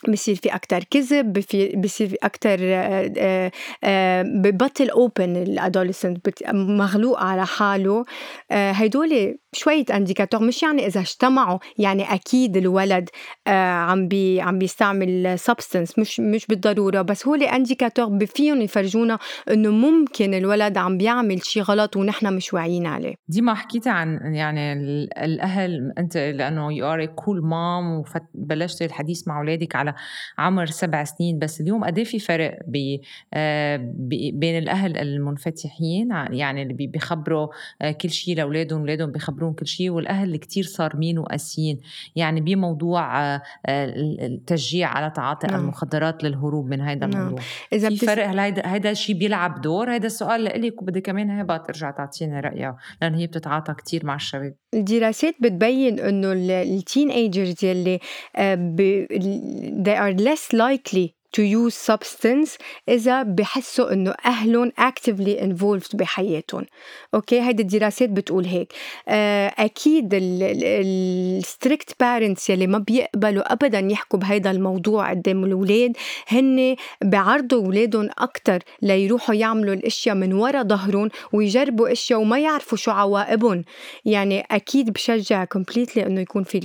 بصير 0.08 0.34
في 0.34 0.54
أكتر 0.54 0.84
كذب 0.84 1.32
بصير 1.80 2.08
في 2.08 2.16
آه، 2.60 3.50
آه، 3.84 4.22
ببطل 4.22 4.90
open 4.90 5.36
ال 5.36 5.45
adolescent 5.45 6.28
مغلوق 6.52 7.20
على 7.20 7.46
حاله. 7.46 8.04
آه، 8.50 8.70
هدول 8.70 9.38
شوية 9.52 9.84
indicator 9.94 10.42
مش 10.42 10.62
يعني 10.62 10.86
إذا 10.86 11.00
اجتمعوا 11.00 11.58
يعني 11.78 12.14
أكيد 12.14 12.56
الولد 12.56 13.08
عم 13.46 14.08
بي 14.08 14.40
عم 14.40 14.58
بيستعمل 14.58 15.38
substance 15.38 15.98
مش 15.98 16.20
مش 16.20 16.46
بالضرورة 16.46 17.02
بس 17.02 17.28
هو 17.28 17.34
indicator 17.34 18.26
فيهم 18.26 18.62
يفرجونا 18.62 19.18
إنه 19.50 19.70
ممكن 19.70 20.34
الولد 20.34 20.78
عم 20.78 20.98
بيعمل 20.98 21.44
شيء 21.44 21.62
غلط 21.62 21.96
ونحن 21.96 22.32
مش 22.32 22.54
واعيين 22.54 22.86
عليه. 22.86 23.14
ديما 23.28 23.54
حكيتي 23.54 23.90
عن 23.90 24.34
يعني 24.34 24.72
الأهل 25.24 25.92
أنت 25.98 26.16
لأنه 26.16 26.72
you 26.72 26.86
are 26.86 27.04
cool 27.04 27.42
mom 27.42 28.02
وبلشتي 28.34 28.84
الحديث 28.84 29.28
مع 29.28 29.38
أولادك 29.38 29.76
على 29.76 29.85
عمر 30.38 30.66
سبع 30.66 31.04
سنين 31.04 31.38
بس 31.38 31.60
اليوم 31.60 31.84
قد 31.84 31.98
إيه 31.98 32.04
في 32.04 32.18
فرق 32.18 32.58
آه، 33.34 33.94
بين 34.32 34.58
الأهل 34.58 34.96
المنفتحين؟ 34.96 36.10
يعني 36.10 36.62
اللي 36.62 36.74
بيخبروا 36.74 37.48
آه، 37.82 37.90
كل 37.90 38.10
شيء 38.10 38.36
لأولادهم 38.36 38.80
اولادهم 38.80 39.12
بيخبرون 39.12 39.52
كل 39.52 39.66
شيء 39.66 39.90
والأهل 39.90 40.26
اللي 40.26 40.38
كتير 40.38 40.64
صارمين 40.64 41.18
وقاسيين. 41.18 41.80
يعني 42.16 42.40
بموضوع 42.40 43.24
آه، 43.34 43.42
التشجيع 43.68 44.88
على 44.88 45.10
تعاطي 45.10 45.46
نعم. 45.46 45.60
المخدرات 45.60 46.24
للهروب 46.24 46.66
من 46.66 46.80
هذا 46.80 47.06
نعم. 47.06 47.20
الموضوع. 47.20 47.44
إذا 47.72 47.88
في 47.88 47.96
فرق 47.96 48.28
هل 48.28 48.38
هيدا 48.38 48.72
هيدا 48.72 48.90
الشيء 48.90 49.16
بيلعب 49.16 49.60
دور؟ 49.60 49.94
هذا 49.94 50.06
السؤال 50.06 50.44
لإلك 50.44 50.82
وبدي 50.82 51.00
كمان 51.00 51.30
هبه 51.30 51.56
ترجع 51.56 51.90
تعطيني 51.90 52.40
رأيها 52.40 52.76
لأن 53.02 53.14
هي 53.14 53.26
بتتعاطى 53.26 53.74
كتير 53.74 54.06
مع 54.06 54.14
الشباب. 54.14 54.54
الدراسات 54.74 55.34
بتبين 55.40 56.00
إنه 56.00 56.32
ال 56.62 57.10
teenagers 57.10 57.64
يلي 57.64 58.00
they 59.76 59.94
are 59.96 60.12
less 60.12 60.52
likely 60.52 61.14
to 61.36 61.42
use 61.42 61.74
substance 61.92 62.50
إذا 62.88 63.22
بحسوا 63.22 63.92
إنه 63.92 64.14
أهلهم 64.26 64.72
actively 64.80 65.40
involved 65.40 65.96
بحياتهم. 65.96 66.66
أوكي؟ 67.14 67.40
هيدي 67.40 67.62
الدراسات 67.62 68.08
بتقول 68.10 68.44
هيك. 68.44 68.72
آه، 69.08 69.52
أكيد 69.58 70.10
ال 70.14 70.40
strict 70.40 71.96
parents 72.00 72.50
يلي 72.50 72.66
ما 72.66 72.78
بيقبلوا 72.78 73.52
أبدا 73.52 73.78
يحكوا 73.78 74.18
بهيدا 74.18 74.50
الموضوع 74.50 75.10
قدام 75.10 75.44
الأولاد 75.44 75.96
هن 76.28 76.76
بعرضوا 77.04 77.64
أولادهم 77.64 78.10
أكتر 78.18 78.58
ليروحوا 78.82 79.34
يعملوا 79.34 79.74
الأشياء 79.74 80.14
من 80.14 80.32
ورا 80.32 80.62
ظهرهم 80.62 81.08
ويجربوا 81.32 81.92
أشياء 81.92 82.20
وما 82.20 82.38
يعرفوا 82.38 82.78
شو 82.78 82.90
عواقبهم. 82.90 83.64
يعني 84.04 84.40
أكيد 84.50 84.92
بشجع 84.92 85.44
completely 85.44 85.98
إنه 85.98 86.20
يكون 86.20 86.42
في 86.44 86.60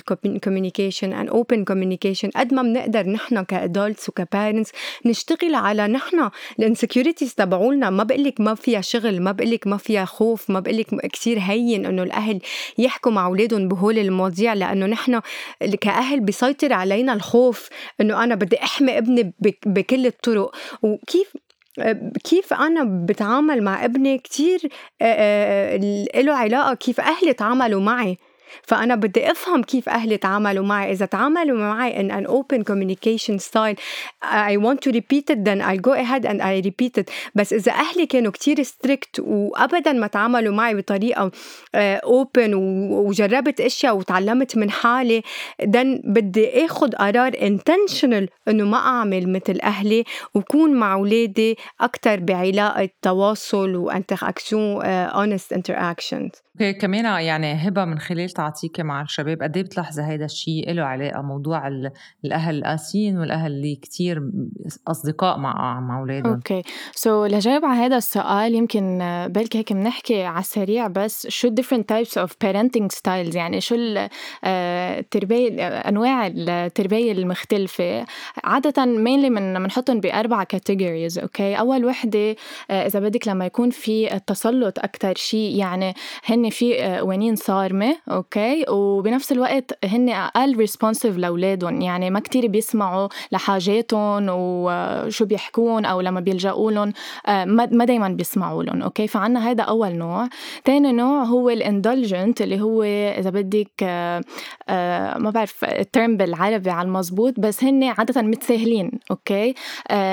communication 0.47 1.11
and 1.13 1.29
open 1.33 1.59
communication 1.71 2.29
قد 2.35 2.53
ما 2.53 2.61
بنقدر 2.61 3.09
نحن 3.09 3.43
ك 3.43 3.53
adults 3.53 4.09
و 4.09 4.15
ك 4.15 4.21
parents 4.21 4.60
نشتغل 5.05 5.55
على 5.55 5.87
نحن. 5.87 6.29
ال 6.59 6.65
insecurities 6.65 7.35
تبعولنا 7.35 7.89
ما 7.89 8.03
بقول 8.03 8.23
لك 8.23 8.41
ما 8.41 8.55
فيها 8.55 8.81
شغل 8.81 9.21
ما 9.21 9.31
بقول 9.31 9.51
لك 9.51 9.67
ما 9.67 9.77
فيها 9.77 10.05
خوف 10.05 10.49
ما 10.49 10.59
بقول 10.59 10.77
لك 10.77 11.07
كثير 11.13 11.39
هين 11.39 11.85
إنه 11.85 12.03
الأهل 12.03 12.39
يحكوا 12.77 13.11
مع 13.11 13.25
أولادهم 13.25 13.67
بهول 13.67 13.99
المواضيع. 13.99 14.53
لأنه 14.53 14.85
نحن 14.85 15.21
كأهل 15.81 16.19
بيسيطر 16.19 16.73
علينا 16.73 17.13
الخوف 17.13 17.69
إنه 18.01 18.23
أنا 18.23 18.35
بدي 18.35 18.63
أحمي 18.63 18.97
ابني 18.97 19.33
بكل 19.65 20.05
الطرق. 20.05 20.55
وكيف 20.81 21.33
كيف 22.23 22.53
أنا 22.53 23.05
بتعامل 23.05 23.63
مع 23.63 23.85
ابني 23.85 24.17
كتير 24.17 24.59
له 26.15 26.33
علاقة 26.33 26.73
كيف 26.73 26.99
أهلي 27.01 27.33
تعاملوا 27.33 27.81
معي. 27.81 28.17
فأنا 28.63 28.95
بدي 28.95 29.31
أفهم 29.31 29.63
كيف 29.63 29.89
أهلي 29.89 30.17
تعاملوا 30.17 30.65
معي. 30.65 30.91
إذا 30.91 31.05
تعاملوا 31.05 31.57
معي 31.57 31.91
in 31.91 32.11
an 32.11 32.27
open 32.27 32.63
communication 32.63 33.39
style 33.39 33.75
I 34.23 34.57
want 34.57 34.81
to 34.81 34.91
repeat 34.91 35.29
it 35.29 35.45
then 35.45 35.61
I'll 35.61 35.85
go 35.89 35.93
ahead 35.93 36.25
and 36.25 36.41
I 36.41 36.61
repeat 36.65 36.97
it. 36.97 37.09
بس 37.35 37.53
إذا 37.53 37.71
أهلي 37.71 38.05
كانوا 38.05 38.31
كتير 38.31 38.63
strict 38.63 39.19
وأبدا 39.19 39.93
ما 39.93 40.07
تعاملوا 40.07 40.55
معي 40.55 40.75
بطريقة 40.75 41.31
آه، 41.75 42.01
open 42.05 42.53
وجربت 42.91 43.61
أشياء 43.61 43.97
وتعلمت 43.97 44.57
من 44.57 44.71
حالي 44.71 45.21
then 45.61 46.01
بدي 46.03 46.65
أخذ 46.65 46.91
قرار 46.91 47.31
intentional 47.31 48.27
إنه 48.47 48.63
ما 48.65 48.77
أعمل 48.77 49.29
مثل 49.29 49.59
أهلي 49.63 50.03
وكون 50.33 50.73
مع 50.73 50.93
أولادي 50.93 51.57
أكتر 51.81 52.19
بعلاقة 52.19 52.89
تواصل 53.01 53.75
و 53.75 53.84
interaction 53.84 54.79
honest 55.11 55.51
interactions. 55.57 56.41
أوكي 56.55 56.73
كمان 56.73 57.05
يعني 57.05 57.53
هبة 57.53 57.85
من 57.85 57.99
خلال 57.99 58.29
تعاطيك 58.29 58.79
مع 58.79 59.01
الشباب 59.01 59.43
قد 59.43 59.57
إيه 59.57 59.63
بتلاحظي 59.63 60.03
هيدا 60.03 60.25
الشيء 60.25 60.71
له 60.71 60.83
علاقة 60.83 61.21
موضوع 61.21 61.67
الأهل 62.25 62.57
القاسيين 62.57 63.17
والأهل 63.17 63.51
اللي 63.51 63.75
كتير 63.75 64.31
أصدقاء 64.87 65.37
مع 65.37 65.79
مع 65.79 65.99
أولادهم. 65.99 66.33
أوكي 66.33 66.63
so 66.95 67.25
لجاوب 67.25 67.65
على 67.65 67.79
هذا 67.79 67.97
السؤال 67.97 68.55
يمكن 68.55 68.99
بلكي 69.29 69.57
هيك 69.57 69.73
بنحكي 69.73 70.23
على 70.23 70.39
السريع 70.39 70.87
بس 70.87 71.27
شو 71.27 71.49
different 71.49 71.83
types 71.93 72.21
of 72.21 72.29
parenting 72.45 72.87
styles 72.97 73.35
يعني 73.35 73.61
شو 73.61 73.75
آه، 74.43 74.99
التربيه 74.99 75.67
أنواع 75.67 76.27
التربية 76.27 77.11
المختلفة؟ 77.11 78.05
عادة 78.43 78.85
mainly 78.85 79.29
من 79.29 79.53
بنحطهم 79.53 79.99
بأربع 79.99 80.43
categories 80.43 81.19
أوكي؟ 81.19 81.59
أول 81.59 81.85
وحدة 81.85 82.35
آه، 82.71 82.85
إذا 82.87 82.99
بدك 82.99 83.27
لما 83.27 83.45
يكون 83.45 83.69
في 83.69 84.15
التسلط 84.15 84.79
أكثر 84.79 85.13
شيء 85.15 85.55
يعني 85.55 85.93
هن 86.25 86.40
في 86.49 86.97
قوانين 86.97 87.35
صارمة 87.35 87.95
أوكي؟ 88.11 88.65
وبنفس 88.69 89.31
الوقت 89.31 89.85
هن 89.85 90.09
أقل 90.09 90.57
responsive 90.57 91.17
لأولادهم. 91.17 91.81
يعني 91.81 92.09
ما 92.09 92.19
كتير 92.19 92.47
بيسمعوا 92.47 93.07
لحاجاتهم 93.31 94.25
وشو 94.29 95.25
بيحكون 95.25 95.85
أو 95.85 96.01
لما 96.01 96.19
بيلجأوا 96.19 96.71
لهم 96.71 96.93
آه، 97.27 97.45
ما 97.45 97.85
دايما 97.85 98.09
بيسمعوا 98.09 98.63
لهم 98.63 98.81
أوكي؟ 98.81 99.07
فعنا 99.07 99.51
هذا 99.51 99.63
أول 99.63 99.95
نوع. 99.95 100.27
تاني 100.65 100.91
نوع 100.91 101.23
هو 101.23 101.49
ال 101.49 101.58
indulgent 101.58 102.41
اللي 102.41 102.61
هو 102.61 102.83
إذا 102.83 103.29
بدك 103.29 103.71
آه، 103.83 104.21
آه، 104.69 105.17
ما 105.17 105.29
بعرف 105.29 105.65
ال 105.65 105.76
term 105.76 106.17
بالعربي 106.17 106.69
على 106.69 106.87
المزبوط 106.87 107.39
بس 107.39 107.63
هن 107.63 107.83
عادة 107.83 108.21
متساهلين 108.21 108.91
أوكي؟ 109.11 109.53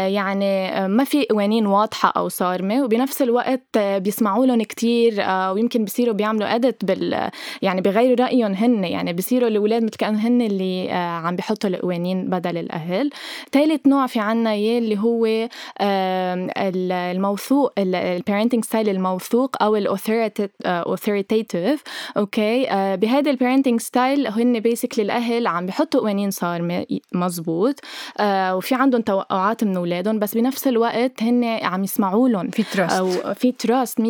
يعني 0.07 0.89
ما 0.89 1.05
في 1.05 1.26
قوانين 1.31 1.66
واضحة 1.66 2.12
أو 2.16 2.29
صارمة. 2.29 2.85
وبنفس 2.85 3.22
الوقت 3.22 3.79
بيسمعوا 3.79 4.47
لهم 4.47 4.62
كتير 4.62 5.14
ويمكن 5.29 5.85
بصيروا 5.85 6.14
بيعملوا 6.19 6.55
adaptable 6.55 7.31
يعني 7.62 7.81
بغيروا 7.81 8.27
رأيهم 8.27 8.53
هن 8.53 8.85
يعني 8.85 9.12
بصيروا 9.12 9.49
الأولاد 9.49 9.83
مثل 9.83 9.97
كانوا 9.97 10.21
هن 10.21 10.43
اللي 10.43 10.91
آه، 10.91 10.95
عم 10.95 11.37
بيحطوا 11.37 11.71
القوانين 11.71 12.31
بدل 12.31 12.59
الأهل. 12.59 13.11
ثالث 13.53 13.87
نوع 13.87 14.07
في 14.07 14.21
عنا 14.21 14.53
اياه 14.53 14.79
اللي 14.79 14.99
هو 14.99 15.49
الموثوق 15.81 17.73
ال 17.79 17.87
parenting 17.87 18.64
style 18.64 18.89
الموثوق 18.89 19.62
أو 19.62 19.77
ال 19.76 19.91
authoritative 19.91 21.83
okay؟ 22.16 22.66
بهذا 22.97 23.31
ال 23.31 23.36
parenting 23.36 23.81
style 23.81 24.26
هن 24.27 24.61
basically 24.61 25.05
الأهل 25.05 25.47
عم 25.47 25.66
بيحطوا 25.66 26.01
قوانين 26.01 26.31
صارمه 26.31 26.87
مزبوط. 27.12 27.75
آه، 28.21 28.57
وفي 28.57 28.75
عندهم 28.75 29.03
توقعات 29.03 29.64
من 29.64 29.77
أولادهم 29.77 30.19
بس 30.19 30.35
بنفس 30.35 30.69
الوقت 30.69 31.23
هن 31.23 31.45
عم 31.45 31.85
يسمعوا 31.85 32.29
لهم. 32.29 32.51
في 32.51 32.62
trust 32.62 32.99
أو 32.99 33.35
في 33.35 33.53
trust 33.53 34.01
100% 34.01 34.05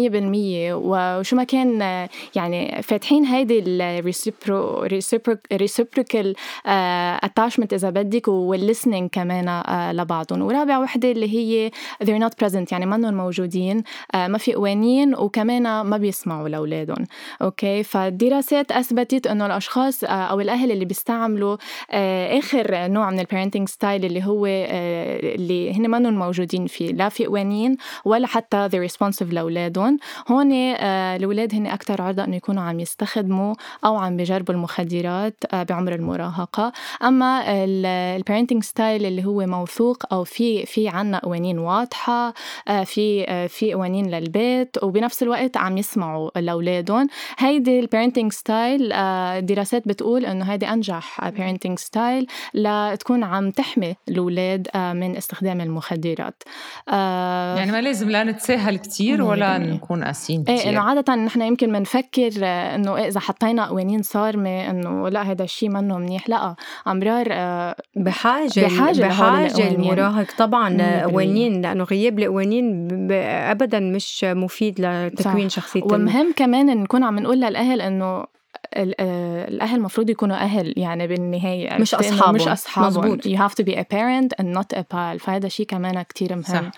وشو 0.72 1.36
ما 1.36 1.44
كان 1.44 1.82
يعني 2.34 2.82
فاتحين 2.82 3.24
هيدي 3.24 3.58
ال 5.52 5.60
reciprocal 5.60 6.34
attachment 7.22 7.72
إذا 7.72 7.90
بدك 7.90 8.28
وال 8.28 8.43
listening 8.43 9.10
كمان 9.10 9.48
آه، 9.48 9.92
لبعضهم. 9.92 10.42
ورابع 10.42 10.78
وحدة 10.78 11.10
اللي 11.10 11.34
هي 11.34 11.70
they're 12.04 12.22
not 12.22 12.46
present 12.46 12.72
يعني 12.72 12.86
منهم 12.86 13.14
موجودين 13.14 13.82
آه، 14.14 14.28
ما 14.28 14.38
في 14.38 14.54
قوانين 14.54 15.14
وكمان 15.14 15.80
ما 15.80 15.96
بيسمعوا 15.96 16.48
لأولادهم. 16.48 17.06
okay؟ 17.42 17.82
فالدراسات 17.82 18.72
أثبتت 18.72 19.26
إنه 19.26 19.46
الأشخاص 19.46 20.04
أو 20.04 20.40
الأهل 20.40 20.72
اللي 20.72 20.84
بيستعملوا 20.84 21.56
آخر 22.38 22.86
نوع 22.86 23.10
من 23.10 23.20
ال 23.20 23.25
parenting 23.25 23.68
style 23.68 24.04
اللي 24.04 24.24
هو 24.24 24.46
اللي 24.46 25.72
هن 25.72 25.90
منهم 25.90 26.18
موجودين 26.18 26.66
فيه. 26.66 26.92
لا 26.92 27.08
في 27.08 27.26
قوانين 27.26 27.76
ولا 28.04 28.26
حتى 28.26 28.68
they're 28.68 28.90
responsive 28.90 29.32
لأولادهم. 29.32 29.98
هون 30.28 30.52
آه، 30.52 31.16
الأولاد 31.16 31.54
هن 31.54 31.66
أكثر 31.66 31.87
عرضة 31.90 32.24
انه 32.24 32.36
يكونوا 32.36 32.62
عم 32.62 32.80
يستخدموا 32.80 33.54
أو 33.84 33.96
عم 33.96 34.16
بجربوا 34.16 34.54
المخدرات 34.54 35.34
آه، 35.52 35.62
بعمر 35.62 35.94
المراهقة. 35.94 36.72
أما 37.02 37.44
ال 37.48 37.60
parenting 37.60 38.62
style 38.62 39.06
اللي 39.06 39.24
هو 39.24 39.46
موثوق 39.46 40.12
أو 40.12 40.24
في 40.24 40.66
في 40.66 40.88
عنا 40.88 41.18
قوانين 41.18 41.58
واضحة 41.58 42.34
آه، 42.68 42.84
في 42.84 43.26
في 43.48 43.72
قوانين 43.74 44.10
للبيت 44.10 44.76
وبنفس 44.82 45.22
الوقت 45.22 45.56
عم 45.56 45.78
يسمعوا 45.78 46.30
لأولادهم. 46.36 47.08
هيدي 47.38 47.80
ال 47.80 47.85
parenting 47.85 48.32
style 48.32 48.88
دراسات 49.46 49.88
بتقول 49.88 50.26
إنه 50.26 50.44
هيدي 50.44 50.68
أنجح 50.68 51.28
parenting 51.28 51.78
style 51.78 52.26
لتكون 52.54 53.24
عم 53.24 53.50
تحمي 53.50 53.96
الأولاد 54.08 54.68
من 54.74 55.16
استخدام 55.16 55.60
المخدرات. 55.60 56.42
يعني 56.88 57.72
ما 57.72 57.80
لازم 57.80 58.10
لا 58.10 58.24
نتساهل 58.24 58.76
كتير 58.76 59.22
ولا 59.22 59.58
نكون 59.58 60.04
قاسيين 60.04 60.42
كتير 60.42 60.56
إيه 60.56 60.70
إنه 60.70 60.80
عادة 60.80 61.14
نحن 61.14 61.42
يمكن 61.42 61.72
بنفكر 61.78 62.30
إنه 62.44 62.96
إيه 62.96 63.08
إذا 63.08 63.20
حطينا 63.20 63.66
قوانين 63.66 64.02
صارمة 64.02 64.70
إنه 64.70 65.08
لا 65.08 65.22
هذا 65.22 65.44
الشيء 65.44 65.68
منه 65.68 65.98
منيح. 65.98 66.28
لا 66.28 66.54
أمرار 66.86 67.26
آه، 67.30 67.76
بحاجة 67.96 68.60
بحاجة 68.66 69.02
بحاجة 69.02 69.68
المراهق. 69.68 70.26
طبعا 70.38 71.02
قوانين 71.02 71.62
لأنه 71.62 71.84
غياب 71.84 72.18
القوانين 72.18 72.88
ابدا 73.12 73.80
مش 73.80 74.24
مفيد 74.24 74.80
لتكوين 74.80 75.48
شخصية 75.48 75.82
ومهم 75.82 76.32
كمان 76.36 76.66
نكون 76.66 77.04
عم 77.04 77.18
نقول 77.18 77.40
للأهل 77.40 77.80
إنه 77.80 78.24
آه، 78.74 79.48
الأهل 79.48 79.76
المفروض 79.76 80.10
يكونوا 80.10 80.36
أهل 80.36 80.74
يعني 80.76 81.06
بالنهاية. 81.06 81.78
مش 81.80 81.94
اصحاب 81.94 82.34
مش 82.34 82.48
اصحاب 82.48 82.86
مزبوط 82.86 83.28
you 83.28 83.36
have 83.36 83.54
to 83.54 83.64
be 83.68 83.74
a 83.74 83.84
parent 83.84 84.42
and 84.42 84.46
not 84.58 84.78
a 84.78 84.82
pal. 84.82 85.18
فهذا 85.18 85.48
شيء 85.48 85.66
كمان 85.66 86.02
كتير 86.02 86.32
مهم 86.32 86.42
صح. 86.42 86.70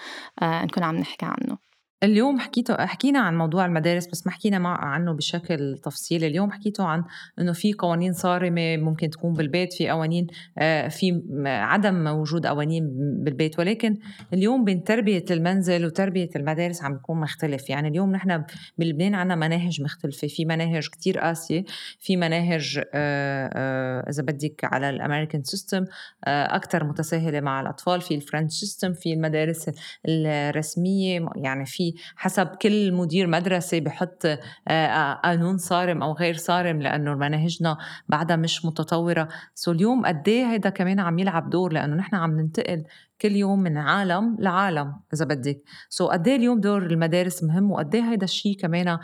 آه 0.43 0.65
نكون 0.65 0.83
عم 0.83 0.97
نحكي 0.97 1.27
عنه. 1.27 1.70
اليوم 2.03 2.41
حكيتوا 2.41 2.87
حكينا 2.87 3.19
عن 3.19 3.39
موضوع 3.39 3.67
المدارس 3.67 4.07
بس 4.07 4.27
ما 4.27 4.33
حكينا 4.33 4.59
مع 4.59 4.85
عنه 4.85 5.13
بشكل 5.13 5.79
تفصيلي 5.83 6.27
اليوم 6.27 6.51
حكيتوا 6.51 6.85
عن 6.85 7.05
إنه 7.39 7.53
في 7.53 7.73
قوانين 7.73 8.13
صارمة 8.13 8.77
ممكن 8.77 9.11
تكون 9.11 9.35
بالبيت 9.35 9.73
في 9.73 9.91
قوانين 9.91 10.27
آه، 10.59 10.89
في 10.89 11.23
عدم 11.47 12.07
وجود 12.07 12.47
قوانين 12.47 12.91
بالبيت. 13.25 13.59
ولكن 13.59 13.99
اليوم 14.33 14.65
بين 14.65 14.85
تربية 14.85 15.25
المنزل 15.31 15.87
وتربية 15.87 16.31
المدارس 16.37 16.83
عم 16.83 16.95
بيكون 16.95 17.21
مختلف. 17.21 17.71
يعني 17.71 17.89
اليوم 17.89 18.13
نحن 18.13 18.45
بلبنان 18.79 19.15
عندنا 19.15 19.37
مناهج 19.37 19.83
مختلفة. 19.83 20.29
في 20.29 20.45
مناهج 20.45 20.89
كتير 20.89 21.19
قاسية. 21.19 21.65
في 21.99 22.17
مناهج 22.17 22.79
آه، 22.95 23.51
آه، 23.55 24.11
إذا 24.11 24.23
بدك 24.23 24.65
على 24.65 24.91
الأمريكان 24.91 25.43
سيستم 25.43 25.85
أكثر 26.27 26.85
متساهلة 26.85 27.41
مع 27.41 27.61
الأطفال. 27.61 28.01
في 28.01 28.15
ال 28.15 28.20
French 28.20 28.53
system 28.53 28.93
في 28.93 29.13
المدارس 29.13 29.71
الرسمية 30.09 31.29
يعني 31.37 31.67
في 31.67 31.90
حسب 32.17 32.47
كل 32.47 32.93
مدير 32.93 33.27
مدرسة 33.27 33.81
بحط 33.81 34.27
آه، 34.69 35.15
قانون 35.15 35.59
صارم 35.59 36.03
أو 36.03 36.13
غير 36.13 36.35
صارم 36.35 36.83
لأنه 36.83 37.15
مناهجنا 37.15 37.79
بعدها 38.09 38.37
مش 38.37 38.65
متطورة. 38.65 39.29
so 39.55 39.73
اليوم 39.73 40.07
قد 40.07 40.29
إيه 40.29 40.53
هيدا 40.53 40.71
كمان 40.71 41.01
عم 41.01 41.19
يلعب 41.19 41.51
دور؟ 41.51 41.73
لأنه 41.73 41.97
نحن 41.97 42.15
عم 42.15 42.41
ننتقل 42.41 42.85
كل 43.21 43.33
يوم 43.33 43.59
من 43.59 43.79
عالم 43.79 44.37
لعالم 44.39 44.93
إذا 45.15 45.25
بدك. 45.25 45.63
so 45.89 46.07
قد 46.07 46.29
إيه 46.29 46.37
اليوم 46.37 46.61
دور 46.61 46.87
المدارس 46.87 47.45
مهم؟ 47.45 47.71
وقد 47.71 47.95
إيه 47.95 48.03
هيدا 48.03 48.25
الشيء 48.25 48.57
كمان 48.59 48.99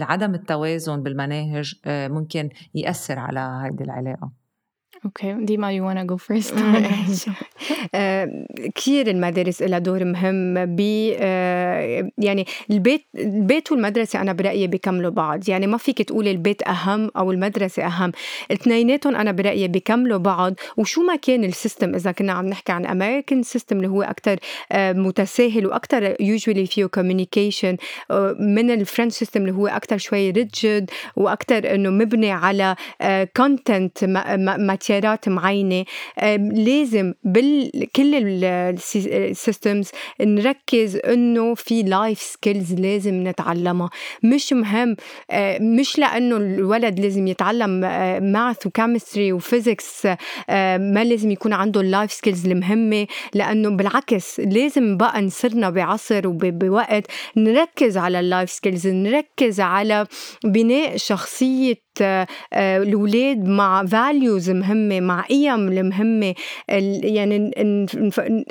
بعدم 0.00 0.34
التوازن 0.34 1.02
بالمناهج 1.02 1.74
آه، 1.84 2.08
ممكن 2.08 2.48
يأثر 2.74 3.18
على 3.18 3.60
هيدي 3.64 3.84
العلاقة؟ 3.84 4.43
okay 5.04 5.32
ديما 5.40 5.72
you 5.72 5.86
وأنا 5.86 6.04
go 6.04 6.16
first 6.16 6.54
كثير 8.74 9.06
المدارس 9.10 9.62
لها 9.62 9.78
دور 9.78 10.04
مهم 10.04 10.54
ب 10.76 10.80
آه، 11.16 12.10
يعني 12.18 12.46
البيت 12.70 13.04
البيت 13.18 13.72
والمدرسة 13.72 14.20
أنا 14.20 14.32
برأيي 14.32 14.66
بيكملوا 14.66 15.10
بعض. 15.10 15.48
يعني 15.48 15.66
ما 15.66 15.76
فيك 15.76 16.02
تقولي 16.02 16.30
البيت 16.30 16.68
أهم 16.68 17.10
أو 17.16 17.32
المدرسة 17.32 17.86
أهم. 17.86 18.12
اثنيناتهم 18.52 19.16
أنا 19.16 19.32
برأيي 19.32 19.68
بيكملوا 19.68 20.18
بعض. 20.18 20.54
وشو 20.76 21.02
ما 21.02 21.16
كان 21.16 21.44
ال 21.44 21.51
system 21.51 21.94
إذا 21.94 22.12
كنا 22.12 22.32
عم 22.32 22.46
نحكي 22.46 22.72
عن 22.72 22.86
American 22.86 23.42
system 23.42 23.76
اللي 23.76 23.88
هو 23.88 24.02
أكثر 24.02 24.38
آه، 24.72 24.92
متساهل 24.92 25.66
وأكثر 25.66 26.16
usually 26.20 26.66
فيه 26.66 26.86
communication 26.86 27.76
آه، 28.10 28.36
من 28.40 28.70
ال 28.70 28.76
French 28.76 29.12
system 29.12 29.40
اللي 29.40 29.52
هو 29.52 29.66
أكثر 29.66 29.98
شوي 29.98 30.30
rigid 30.30 30.90
وأكثر 31.16 31.74
إنه 31.74 31.90
مبني 31.90 32.30
على 32.30 32.76
content 33.36 34.04
material 34.58 34.93
خيارات 34.94 35.28
معينة. 35.28 35.84
لازم 36.52 37.14
بكل 37.24 38.14
ال 38.14 38.36
systems 38.36 39.90
نركز 40.20 40.96
إنه 40.96 41.54
في 41.54 41.82
life 41.82 42.18
skills 42.20 42.74
لازم 42.74 43.28
نتعلمها. 43.28 43.90
مش 44.22 44.52
مهم 44.52 44.96
مش 45.60 45.98
لأنه 45.98 46.36
الولد 46.36 47.00
لازم 47.00 47.26
يتعلم 47.26 47.70
math 48.32 48.66
و 48.66 48.73
chemistry 48.73 49.32
و 49.32 49.41
physics 49.41 50.06
ما 50.78 51.04
لازم 51.04 51.30
يكون 51.30 51.52
عنده 51.52 51.80
ال 51.80 51.86
life 51.86 52.12
skills 52.12 52.46
المهمة. 52.46 53.06
لأنه 53.34 53.70
بالعكس 53.70 54.40
لازم 54.40 54.96
بقى 54.96 55.22
صرنا 55.22 55.70
بعصر 55.70 56.28
وبوقت 56.28 57.06
نركز 57.36 57.96
على 57.96 58.20
ال 58.20 58.26
life 58.26 58.50
skills 58.50 58.86
نركز 58.86 59.60
على 59.60 60.06
بناء 60.44 60.96
شخصية 60.96 61.74
آه، 61.74 61.83
الأولاد 62.54 63.48
مع 63.48 63.86
values 63.86 64.50
مهمة 64.50 65.00
مع 65.00 65.20
قيم 65.22 65.68
المهمة. 65.68 66.34
يعني 66.68 67.50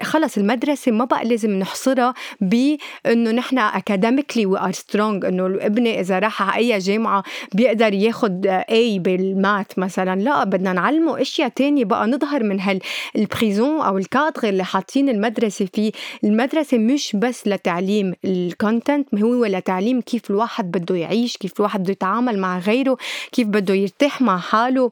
خلص 0.02 0.38
المدرسة 0.38 0.92
ما 0.92 1.06
بقى 1.06 1.26
لازم 1.26 1.52
نحصرها 1.60 2.14
بأنه 2.42 3.32
نحن 3.32 3.58
academically 3.58 4.46
we 4.46 4.60
are 4.60 4.72
strong 4.72 5.26
إنه 5.26 5.46
ابني 5.46 6.00
إذا 6.00 6.20
راح 6.20 6.42
على 6.42 6.58
أي 6.74 6.78
جامعة 6.80 7.24
بيقدر 7.54 7.94
ياخد 7.94 8.48
A 8.48 9.00
بال 9.00 9.26
math 9.26 9.80
مثلا. 9.80 10.20
لا 10.22 10.44
بدنا 10.44 10.74
نعلمه 10.74 11.22
أشياء 11.22 11.50
تانية 11.50 11.86
بقى 11.86 12.08
نظهر 12.08 12.44
من 12.44 12.60
هال 12.60 12.90
prison 12.90 13.82
أو 13.82 13.98
الكادر 13.98 14.50
اللي 14.50 14.64
حاطين 14.64 15.10
المدرسة 15.10 15.68
فيه. 15.74 15.92
المدرسة 16.24 16.78
مش 16.78 17.16
بس 17.16 17.48
لتعليم 17.48 18.14
ال 18.26 18.37
content 18.37 19.16
هو 19.16 19.46
لتعليم 19.46 20.02
كيف 20.02 20.30
الواحد 20.30 20.72
بده 20.72 20.96
يعيش 20.96 21.38
كيف 21.38 21.52
الواحد 21.60 21.80
بده 21.84 21.92
يتعامل 21.92 22.40
مع 22.40 22.60
غيره. 22.60 22.98
كيف 23.34 23.48
بده 23.48 23.74
يرتاح 23.74 24.22
مع 24.22 24.38
حاله 24.38 24.92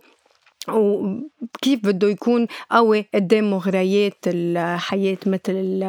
وكيف 0.70 1.80
بده 1.84 2.08
يكون 2.10 2.48
قوي 2.72 3.06
قدام 3.16 3.52
مغريات 3.52 4.18
الحياة 4.28 5.18
مثل 5.26 5.84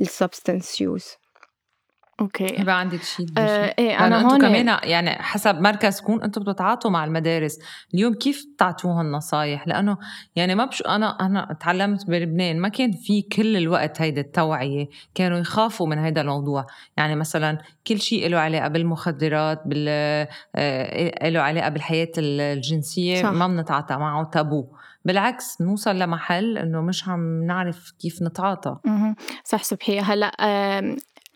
ال 0.00 0.08
substance 0.08 0.80
use 0.80 1.06
okay. 2.20 2.60
يبقى 2.60 2.80
عندك 2.80 3.02
شيء 3.02 3.26
آه 3.38 3.74
إيه 3.78 4.06
أنا 4.06 4.22
هون 4.32 4.40
كمان 4.40 4.78
يعني 4.82 5.10
حسب 5.10 5.60
مركز 5.60 6.00
سكون 6.00 6.22
أنتم 6.22 6.42
بتتعاطوا 6.42 6.90
مع 6.90 7.04
المدارس. 7.04 7.58
اليوم 7.94 8.14
كيف 8.14 8.44
بتعطوهم 8.54 9.12
نصايح 9.12 9.68
لأنه 9.68 9.96
يعني 10.36 10.54
ما 10.54 10.64
بش 10.64 10.82
أنا 10.82 11.06
أنا 11.20 11.56
تعلمت 11.60 12.06
بلبنان 12.06 12.60
ما 12.60 12.68
كان 12.68 12.92
في 12.92 13.22
كل 13.22 13.56
الوقت 13.56 14.00
هيدا 14.00 14.20
التوعية 14.20 14.88
كانوا 15.14 15.38
يخافوا 15.38 15.86
من 15.86 15.98
هيدا 15.98 16.20
الموضوع. 16.20 16.66
يعني 16.96 17.16
مثلا 17.16 17.58
كل 17.86 18.00
شيء 18.00 18.28
له 18.28 18.38
علاقة 18.38 18.68
بالمخدرات 18.68 19.62
بال 19.66 19.86
آه 20.56 21.28
له 21.28 21.40
علاقة 21.40 21.68
بالحياة 21.68 22.12
الجنسية 22.18 23.22
صح. 23.22 23.30
ما 23.30 23.46
بنتعاطى 23.46 23.96
معه 23.96 24.24
تابو. 24.24 24.66
بالعكس 25.04 25.60
نوصل 25.60 25.98
لمحل 25.98 26.58
إنه 26.58 26.80
مش 26.80 27.08
عم 27.08 27.44
نعرف 27.44 27.92
كيف 28.00 28.22
نتعاطى. 28.22 28.76
صح 29.44 29.62
سبحيه 29.62 30.00
هلأ 30.00 30.32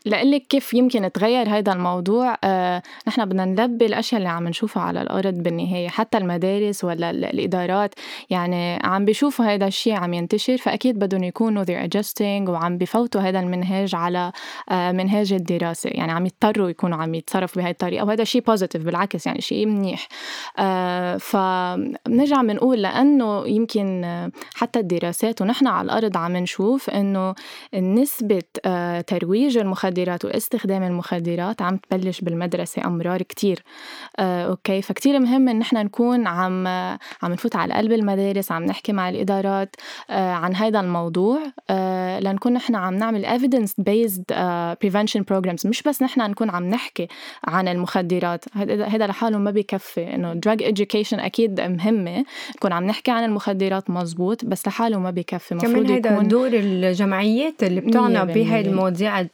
لقلك 0.06 0.42
كيف 0.46 0.74
يمكن 0.74 1.12
تغير 1.12 1.48
هذا 1.48 1.72
الموضوع؟ 1.72 2.36
آه 2.44 2.82
نحن 3.08 3.24
بدنا 3.24 3.44
نلبي 3.44 3.86
الأشياء 3.86 4.18
اللي 4.18 4.28
عم 4.28 4.48
نشوفها 4.48 4.82
على 4.82 5.02
الأرض 5.02 5.34
بالنهاية 5.34 5.88
حتى 5.88 6.18
المدارس 6.18 6.84
ولا 6.84 7.10
الإدارات. 7.10 7.94
يعني 8.30 8.78
عم 8.84 9.04
بيشوفوا 9.04 9.44
هذا 9.44 9.66
الشيء 9.66 9.94
عم 9.94 10.14
ينتشر 10.14 10.56
فأكيد 10.56 10.98
بدهم 10.98 11.24
يكونوا 11.24 11.64
they're 11.64 11.88
adjusting 11.88 12.48
وعم 12.48 12.78
بفوتوا 12.78 13.20
هذا 13.20 13.40
المنهاج 13.40 13.94
على 13.94 14.32
آه 14.70 14.92
منهاج 14.92 15.32
الدراسة. 15.32 15.90
يعني 15.92 16.12
عم 16.12 16.26
يضطروا 16.26 16.68
يكونوا 16.68 16.98
عم 16.98 17.14
يتصرفوا 17.14 17.62
بهي 17.62 17.70
الطريقة 17.70 18.04
وهذا 18.04 18.24
شيء 18.24 18.42
positive 18.42 18.82
بالعكس 18.82 19.26
يعني 19.26 19.40
شيء 19.40 19.66
منيح. 19.66 20.08
آه 20.58 21.16
فبنرجع 21.16 22.42
بنقول 22.42 22.82
لأنه 22.82 23.46
يمكن 23.48 23.86
حتى 24.54 24.78
الدراسات 24.78 25.42
ونحن 25.42 25.66
على 25.66 25.84
الأرض 25.84 26.16
عم 26.16 26.36
نشوف 26.36 26.90
إنه 26.90 27.34
نسبة 27.74 28.42
آه 28.66 29.00
ترويج 29.00 29.58
المخدرات 29.58 29.95
واستخدام 30.24 30.82
المخدرات 30.82 31.62
عم 31.62 31.76
تبلش 31.76 32.20
بالمدرسة 32.20 32.86
أمرار 32.86 33.22
كتير. 33.22 33.62
آه، 34.18 34.46
أوكي 34.46 34.82
فكتير 34.82 35.18
مهم 35.18 35.48
إن 35.48 35.58
نحن 35.58 35.76
نكون 35.76 36.26
عم 36.26 36.66
عم 37.22 37.32
نفوت 37.32 37.56
على 37.56 37.74
قلب 37.74 37.92
المدارس 37.92 38.52
عم 38.52 38.64
نحكي 38.64 38.92
مع 38.92 39.08
الإدارات 39.08 39.76
آه، 40.10 40.32
عن 40.32 40.54
هذا 40.54 40.80
الموضوع. 40.80 41.40
آه، 41.70 42.20
لنكون 42.20 42.52
نحن 42.52 42.74
عم 42.74 42.94
نعمل 42.94 43.26
evidence 43.26 43.70
based 43.90 44.34
uh, 44.34 44.86
prevention 44.86 45.20
programs. 45.20 45.66
مش 45.66 45.82
بس 45.82 46.02
نحن 46.02 46.20
نكون 46.20 46.50
عم 46.50 46.64
نحكي 46.64 47.08
عن 47.44 47.68
المخدرات. 47.68 48.44
هذا 48.56 49.06
لحاله 49.06 49.38
ما 49.38 49.50
بكفي 49.50 50.14
إنه 50.14 50.34
drug 50.34 50.60
education 50.60 51.18
أكيد 51.18 51.60
مهمة. 51.60 52.24
نكون 52.56 52.72
عم 52.72 52.84
نحكي 52.84 53.10
عن 53.10 53.24
المخدرات 53.24 53.90
مزبوط 53.90 54.44
بس 54.44 54.68
لحاله 54.68 54.98
ما 54.98 55.10
بكفي. 55.10 55.54
كمان 55.54 55.90
هذا 55.90 56.22
دور 56.22 56.50
الجمعيات 56.52 57.62
اللي 57.62 57.80
بتعنى 57.80 58.24
بهاي 58.24 58.60
المواضيع 58.60 59.26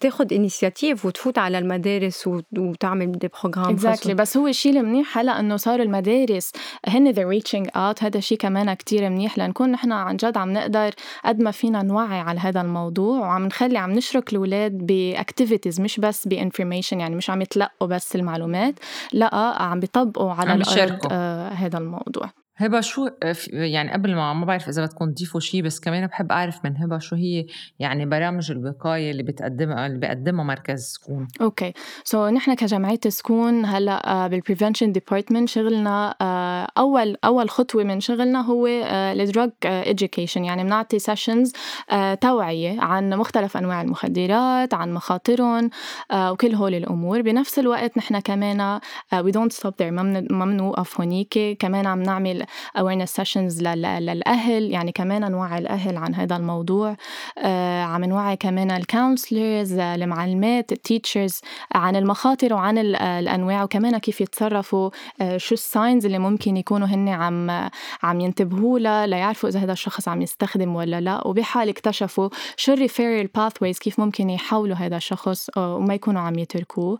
تاخد 0.00 0.32
initiative 0.32 1.06
وتفوت 1.06 1.38
على 1.38 1.58
المدارس 1.58 2.28
وتعمل 2.58 3.12
the 3.12 3.28
program 3.42 3.70
exactly 3.70 4.14
بس 4.14 4.36
هو 4.36 4.46
الشيء 4.46 4.80
المنيح 4.80 5.18
هلا 5.18 5.40
إنه 5.40 5.56
صاروا 5.56 5.84
المدارس 5.84 6.52
هن 6.86 7.10
they're 7.10 7.28
reaching 7.28 7.68
out 7.76 8.02
هذا 8.02 8.18
الشيء 8.18 8.38
كمان 8.38 8.74
كتير 8.74 9.10
منيح 9.10 9.38
لنكون 9.38 9.70
نحن 9.70 9.92
عن 9.92 10.16
جد 10.16 10.36
عم 10.36 10.52
نقدر 10.52 10.90
قد 11.24 11.40
ما 11.40 11.50
فينا 11.50 11.82
نوعي 11.82 12.20
على 12.20 12.40
هذا 12.40 12.60
الموضوع 12.60 13.18
وعم 13.18 13.46
نخلي 13.46 13.78
عم 13.78 13.92
نشرك 13.92 14.32
الأولاد 14.32 14.86
ب 14.86 14.95
activities 14.95 15.80
مش 15.80 16.00
بس 16.00 16.28
ب 16.28 16.34
information 16.34 17.00
يعني 17.00 17.14
مش 17.16 17.30
عم 17.30 17.42
يتلقوا 17.42 17.88
بس 17.88 18.16
المعلومات 18.16 18.74
لا 19.12 19.34
عم 19.62 19.80
بيطبقوا 19.80 20.32
على 20.32 20.50
عم 20.50 20.60
الأرض 20.60 20.98
آه 21.12 21.48
هذا 21.48 21.78
الموضوع. 21.78 22.30
هبة 22.60 22.80
شو 22.80 23.08
يعني 23.52 23.92
قبل 23.92 24.14
ما 24.14 24.32
ما 24.32 24.44
بعرف 24.44 24.68
إذا 24.68 24.84
بدكم 24.84 25.12
تضيفوا 25.12 25.40
شيء 25.40 25.62
بس 25.62 25.80
كمان 25.80 26.06
بحب 26.06 26.32
أعرف 26.32 26.64
من 26.64 26.76
هبة 26.76 26.98
شو 26.98 27.16
هي 27.16 27.46
يعني 27.78 28.06
برامج 28.06 28.50
الوقاية 28.50 29.10
اللي 29.10 29.22
بتقدمها 29.22 29.86
اللي 29.86 29.98
بيقدمها 29.98 30.44
مركز 30.44 30.80
سكون. 30.80 31.28
okay. 31.40 31.72
so 32.04 32.28
so, 32.28 32.32
نحن 32.32 32.54
كجمعيه 32.54 33.00
سكون 33.08 33.64
هلأ 33.64 34.26
بال 34.26 34.37
prevention 34.37 34.92
department 34.92 35.48
شغلنا 35.48 36.14
آه، 36.20 36.68
أول 36.78 37.16
أول 37.24 37.50
خطوة 37.50 37.84
من 37.84 38.00
شغلنا 38.00 38.40
هو 38.40 38.66
ال 38.66 38.83
drug 38.83 39.50
آه، 39.66 39.90
education 39.90 40.44
يعني 40.44 40.64
بنعطي 40.64 40.98
sessions 40.98 41.52
آه، 41.90 42.14
توعية 42.14 42.80
عن 42.80 43.10
مختلف 43.10 43.56
أنواع 43.56 43.82
المخدرات 43.82 44.74
عن 44.74 44.92
مخاطرهم 44.92 45.70
وكل 46.14 46.54
هول 46.54 46.74
الأمور. 46.74 47.22
بنفس 47.22 47.58
الوقت 47.58 47.98
نحن 47.98 48.18
كمان 48.18 48.80
we 49.14 49.30
don't 49.30 49.52
stop 49.52 49.74
there 49.78 49.90
ما 49.90 50.44
بنوقف 50.44 51.00
هونيك. 51.00 51.56
كمان 51.58 51.86
عم 51.86 52.02
نعمل 52.02 52.47
awareness 52.78 53.22
sessions 53.22 53.62
للأهل 53.62 54.70
يعني 54.70 54.92
كمان 54.92 55.32
نوعي 55.32 55.58
الأهل 55.58 55.96
عن 55.96 56.14
هذا 56.14 56.36
الموضوع. 56.36 56.96
آه، 57.38 57.82
عم 57.82 58.04
نوعي 58.04 58.36
كمان 58.36 58.70
ال 58.70 58.80
counselors 58.80 59.78
المعلمات 59.78 60.72
ال 60.72 60.80
teachers 60.80 61.40
عن 61.74 61.96
المخاطر 61.96 62.54
وعن 62.54 62.78
الأنواع 62.78 63.64
وكمان 63.64 63.98
كيف 63.98 64.20
يتصرفوا 64.20 64.90
آه، 65.20 65.36
شو 65.36 65.54
ال 65.54 65.63
signs 65.63 66.06
اللي 66.06 66.18
ممكن 66.18 66.56
يكونوا 66.56 66.86
هن 66.86 67.08
عم 67.08 67.50
عم 68.02 68.20
ينتبهوا 68.20 68.78
لها 68.78 69.06
ليعرفوا 69.06 69.48
إذا 69.48 69.60
هذا 69.60 69.72
الشخص 69.72 70.08
عم 70.08 70.22
يستخدم 70.22 70.76
ولا 70.76 71.00
لا. 71.00 71.26
وبحال 71.26 71.68
اكتشفوا 71.68 72.28
شو 72.56 72.72
ال 72.72 72.78
referral 72.78 73.26
pathways 73.26 73.78
كيف 73.78 74.00
ممكن 74.00 74.30
يحولوا 74.30 74.76
هذا 74.76 74.96
الشخص 74.96 75.50
آه، 75.56 75.76
وما 75.76 75.94
يكونوا 75.94 76.20
عم 76.20 76.38
يتركوه. 76.38 76.98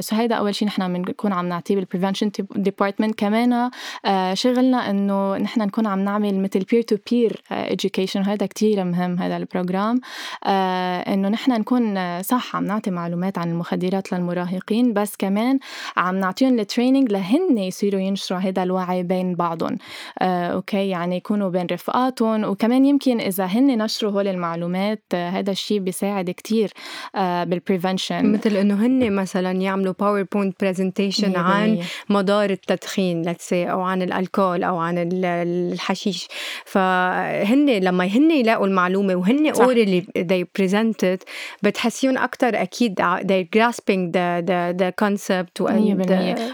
so 0.00 0.16
هيدا 0.16 0.34
أول 0.34 0.54
شيء 0.54 0.68
نحن 0.68 0.92
بنكون 0.92 1.32
عم 1.32 1.48
نعطيه 1.48 1.74
بال 1.74 1.83
prevention 1.83 2.30
department 2.56 3.18
كمان 3.18 3.70
شغل 4.32 4.57
شغلنا 4.58 4.90
إنه 4.90 5.36
نحن 5.36 5.62
نكون 5.62 5.86
عم 5.86 6.04
نعمل 6.04 6.42
مثل 6.42 6.60
peer 6.60 6.82
to 6.82 6.96
peer 7.10 7.42
education 7.50 8.16
وهذا 8.16 8.46
كتير 8.46 8.84
مهم 8.84 9.18
هذا 9.18 9.36
ال 9.36 9.43
program. 9.43 10.00
آه، 10.44 10.98
إنه 10.98 11.28
نحن 11.28 11.52
نكون 11.52 11.96
آه، 11.96 12.22
صح 12.22 12.56
عم 12.56 12.64
نعطي 12.64 12.90
معلومات 12.90 13.38
عن 13.38 13.50
المخدرات 13.50 14.12
للمراهقين 14.12 14.92
بس 14.92 15.16
كمان 15.16 15.58
عم 15.96 16.20
نعطيهم 16.20 16.58
ال 16.58 16.64
training 16.64 17.12
لهن 17.12 17.58
يصيروا 17.58 18.00
ينشروا 18.00 18.40
هذا 18.40 18.62
الوعي 18.62 19.02
بين 19.02 19.34
بعضهم. 19.34 19.78
آه، 20.18 20.46
أوكي 20.46 20.88
يعني 20.88 21.16
يكونوا 21.16 21.50
بين 21.50 21.66
رفقاتهم. 21.72 22.44
وكمان 22.44 22.84
يمكن 22.84 23.20
إذا 23.20 23.44
هن 23.44 23.82
نشروا 23.82 24.12
هول 24.12 24.28
المعلومات 24.28 25.02
هذا 25.14 25.50
الشيء 25.50 25.78
بيساعد 25.78 26.30
كتير 26.30 26.72
بال 27.14 27.34
prevention 27.34 28.32
مثل 28.32 28.56
إنه 28.56 28.74
هن 28.86 29.12
مثلا 29.12 29.52
يعملوا 29.52 29.94
باوربوينت 30.00 30.64
برزنتيشن 30.64 31.36
عن 31.36 31.78
مضار 32.08 32.50
التدخين 32.50 33.28
أو 33.52 33.80
عن 33.82 34.02
الalcohol 34.02 34.47
الalcohol 34.54 34.64
أو 34.64 34.78
عن 34.78 35.08
الحشيش. 35.24 36.28
فهن 36.64 37.70
لما 37.70 38.04
هن 38.04 38.30
يلاقوا 38.30 38.66
المعلومة 38.66 39.14
وهن 39.14 39.46
اوريلي 39.46 40.02
they 40.02 40.62
presented 40.62 41.18
بتحسيهم 41.62 42.18
أكثر 42.18 42.62
أكيد 42.62 43.00
they're 43.00 43.58
grasping 43.58 44.12
the 44.12 44.42
the 44.46 44.78
the 44.82 44.92
concept 45.04 45.60
و 45.60 45.68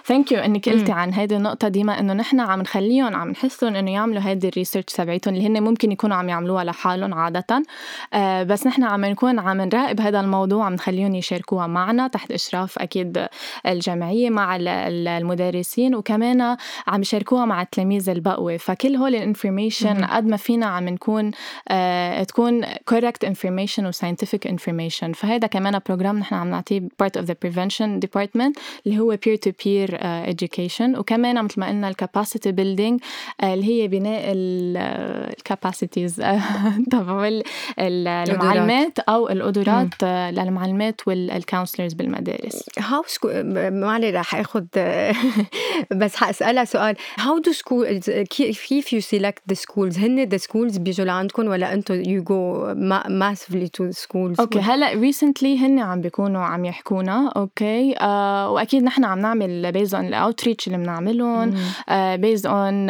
thank 0.05 0.32
you 0.32 0.39
انك 0.38 0.68
قلتي 0.68 0.92
عن 0.92 1.14
هذه 1.14 1.36
النقطة 1.36 1.68
ديما 1.68 2.01
إنه 2.01 2.12
نحن 2.12 2.40
عم 2.40 2.61
نخليهم 2.61 3.14
عم 3.14 3.30
نحسهم 3.30 3.76
إنه 3.76 3.90
يعملوا 3.90 4.20
هذه 4.20 4.49
ال 4.49 4.53
research 4.53 4.85
تبعيتهم 4.84 5.34
اللي 5.34 5.47
هن 5.47 5.62
ممكن 5.62 5.92
يكونوا 5.92 6.16
عم 6.16 6.28
يعملوها 6.28 6.64
لحالهم 6.64 7.14
عادة. 7.14 7.62
آه 8.14 8.42
بس 8.42 8.66
نحن 8.66 8.84
عم 8.84 9.05
نكون 9.05 9.38
عم 9.38 9.61
نراقب 9.61 10.01
هذا 10.01 10.20
الموضوع 10.20 10.66
عم 10.66 10.74
نخليهم 10.74 11.14
يشاركوها 11.14 11.66
معنا 11.66 12.09
تحت 12.09 12.32
إشراف 12.32 12.78
أكيد 12.78 13.26
الجمعية 13.66 14.30
مع 14.30 14.57
المدرسين 14.61 15.95
وكمان 15.95 16.57
عم 16.86 17.01
يشاركوها 17.01 17.45
مع 17.45 17.62
التلاميذ 17.62 17.84
البقوة. 17.93 18.57
فكل 18.57 18.97
هول 18.97 19.14
ال 19.14 19.22
information 19.22 20.05
قد 20.05 20.26
ما 20.26 20.37
فينا 20.37 20.66
عم 20.66 20.89
نكون 20.89 21.30
آه 21.68 22.22
تكون 22.22 22.64
correct 22.64 23.26
information 23.26 23.78
و 23.78 23.93
scientific 23.93 24.51
information. 24.51 25.12
فهذا 25.14 25.47
كمان 25.47 25.80
program 25.87 26.18
نحن 26.18 26.35
عم 26.35 26.51
نعطيه 26.51 26.80
part 26.80 27.20
of 27.20 27.24
the 27.24 27.35
prevention 27.47 28.01
department 28.07 28.53
اللي 28.87 28.99
هو 28.99 29.16
peer 29.16 29.39
to 29.47 29.51
peer 29.51 29.91
uh, 29.91 30.35
education. 30.35 30.99
وكمان 30.99 31.45
مثل 31.45 31.61
ما 31.61 31.68
قلنا 31.68 31.89
ال 31.89 31.96
capacity 31.96 32.53
building 32.53 32.99
uh, 33.01 33.45
اللي 33.45 33.64
هي 33.64 33.89
بناء 33.89 34.22
ال 34.35 34.52
capacities 34.52 36.22
تبع 36.91 37.41
المعلمات 37.78 38.99
أو 38.99 39.28
القدرات 39.28 40.05
للمعلمات 40.05 41.01
وال 41.07 41.21
counselors 41.21 41.93
بالمدارس. 41.93 42.62
how 42.78 43.05
معلي 43.70 44.11
رح 44.11 44.35
آخذ 44.35 44.64
بس 46.01 46.16
حاسالها 46.16 46.64
سؤال. 46.64 46.97
هاو 47.18 47.39
دو 47.39 47.53
سكول 47.65 47.99
كيف 48.25 48.93
يو 48.93 49.01
سيلكت 49.01 49.43
ذا 49.49 49.55
سكولز 49.55 49.99
هن 49.99 50.25
ذا 50.25 50.37
سكولز 50.37 50.77
بيجوا 50.77 51.07
لعندكم 51.07 51.49
ولا 51.49 51.73
أنتم 51.73 51.95
يو 51.95 52.23
جو 52.23 52.75
ماسفلي 53.09 53.69
تو 53.69 53.91
سكولز 53.91 54.41
أوكي 54.41 54.59
هلأ 54.59 54.93
ريسنتلي 54.93 55.59
هن 55.59 55.79
عم 55.79 56.01
بيكونوا 56.01 56.43
عم 56.43 56.65
يحكونا 56.65 57.33
أوكي. 57.37 57.95
آه 58.01 58.51
وأكيد 58.51 58.83
نحن 58.83 59.05
عم 59.05 59.19
نعمل 59.19 59.73
بيز 59.73 59.95
اون 59.95 60.07
الاوتريتش 60.07 60.67
اللي 60.67 60.79
بنعملهم. 60.79 61.55
بيز 61.91 62.47
اون 62.47 62.89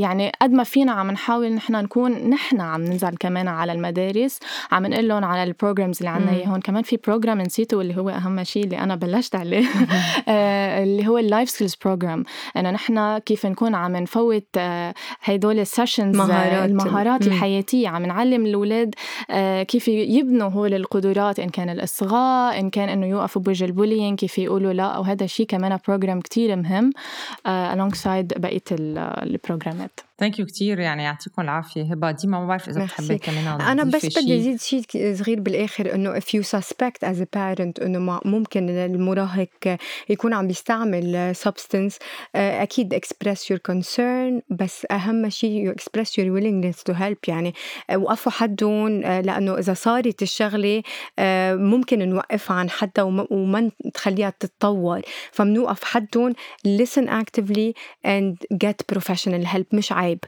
يعني 0.00 0.32
قد 0.42 0.52
ما 0.52 0.64
فينا 0.64 0.92
عم 0.92 1.10
نحاول 1.10 1.52
نحن 1.52 1.72
نكون 1.72 2.12
نحن 2.12 2.60
عم 2.60 2.82
ننزل 2.84 3.16
كمان 3.20 3.48
على 3.48 3.72
المدارس. 3.72 4.38
عم 4.72 4.86
نقول 4.86 5.08
لهم 5.08 5.24
على 5.24 5.42
البروجرامز 5.42 5.98
اللي 5.98 6.10
عندنا 6.10 6.32
إياهم. 6.32 6.60
كمان 6.60 6.82
في 6.82 6.98
بروجرام 7.06 7.40
نسيته 7.40 7.80
اللي 7.80 7.96
هو 7.96 8.08
أهم 8.08 8.44
شيء 8.44 8.64
اللي 8.64 8.78
أنا 8.78 8.94
بلشت 8.94 9.36
عليه. 9.36 9.66
آه 10.28 10.82
اللي 10.82 11.08
هو 11.08 11.18
اللايف 11.18 11.50
سكيلز 11.50 11.76
بروجرام 11.84 12.24
إنه 12.56 12.70
نحن 12.70 13.18
كيف 13.18 13.46
نكون 13.46 13.74
عم 13.74 14.05
نفوت 14.06 14.46
آه، 14.58 14.94
هدول 15.22 15.58
ال 15.58 15.64
sessions 15.64 16.16
آه، 16.20 16.26
مهارات. 16.26 16.70
المهارات 16.70 17.22
م. 17.22 17.26
الحياتية. 17.26 17.88
عم 17.88 18.06
نعلم 18.06 18.46
الأولاد 18.46 18.94
آه، 19.30 19.62
كيف 19.62 19.88
يبنوا 19.88 20.48
هول 20.48 20.74
القدرات 20.74 21.40
إن 21.40 21.48
كان 21.48 21.68
الإصغاء 21.68 22.60
إن 22.60 22.70
كان 22.70 22.88
إنه 22.88 23.06
يوقفوا 23.06 23.42
بوجه 23.42 23.64
ال 23.64 23.70
bullying 23.70 24.18
كيف 24.18 24.38
يقولوا 24.38 24.72
لا. 24.72 24.98
وهذا 24.98 25.24
الشيء 25.24 25.46
كمان 25.46 25.78
program 25.88 26.20
كتير 26.20 26.56
مهم 26.56 26.92
alongside 27.46 28.38
بقية 28.38 28.62
البروجرامات 28.72 30.00
thank 30.18 30.38
you 30.38 30.46
كثير 30.46 30.78
يعني 30.78 31.02
يعطيكم 31.02 31.42
العافية. 31.42 31.82
هبة 31.82 32.10
ديما 32.10 32.40
ما 32.40 32.46
بعرف 32.46 32.68
إذا 32.68 32.84
بتحبي 32.84 33.18
كمان 33.18 33.60
أنا 33.60 33.84
بس 33.84 34.06
بدي 34.06 34.38
أزيد 34.38 34.60
شيء 34.60 35.14
صغير 35.14 35.40
بالآخر 35.40 35.94
إنه 35.94 36.20
if 36.20 36.22
you 36.22 36.42
suspect 36.42 37.08
as 37.08 37.16
a 37.20 37.26
parent 37.36 37.82
إنه 37.82 38.20
ممكن 38.24 38.70
المراهق 38.70 39.78
يكون 40.08 40.34
عم 40.34 40.46
بيستعمل 40.46 41.34
substance 41.44 41.94
آه، 42.34 42.62
أكيد 42.62 42.94
express 42.94 43.38
your 43.38 43.58
concern 43.72 44.40
بس 44.50 44.86
أهم 44.90 45.28
شيء 45.28 45.70
you 45.70 45.74
express 45.74 46.08
your 46.08 46.30
willingness 46.40 46.92
to 46.92 46.94
help 46.94 47.28
يعني 47.28 47.54
آه، 47.90 47.96
وقفوا 47.96 48.32
حدهم 48.32 49.04
آه، 49.04 49.20
لأنه 49.20 49.58
إذا 49.58 49.74
صارت 49.74 50.22
الشغلة 50.22 50.82
ممكن 51.52 52.08
نوقفها 52.08 52.56
عن 52.56 52.70
حدها 52.70 53.04
وما 53.04 53.70
نخليها 53.86 54.32
تتطور. 54.40 55.00
فمنوقف 55.32 55.84
حدهم 55.84 56.34
listen 56.66 57.06
actively 57.08 57.72
and 58.06 58.58
get 58.64 58.94
professional 58.94 59.44
help 59.44 59.66
مش 59.72 59.92
عيب 60.06 60.24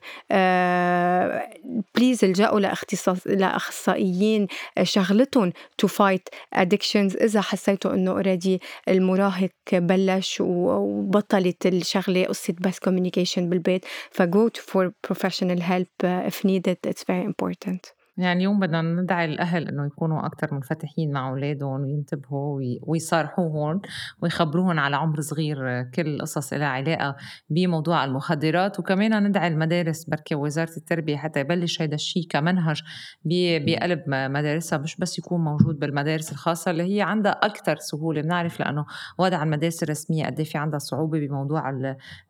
بليز 1.94 2.24
الجأوا 2.24 2.60
لاختصاص 2.60 3.26
لأخصائيين 3.26 4.46
شغلتهم 4.82 5.52
to 5.78 5.86
fight 5.86 6.28
addictions 6.52 7.16
إذا 7.16 7.40
حسيتوا 7.40 7.94
إنه 7.94 8.10
already 8.10 8.60
المراهق 8.88 9.50
بلش 9.72 10.40
وبطلت 10.40 11.66
الشغلة 11.66 12.24
قصة 12.24 12.54
بس 12.60 12.78
communication 12.78 13.48
بالبيت 13.48 13.84
ف 14.10 14.23
go 14.23 14.50
for 14.54 14.92
professional 15.04 15.62
help 15.62 15.86
if 16.28 16.44
needed. 16.44 16.78
It's 16.86 17.04
very 17.04 17.24
important. 17.24 17.97
يعني 18.18 18.38
اليوم 18.38 18.60
بدنا 18.60 18.82
ندعي 18.82 19.24
الأهل 19.24 19.68
إنه 19.68 19.86
يكونوا 19.86 20.26
أكثر 20.26 20.54
منفتحين 20.54 21.12
مع 21.12 21.28
أولادهم 21.30 21.80
وينتبهوا 21.80 22.60
ويصارحوهم 22.82 23.80
ويخبروهم 24.22 24.78
على 24.78 24.96
عمر 24.96 25.20
صغير 25.20 25.82
كل 25.82 26.06
القصص 26.06 26.52
لها 26.52 26.66
علاقة 26.66 27.16
بموضوع 27.50 28.04
المخدرات. 28.04 28.80
وكمان 28.80 29.22
ندعي 29.24 29.48
المدارس 29.48 30.04
بركي 30.04 30.34
وزارة 30.34 30.76
التربية 30.76 31.16
حتى 31.16 31.40
يبلش 31.40 31.82
هذا 31.82 31.94
الشيء 31.94 32.26
كمنهج 32.30 32.82
بقلب 33.24 34.02
مدارسها 34.08 34.78
مش 34.78 34.96
بس 34.96 35.18
يكون 35.18 35.40
موجود 35.44 35.78
بالمدارس 35.78 36.32
الخاصة 36.32 36.70
اللي 36.70 36.96
هي 36.96 37.02
عندها 37.02 37.32
أكثر 37.32 37.76
سهولة. 37.76 38.20
بنعرف 38.20 38.60
لأنه 38.60 38.86
وضع 39.18 39.42
المدارس 39.42 39.82
الرسمية 39.82 40.26
قد 40.26 40.38
إيه 40.38 40.46
في 40.46 40.58
عندها 40.58 40.78
صعوبة 40.78 41.18
بموضوع 41.18 41.68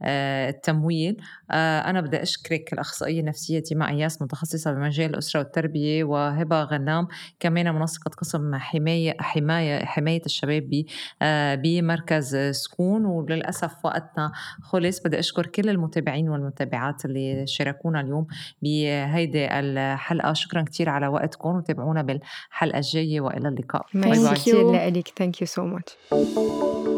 آه، 0.03 0.49
التمويل. 0.49 1.17
آه، 1.51 1.81
أنا 1.81 2.01
بدي 2.01 2.23
أشكرك 2.23 2.73
الأخصائية 2.73 3.21
النفسية 3.21 3.61
تيما 3.61 3.89
أياس 3.89 4.23
متخصصة 4.23 4.73
بمجال 4.73 5.11
الأسرة 5.11 5.41
والتربية 5.41 5.78
التربية 5.79 6.05
وهبة 6.05 6.63
غنام 6.63 7.09
كمان 7.41 7.75
منسقة 7.75 8.09
قسم 8.09 8.55
حماية 8.55 9.17
حماية 9.21 9.85
حماية 9.85 10.23
الشباب 10.27 10.85
آه، 11.23 11.55
بمركز 11.55 12.37
سكون. 12.37 13.05
وللأسف 13.05 13.85
وقتنا 13.85 14.33
خلص. 14.63 15.01
بدي 15.01 15.19
أشكر 15.19 15.47
كل 15.47 15.69
المتابعين 15.69 16.29
والمتابعات 16.29 17.05
اللي 17.05 17.47
شاركونا 17.47 18.01
اليوم 18.01 18.27
بهيدي 18.63 19.59
الحلقة. 19.59 20.33
شكرا 20.33 20.63
كثير 20.63 20.89
على 20.89 21.09
وقتكم. 21.09 21.57
وتابعونا 21.57 22.03
بالحلقة 22.03 22.79
الجاية. 22.79 23.21
وإلى 23.21 23.49
اللقاء. 23.49 23.87
bye 23.95 24.11
bye. 24.11 24.35
كثير 24.35 24.73
لك 24.73 25.09
thank 25.19 25.41
you 25.41 25.47
so 25.47 25.65
much 25.65 26.98